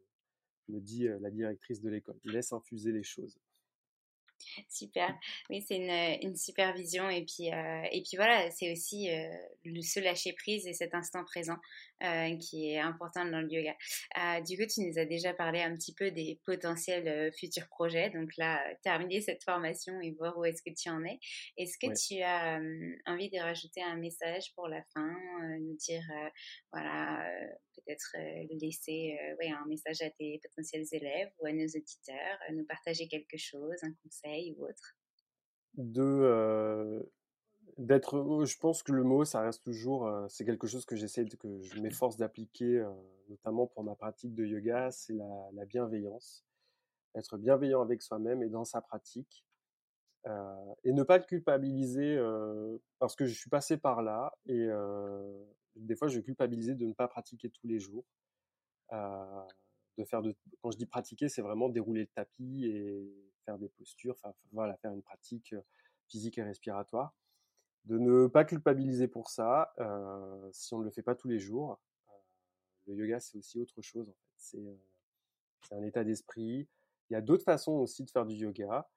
me 0.68 0.80
dit 0.80 1.07
la 1.20 1.30
directrice 1.30 1.80
de 1.80 1.90
l'école. 1.90 2.18
Je 2.24 2.30
laisse 2.30 2.53
infuser 2.53 2.93
les 2.93 3.03
choses. 3.03 3.38
Super. 4.68 5.14
Oui, 5.51 5.64
c'est 5.66 5.76
une, 5.76 6.28
une, 6.28 6.36
super 6.36 6.74
vision. 6.74 7.09
Et 7.09 7.24
puis, 7.24 7.53
euh, 7.53 7.82
et 7.90 8.03
puis 8.03 8.16
voilà, 8.16 8.51
c'est 8.51 8.72
aussi 8.72 9.11
euh, 9.11 9.28
le, 9.64 9.80
se 9.82 10.01
lâcher 10.01 10.32
prise 10.32 10.66
et 10.66 10.72
cet 10.72 10.95
instant 10.95 11.24
présent 11.24 11.57
euh, 12.03 12.36
qui 12.36 12.72
est 12.72 12.80
important 12.80 13.24
dans 13.24 13.40
le 13.40 13.51
yoga. 13.51 13.74
du 14.43 14.57
coup, 14.57 14.66
tu 14.66 14.80
nous 14.80 14.99
as 14.99 15.05
déjà 15.05 15.32
parlé 15.34 15.61
un 15.61 15.74
petit 15.76 15.95
peu 15.95 16.11
des 16.11 16.40
potentiels 16.45 17.32
futurs 17.38 17.68
projets. 17.68 18.11
Donc 18.11 18.30
là, 18.36 18.62
terminer 18.82 19.20
cette 19.20 19.43
formation 19.45 20.01
et 20.01 20.12
voir 20.12 20.36
où 20.38 20.45
est-ce 20.45 20.62
que 20.62 20.74
tu 20.74 20.88
en 20.88 21.05
es. 21.05 21.18
Est-ce 21.57 21.78
que 21.78 21.93
tu 21.95 22.22
as 22.22 22.61
envie 23.07 23.30
de 23.30 23.38
rajouter 23.38 23.82
un 23.82 23.97
message 23.97 24.53
pour 24.55 24.68
la 24.68 24.82
fin, 24.95 25.14
nous 25.61 25.76
dire, 25.76 26.05
voilà, 26.72 27.24
peut-être 27.76 28.16
laisser 28.61 29.16
ouais, 29.38 29.51
un 29.51 29.66
message 29.66 30.03
à 30.03 30.11
tes 30.11 30.40
potentiels 30.43 30.84
élèves 30.93 31.30
ou 31.40 31.47
à 31.47 31.53
nos 31.53 31.66
auditeurs, 31.66 32.38
nous 32.53 32.64
partager 32.64 33.07
quelque 33.09 33.36
chose, 33.36 33.76
un 33.82 33.93
conseil? 34.03 34.32
Ou 34.57 34.64
autre? 34.64 34.97
De 35.74 37.09
d'être, 37.78 38.45
je 38.45 38.59
pense 38.59 38.83
que 38.83 38.93
le 38.93 39.03
mot, 39.03 39.24
ça 39.24 39.41
reste 39.41 39.64
toujours, 39.64 40.11
c'est 40.28 40.45
quelque 40.45 40.66
chose 40.66 40.85
que 40.85 40.95
j'essaie, 40.95 41.24
que 41.24 41.62
je 41.62 41.80
m'efforce 41.80 42.18
d'appliquer, 42.18 42.87
notamment 43.30 43.66
pour 43.66 43.83
ma 43.83 43.95
pratique 43.95 44.35
de 44.35 44.45
yoga, 44.45 44.91
c'est 44.91 45.14
la, 45.14 45.49
la, 45.55 45.64
bienveillance. 45.64 46.45
Être 47.14 47.39
bienveillant 47.39 47.80
avec 47.80 48.03
soi-même 48.03 48.43
et 48.43 48.51
dans 48.51 48.66
sa 48.66 48.83
pratique. 48.83 49.47
et 50.85 50.93
ne 50.93 51.03
pas 51.03 51.16
le 51.16 51.24
culpabiliser 51.24 52.18
parce 52.99 53.16
que 53.16 53.24
je 53.24 53.35
suis 53.35 53.49
passé 53.49 53.78
par 53.78 54.03
là 54.03 54.37
et 54.45 54.68
des 55.76 55.97
fois 55.97 56.09
je 56.09 56.20
culpabilisais 56.20 56.74
de 56.74 56.85
ne 56.85 56.93
pas 56.93 57.09
pratiquer 57.09 57.49
tous 57.49 57.66
les 57.66 57.78
jours 57.78 58.05
de 59.99 60.05
faire 60.05 60.22
quand 60.61 60.70
je 60.70 60.78
dis 60.78 60.87
pratiquer, 60.87 61.28
c'est 61.28 61.43
vraiment 61.43 61.68
dérouler 61.68 62.03
le 62.03 62.07
tapis 62.09 62.66
et 62.66 63.32
faire 63.45 63.59
des 63.59 63.68
postures, 63.68 64.14
enfin 64.14 64.34
voilà, 64.53 64.76
faire 64.76 64.93
une 64.93 65.03
pratique 65.03 65.55
physique 66.09 66.38
et 66.38 66.43
respiratoire. 66.43 67.14
De 67.84 67.99
ne 67.99 68.28
pas 68.28 68.45
culpabiliser 68.45 69.09
pour 69.09 69.28
ça, 69.28 69.72
euh, 69.80 70.49
si 70.53 70.72
on 70.74 70.78
ne 70.78 70.84
le 70.84 70.90
fait 70.90 71.03
pas 71.03 71.14
tous 71.14 71.28
les 71.28 71.40
jours. 71.40 71.80
Euh, 72.09 72.12
le 72.86 72.95
yoga, 72.95 73.18
c'est 73.18 73.36
aussi 73.38 73.59
autre 73.59 73.82
chose. 73.82 74.12
C'est 74.36 74.59
euh, 74.59 74.76
un 75.72 75.82
état 75.82 76.05
d'esprit. 76.05 76.68
Il 77.11 77.14
y 77.14 77.16
a 77.16 77.20
d'autres 77.20 77.45
façons 77.45 77.72
aussi 77.72 78.05
de 78.05 78.11
faire 78.11 78.26
du 78.26 78.34
yoga, 78.34 78.88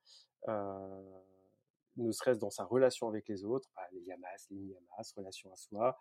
ne 1.97 2.11
serait-ce 2.11 2.39
dans 2.39 2.49
sa 2.49 2.65
relation 2.65 3.07
avec 3.07 3.27
les 3.27 3.45
autres, 3.45 3.71
bah, 3.75 3.87
les 3.93 4.01
yamas, 4.01 4.27
les 4.51 4.57
niyamas, 4.57 5.13
relation 5.15 5.51
à 5.51 5.55
soi, 5.55 5.99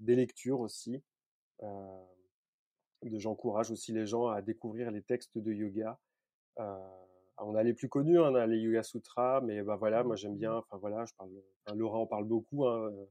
des 0.00 0.16
lectures 0.16 0.60
aussi 0.60 1.02
j'encourage 3.12 3.70
aussi 3.70 3.92
les 3.92 4.06
gens 4.06 4.28
à 4.28 4.42
découvrir 4.42 4.90
les 4.90 5.02
textes 5.02 5.38
de 5.38 5.52
yoga. 5.52 5.98
Euh, 6.58 7.03
on 7.38 7.54
a 7.54 7.62
les 7.62 7.74
plus 7.74 7.88
connus, 7.88 8.18
hein, 8.18 8.30
on 8.30 8.34
a 8.34 8.46
les 8.46 8.58
Yoga 8.58 8.82
Sutras, 8.82 9.40
mais 9.40 9.62
bah 9.62 9.76
voilà, 9.76 10.04
moi 10.04 10.16
j'aime 10.16 10.36
bien. 10.36 10.54
Enfin 10.54 10.76
voilà, 10.76 11.04
je 11.04 11.14
parle. 11.14 11.30
Laura 11.74 11.98
en 11.98 12.06
parle 12.06 12.24
beaucoup. 12.24 12.66
Hein, 12.66 12.90
euh, 12.92 13.06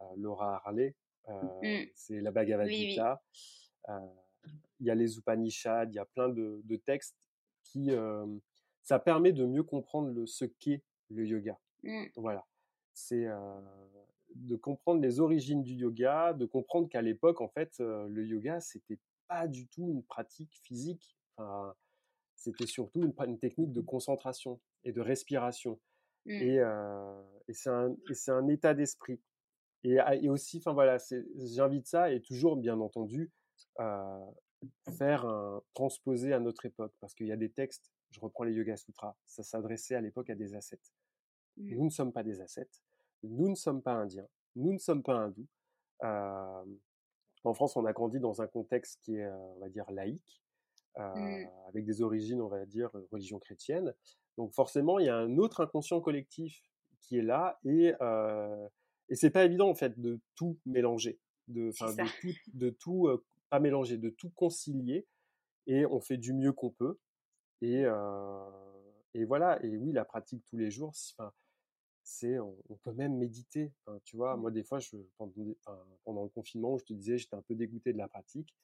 euh, 0.00 0.04
Laura 0.16 0.62
Harley, 0.64 0.94
mmh. 1.28 1.84
c'est 1.94 2.20
la 2.20 2.30
Bhagavad 2.30 2.68
Gita. 2.68 3.22
Il 4.80 4.86
y 4.86 4.90
a 4.90 4.94
les 4.94 5.16
Upanishads, 5.18 5.86
il 5.88 5.94
y 5.94 5.98
a 5.98 6.04
plein 6.04 6.28
de, 6.28 6.76
textes 6.84 7.16
qui 7.62 7.90
ça 8.82 8.98
permet 8.98 9.32
de 9.32 9.46
mieux 9.46 9.62
comprendre 9.62 10.08
le, 10.10 10.26
ce 10.26 10.44
qu'est 10.44 10.82
le 11.10 11.26
yoga. 11.26 11.58
Mmh. 11.82 12.06
Voilà, 12.16 12.44
c'est 12.92 13.26
de 14.34 14.56
comprendre 14.56 15.00
les 15.00 15.20
origines 15.20 15.62
du 15.62 15.74
yoga, 15.74 16.32
de 16.32 16.44
comprendre 16.44 16.88
qu'à 16.88 17.02
l'époque, 17.02 17.40
en 17.40 17.48
fait, 17.48 17.78
le 17.78 18.26
yoga, 18.26 18.60
c'était 18.60 18.98
pas 19.28 19.46
du 19.46 19.68
tout 19.68 19.88
une 19.90 20.02
pratique 20.02 20.52
physique. 20.64 21.16
Enfin, 21.36 21.74
c'était 22.36 22.66
surtout 22.66 23.02
une, 23.02 23.38
technique 23.38 23.72
de 23.72 23.80
concentration 23.80 24.60
et 24.84 24.92
de 24.92 25.00
respiration. 25.00 25.80
Mmh. 26.26 26.30
Et, 26.30 26.56
et 27.48 27.52
c'est 27.52 27.70
un, 27.70 27.94
un, 28.28 28.48
état 28.48 28.74
d'esprit. 28.74 29.20
Et, 29.82 29.98
ah, 29.98 30.14
et, 30.14 30.28
aussi, 30.28 30.58
enfin 30.58 30.72
voilà, 30.72 30.98
j'invite 31.36 31.86
ça 31.86 32.10
et 32.10 32.20
toujours, 32.20 32.56
bien 32.56 32.80
entendu, 32.80 33.30
faire 34.96 35.26
un 35.26 35.62
transposer 35.74 36.32
à 36.32 36.40
notre 36.40 36.64
époque, 36.66 36.94
parce 37.00 37.14
qu'il 37.14 37.26
y 37.26 37.32
a 37.32 37.36
des 37.36 37.50
textes. 37.50 37.92
Je 38.10 38.20
reprends 38.20 38.44
les 38.44 38.52
Yoga 38.52 38.76
Sutras. 38.76 39.16
Ça 39.26 39.42
s'adressait 39.42 39.96
à 39.96 40.00
l'époque 40.00 40.30
à 40.30 40.34
des 40.34 40.54
ascètes. 40.54 40.92
Mmh. 41.56 41.74
Nous 41.74 41.84
ne 41.84 41.90
sommes 41.90 42.12
pas 42.12 42.22
des 42.22 42.40
ascètes. 42.40 42.82
Nous 43.22 43.48
ne 43.48 43.54
sommes 43.54 43.82
pas 43.82 43.94
indiens. 43.94 44.28
Nous 44.56 44.72
ne 44.72 44.78
sommes 44.78 45.02
pas 45.02 45.14
hindous. 45.14 45.48
En 47.44 47.52
France, 47.52 47.76
on 47.76 47.84
a 47.84 47.92
grandi 47.92 48.20
dans 48.20 48.40
un 48.40 48.46
contexte 48.46 49.00
qui 49.02 49.16
est, 49.16 49.30
on 49.30 49.58
va 49.58 49.68
dire, 49.68 49.90
laïque, 49.90 50.42
mmh. 50.96 51.46
avec 51.68 51.84
des 51.84 52.02
origines, 52.02 52.40
on 52.40 52.48
va 52.48 52.64
dire, 52.66 52.90
religion 53.10 53.38
chrétienne. 53.38 53.94
Donc 54.36 54.52
forcément, 54.52 54.98
il 54.98 55.06
y 55.06 55.08
a 55.08 55.16
un 55.16 55.38
autre 55.38 55.62
inconscient 55.62 56.00
collectif 56.00 56.62
qui 57.00 57.18
est 57.18 57.22
là, 57.22 57.58
et 57.64 57.92
et 59.10 59.16
c'est 59.16 59.30
pas 59.30 59.44
évident 59.44 59.68
en 59.68 59.74
fait 59.74 60.00
de 60.00 60.20
tout 60.34 60.58
mélanger, 60.64 61.18
de, 61.48 61.70
de 61.70 62.20
tout, 62.20 62.28
de 62.54 62.70
tout 62.70 63.08
pas 63.50 63.60
mélanger, 63.60 63.98
de 63.98 64.10
tout 64.10 64.30
concilier, 64.30 65.06
et 65.66 65.86
on 65.86 66.00
fait 66.00 66.16
du 66.16 66.32
mieux 66.32 66.52
qu'on 66.52 66.70
peut. 66.70 66.98
Et, 67.60 67.84
et 69.14 69.24
voilà. 69.24 69.64
Et 69.64 69.76
oui, 69.76 69.92
la 69.92 70.04
pratique 70.04 70.44
tous 70.46 70.56
les 70.56 70.70
jours. 70.70 70.92
C'est 72.06 72.38
on, 72.38 72.76
peut 72.82 72.92
même 72.92 73.16
méditer. 73.16 73.72
tu 74.04 74.16
vois, 74.16 74.36
mmh. 74.36 74.40
moi 74.40 74.50
des 74.50 74.62
fois, 74.62 74.78
je, 74.78 74.96
pendant, 75.16 76.22
le 76.22 76.28
confinement, 76.28 76.76
je 76.76 76.84
te 76.84 76.92
disais, 76.92 77.16
j'étais 77.16 77.36
un 77.36 77.42
peu 77.42 77.54
dégoûté 77.54 77.92
de 77.92 77.98
la 77.98 78.08
pratique. 78.08 78.54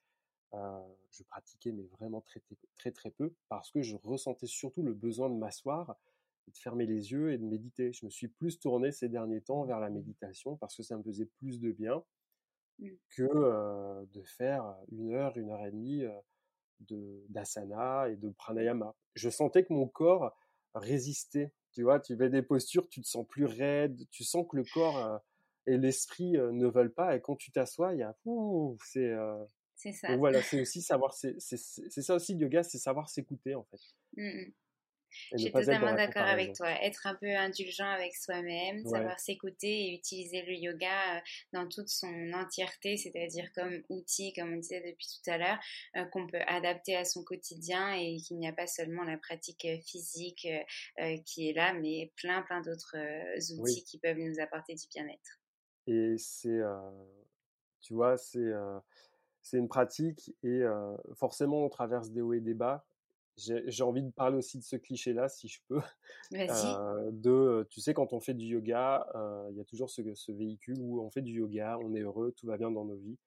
Je 0.52 1.22
pratiquais 1.24 1.72
mais 1.72 1.84
vraiment 1.84 2.20
très, 2.20 2.42
très 2.76 2.90
très 2.90 3.10
peu 3.10 3.34
parce 3.48 3.70
que 3.70 3.82
je 3.82 3.96
ressentais 4.02 4.46
surtout 4.46 4.82
le 4.82 4.94
besoin 4.94 5.30
de 5.30 5.36
m'asseoir, 5.36 5.96
de 6.48 6.56
fermer 6.56 6.86
les 6.86 7.12
yeux 7.12 7.32
et 7.32 7.38
de 7.38 7.44
méditer. 7.44 7.92
Je 7.92 8.04
me 8.04 8.10
suis 8.10 8.28
plus 8.28 8.58
tourné 8.58 8.90
ces 8.90 9.08
derniers 9.08 9.40
temps 9.40 9.64
vers 9.64 9.80
la 9.80 9.90
méditation 9.90 10.56
parce 10.56 10.76
que 10.76 10.82
ça 10.82 10.96
me 10.96 11.02
faisait 11.02 11.26
plus 11.38 11.60
de 11.60 11.70
bien 11.70 12.02
mmh. 12.78 12.88
que 13.10 14.04
de 14.12 14.22
faire 14.22 14.76
une 14.90 15.12
heure, 15.12 15.36
une 15.36 15.50
heure 15.50 15.64
et 15.64 15.70
demie 15.70 16.04
de 16.80 17.24
d'asana 17.28 18.08
et 18.08 18.16
de 18.16 18.30
pranayama. 18.30 18.94
Je 19.14 19.30
sentais 19.30 19.64
que 19.64 19.72
mon 19.72 19.86
corps 19.86 20.36
résistait 20.74 21.52
tu 21.72 21.82
vois, 21.84 22.00
tu 22.00 22.16
fais 22.16 22.30
des 22.30 22.42
postures, 22.42 22.88
tu 22.88 23.00
te 23.00 23.06
sens 23.06 23.26
plus 23.26 23.44
raide, 23.44 24.06
tu 24.10 24.24
sens 24.24 24.46
que 24.48 24.56
le 24.56 24.64
corps 24.64 24.98
euh, 24.98 25.18
et 25.66 25.76
l'esprit 25.76 26.36
euh, 26.36 26.50
ne 26.52 26.66
veulent 26.66 26.92
pas. 26.92 27.16
Et 27.16 27.20
quand 27.20 27.36
tu 27.36 27.52
t'assois, 27.52 27.94
il 27.94 28.00
y 28.00 28.02
a, 28.02 28.14
c'est, 28.84 29.08
euh, 29.10 29.44
C'est 29.82 29.92
ça. 29.92 30.08
Donc 30.08 30.18
voilà, 30.18 30.42
c'est 30.42 30.60
aussi 30.60 30.82
savoir, 30.82 31.14
c'est 31.14 31.38
ça 31.38 32.14
aussi 32.14 32.34
le 32.34 32.40
yoga, 32.40 32.62
c'est 32.62 32.76
savoir 32.76 33.08
s'écouter 33.08 33.54
en 33.54 33.64
fait. 33.64 33.80
Mmh. 34.14 34.50
Je 35.32 35.38
suis 35.38 35.52
totalement 35.52 35.94
d'accord 35.94 36.26
avec 36.26 36.52
toi. 36.54 36.68
Être 36.84 37.06
un 37.06 37.14
peu 37.14 37.34
indulgent 37.34 37.88
avec 37.88 38.14
soi-même, 38.14 38.84
savoir 38.84 39.18
s'écouter 39.18 39.86
et 39.86 39.94
utiliser 39.94 40.42
le 40.42 40.52
yoga 40.52 41.22
dans 41.54 41.66
toute 41.66 41.88
son 41.88 42.32
entièreté, 42.34 42.98
c'est-à-dire 42.98 43.50
comme 43.54 43.82
outil, 43.88 44.34
comme 44.34 44.52
on 44.52 44.56
disait 44.58 44.82
depuis 44.82 45.08
tout 45.08 45.30
à 45.30 45.38
l'heure, 45.38 45.58
euh, 45.96 46.04
qu'on 46.12 46.26
peut 46.26 46.42
adapter 46.46 46.94
à 46.94 47.06
son 47.06 47.24
quotidien 47.24 47.94
et 47.94 48.18
qu'il 48.18 48.36
n'y 48.36 48.48
a 48.48 48.52
pas 48.52 48.66
seulement 48.66 49.04
la 49.04 49.16
pratique 49.16 49.64
euh, 49.64 49.78
physique 49.80 50.46
qui 51.24 51.48
est 51.48 51.54
là, 51.54 51.72
mais 51.72 52.12
plein, 52.16 52.42
plein 52.42 52.60
d'autres 52.60 52.96
outils 53.58 53.82
qui 53.84 53.98
peuvent 53.98 54.18
nous 54.18 54.40
apporter 54.40 54.74
du 54.74 54.86
bien-être. 54.94 55.40
Et 55.86 56.16
c'est, 56.18 56.60
tu 57.80 57.94
vois, 57.94 58.18
c'est 58.18 58.52
c'est 59.42 59.58
une 59.58 59.68
pratique 59.68 60.34
et 60.42 60.62
forcément 61.14 61.64
on 61.64 61.68
traverse 61.68 62.10
des 62.10 62.20
hauts 62.20 62.34
et 62.34 62.40
des 62.40 62.54
bas 62.54 62.84
j'ai 63.36 63.82
envie 63.82 64.02
de 64.02 64.10
parler 64.10 64.36
aussi 64.36 64.58
de 64.58 64.62
ce 64.62 64.76
cliché-là, 64.76 65.28
si 65.28 65.48
je 65.48 65.60
peux. 65.68 65.80
Euh, 66.32 67.10
de, 67.12 67.66
tu 67.70 67.80
sais, 67.80 67.92
quand 67.92 68.12
on 68.12 68.20
fait 68.20 68.34
du 68.34 68.46
yoga, 68.46 69.06
euh, 69.14 69.48
il 69.50 69.56
y 69.56 69.60
a 69.60 69.64
toujours 69.64 69.90
ce, 69.90 70.02
ce, 70.14 70.30
véhicule 70.32 70.76
où 70.80 71.00
on 71.00 71.10
fait 71.10 71.22
du 71.22 71.32
yoga, 71.32 71.78
on 71.82 71.94
est 71.94 72.00
heureux, 72.00 72.32
tout 72.36 72.46
va 72.46 72.56
bien 72.56 72.70
dans 72.70 72.84
nos 72.84 72.96
vies. 72.96 73.18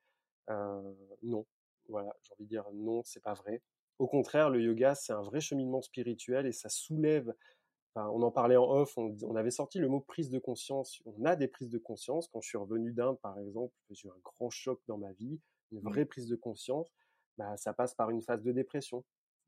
Non, 1.21 1.45
voilà, 1.89 2.15
j'ai 2.21 2.33
envie 2.33 2.45
de 2.45 2.49
dire 2.49 2.65
non, 2.73 3.01
c'est 3.03 3.21
pas 3.21 3.33
vrai. 3.33 3.61
Au 3.99 4.07
contraire, 4.07 4.49
le 4.49 4.61
yoga, 4.61 4.95
c'est 4.95 5.13
un 5.13 5.21
vrai 5.21 5.41
cheminement 5.41 5.81
spirituel 5.81 6.45
et 6.45 6.51
ça 6.51 6.69
soulève. 6.69 7.33
Enfin, 7.93 8.09
on 8.09 8.21
en 8.21 8.31
parlait 8.31 8.55
en 8.55 8.69
off, 8.69 8.97
on, 8.97 9.15
on, 9.23 9.35
avait 9.35 9.51
sorti 9.51 9.79
le 9.79 9.87
mot 9.87 9.99
prise 9.99 10.29
de 10.29 10.39
conscience. 10.39 11.01
On 11.05 11.25
a 11.25 11.35
des 11.35 11.47
prises 11.47 11.69
de 11.69 11.77
conscience. 11.77 12.27
Quand 12.27 12.41
je 12.41 12.47
suis 12.47 12.57
revenu 12.57 12.91
d'Inde, 12.91 13.19
par 13.19 13.37
exemple, 13.37 13.73
j'ai 13.91 14.07
eu 14.07 14.11
un 14.11 14.19
grand 14.23 14.49
choc 14.49 14.79
dans 14.87 14.97
ma 14.97 15.11
vie, 15.13 15.39
une 15.73 15.81
mmh. 15.81 15.89
vraie 15.89 16.05
prise 16.05 16.27
de 16.27 16.35
conscience. 16.35 16.93
Bah, 17.37 17.57
ça 17.57 17.73
passe 17.73 17.95
par 17.95 18.09
une 18.11 18.21
phase 18.21 18.43
de 18.43 18.51
dépression, 18.51 19.03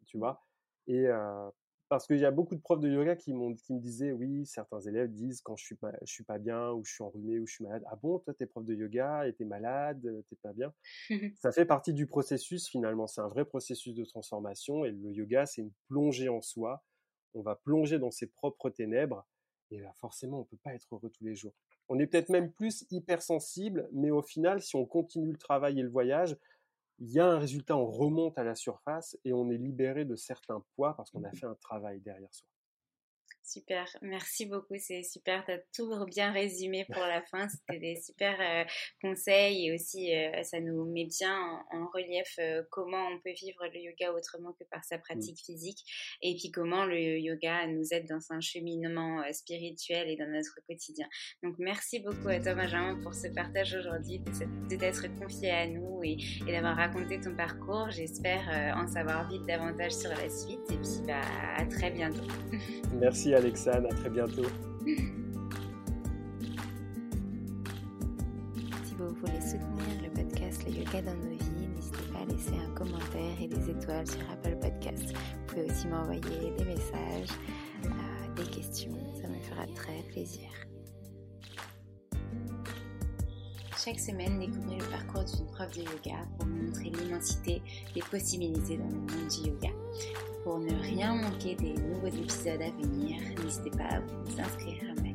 tu 0.05 0.17
vois? 0.17 0.43
Et 0.87 1.07
parce 1.87 2.07
qu'il 2.07 2.17
y 2.17 2.25
a 2.25 2.31
beaucoup 2.31 2.55
de 2.55 2.61
profs 2.61 2.79
de 2.79 2.89
yoga 2.89 3.15
qui, 3.15 3.31
qui 3.63 3.73
me 3.73 3.79
disaient, 3.79 4.11
oui, 4.11 4.45
certains 4.45 4.79
élèves 4.81 5.11
disent 5.11 5.41
quand 5.41 5.55
je 5.55 5.63
suis 5.63 5.75
pas, 5.75 5.91
je 6.01 6.11
suis 6.11 6.23
pas 6.23 6.39
bien, 6.39 6.71
ou 6.71 6.83
je 6.83 6.91
suis 6.91 7.03
enrhumé, 7.03 7.39
ou 7.39 7.45
je 7.45 7.53
suis 7.53 7.63
malade. 7.63 7.83
Ah 7.87 7.95
bon, 7.95 8.19
toi, 8.19 8.33
t'es 8.33 8.47
prof 8.47 8.65
de 8.65 8.73
yoga 8.73 9.27
et 9.27 9.33
t'es 9.33 9.45
malade, 9.45 10.01
t'es 10.29 10.35
pas 10.37 10.53
bien? 10.53 10.73
ça 11.35 11.51
fait 11.51 11.65
partie 11.65 11.93
du 11.93 12.07
processus 12.07 12.67
finalement. 12.67 13.05
C'est 13.07 13.21
un 13.21 13.27
vrai 13.27 13.45
processus 13.45 13.93
de 13.93 14.03
transformation. 14.03 14.83
Et 14.83 14.91
le 14.91 15.11
yoga, 15.11 15.45
c'est 15.45 15.61
une 15.61 15.71
plongée 15.87 16.29
en 16.29 16.41
soi. 16.41 16.83
On 17.35 17.41
va 17.41 17.55
plonger 17.55 17.99
dans 17.99 18.11
ses 18.11 18.27
propres 18.27 18.69
ténèbres. 18.69 19.27
Et 19.71 19.79
là, 19.79 19.93
forcément, 19.97 20.39
on 20.39 20.43
peut 20.43 20.57
pas 20.63 20.73
être 20.73 20.87
heureux 20.91 21.09
tous 21.09 21.23
les 21.23 21.35
jours. 21.35 21.53
On 21.89 21.99
est 21.99 22.07
peut-être 22.07 22.29
même 22.29 22.51
plus 22.51 22.85
hypersensible, 22.91 23.89
mais 23.91 24.11
au 24.11 24.21
final, 24.21 24.61
si 24.61 24.75
on 24.75 24.85
continue 24.85 25.31
le 25.31 25.37
travail 25.37 25.79
et 25.79 25.83
le 25.83 25.89
voyage, 25.89 26.37
il 26.99 27.11
y 27.11 27.19
a 27.19 27.27
un 27.27 27.39
résultat, 27.39 27.77
on 27.77 27.87
remonte 27.87 28.37
à 28.37 28.43
la 28.43 28.55
surface 28.55 29.17
et 29.25 29.33
on 29.33 29.49
est 29.51 29.57
libéré 29.57 30.05
de 30.05 30.15
certains 30.15 30.63
poids 30.75 30.95
parce 30.95 31.11
qu'on 31.11 31.23
a 31.23 31.31
mmh 31.31 31.33
fait 31.33 31.45
un 31.47 31.55
travail 31.55 32.01
derrière 32.01 32.33
soi. 32.33 32.47
Super, 33.47 33.85
merci 34.01 34.47
beaucoup, 34.47 34.73
c'est 34.79 35.03
super, 35.03 35.45
tu 35.45 35.51
as 35.51 35.59
tout 35.71 35.93
bien 36.05 36.31
résumé 36.31 36.83
pour 36.91 37.03
la 37.03 37.21
fin, 37.21 37.47
c'était 37.47 37.79
des 37.79 37.95
super 37.95 38.35
euh, 38.41 38.63
conseils 39.03 39.67
et 39.67 39.75
aussi 39.75 40.15
euh, 40.15 40.41
ça 40.41 40.59
nous 40.59 40.83
met 40.85 41.05
bien 41.05 41.63
en, 41.71 41.85
relief 41.93 42.33
euh, 42.39 42.63
comment 42.71 43.07
on 43.07 43.19
peut 43.19 43.33
vivre 43.39 43.63
le 43.71 43.79
yoga 43.81 44.13
autrement 44.13 44.51
que 44.53 44.63
par 44.71 44.83
sa 44.83 44.97
mmh. 44.97 45.01
pratique 45.01 45.37
physique 45.45 45.77
et 46.23 46.35
puis 46.35 46.49
comment 46.49 46.85
le 46.85 47.19
yoga 47.19 47.67
nous 47.67 47.85
aide 47.91 48.07
dans 48.09 48.19
un 48.31 48.41
cheminement 48.41 49.21
spirituel 49.31 50.09
et 50.09 50.15
dans 50.15 50.27
notre 50.27 50.59
quotidien. 50.67 51.07
Donc 51.43 51.55
merci 51.59 51.99
beaucoup 51.99 52.29
à 52.29 52.39
toi 52.39 52.55
Benjamin 52.55 52.99
pour 53.03 53.13
ce 53.13 53.27
partage 53.27 53.75
aujourd'hui, 53.75 54.21
de 54.21 54.75
t'être 54.75 55.05
confié 55.19 55.51
à 55.51 55.67
nous 55.67 56.01
et, 56.03 56.17
d'avoir 56.47 56.75
raconté 56.75 57.19
ton 57.19 57.35
parcours. 57.35 57.91
J'espère 57.91 58.73
en 58.75 58.87
savoir 58.87 59.29
vite 59.29 59.45
davantage 59.45 59.91
sur 59.91 60.09
la 60.09 60.29
suite 60.29 60.71
et 60.71 60.77
puis 60.77 61.05
bah, 61.05 61.21
à 61.57 61.65
très 61.67 61.91
bientôt. 61.91 62.23
Merci 62.99 63.34
Alexandre, 63.35 63.87
à 63.91 63.95
très 63.95 64.09
bientôt. 64.09 64.45
Si 68.85 68.95
vous 68.97 69.09
voulez 69.15 69.41
soutenir 69.41 70.03
le 70.03 70.09
podcast 70.09 70.63
Le 70.65 70.71
Yoga 70.71 71.01
dans 71.01 71.15
nos 71.15 71.31
vies, 71.37 71.67
n'hésitez 71.75 72.11
pas 72.13 72.19
à 72.19 72.25
laisser 72.25 72.55
un 72.57 72.73
commentaire 72.73 73.41
et 73.41 73.47
des 73.47 73.69
étoiles 73.69 74.07
sur 74.07 74.21
Apple 74.31 74.57
Podcast. 74.61 75.13
Vous 75.13 75.45
pouvez 75.47 75.63
aussi 75.71 75.87
m'envoyer 75.87 76.51
des 76.57 76.65
messages, 76.65 77.29
euh, 77.85 78.33
des 78.35 78.49
questions, 78.49 78.97
ça 79.21 79.27
me 79.27 79.39
fera 79.39 79.65
très 79.75 80.01
plaisir. 80.11 80.49
Chaque 83.85 83.99
semaine, 83.99 84.39
découvrez 84.39 84.79
le 84.79 84.85
parcours 84.85 85.23
d'une 85.25 85.45
prof 85.45 85.71
de 85.73 85.81
yoga 85.81 86.17
pour 86.39 86.47
montrer 86.47 86.89
l'immensité 86.89 87.61
des 87.93 88.01
possibilités 88.01 88.77
dans 88.77 88.87
le 88.87 88.95
monde 88.95 89.27
du 89.29 89.47
yoga. 89.47 89.69
Pour 90.43 90.57
ne 90.57 90.73
rien 90.81 91.13
manquer 91.13 91.53
des 91.53 91.73
nouveaux 91.73 92.07
épisodes 92.07 92.63
à 92.63 92.71
venir, 92.81 93.21
n'hésitez 93.43 93.69
pas 93.69 93.83
à 93.83 93.99
vous 93.99 94.41
inscrire 94.41 94.81
à 94.89 95.01
ma 95.03 95.14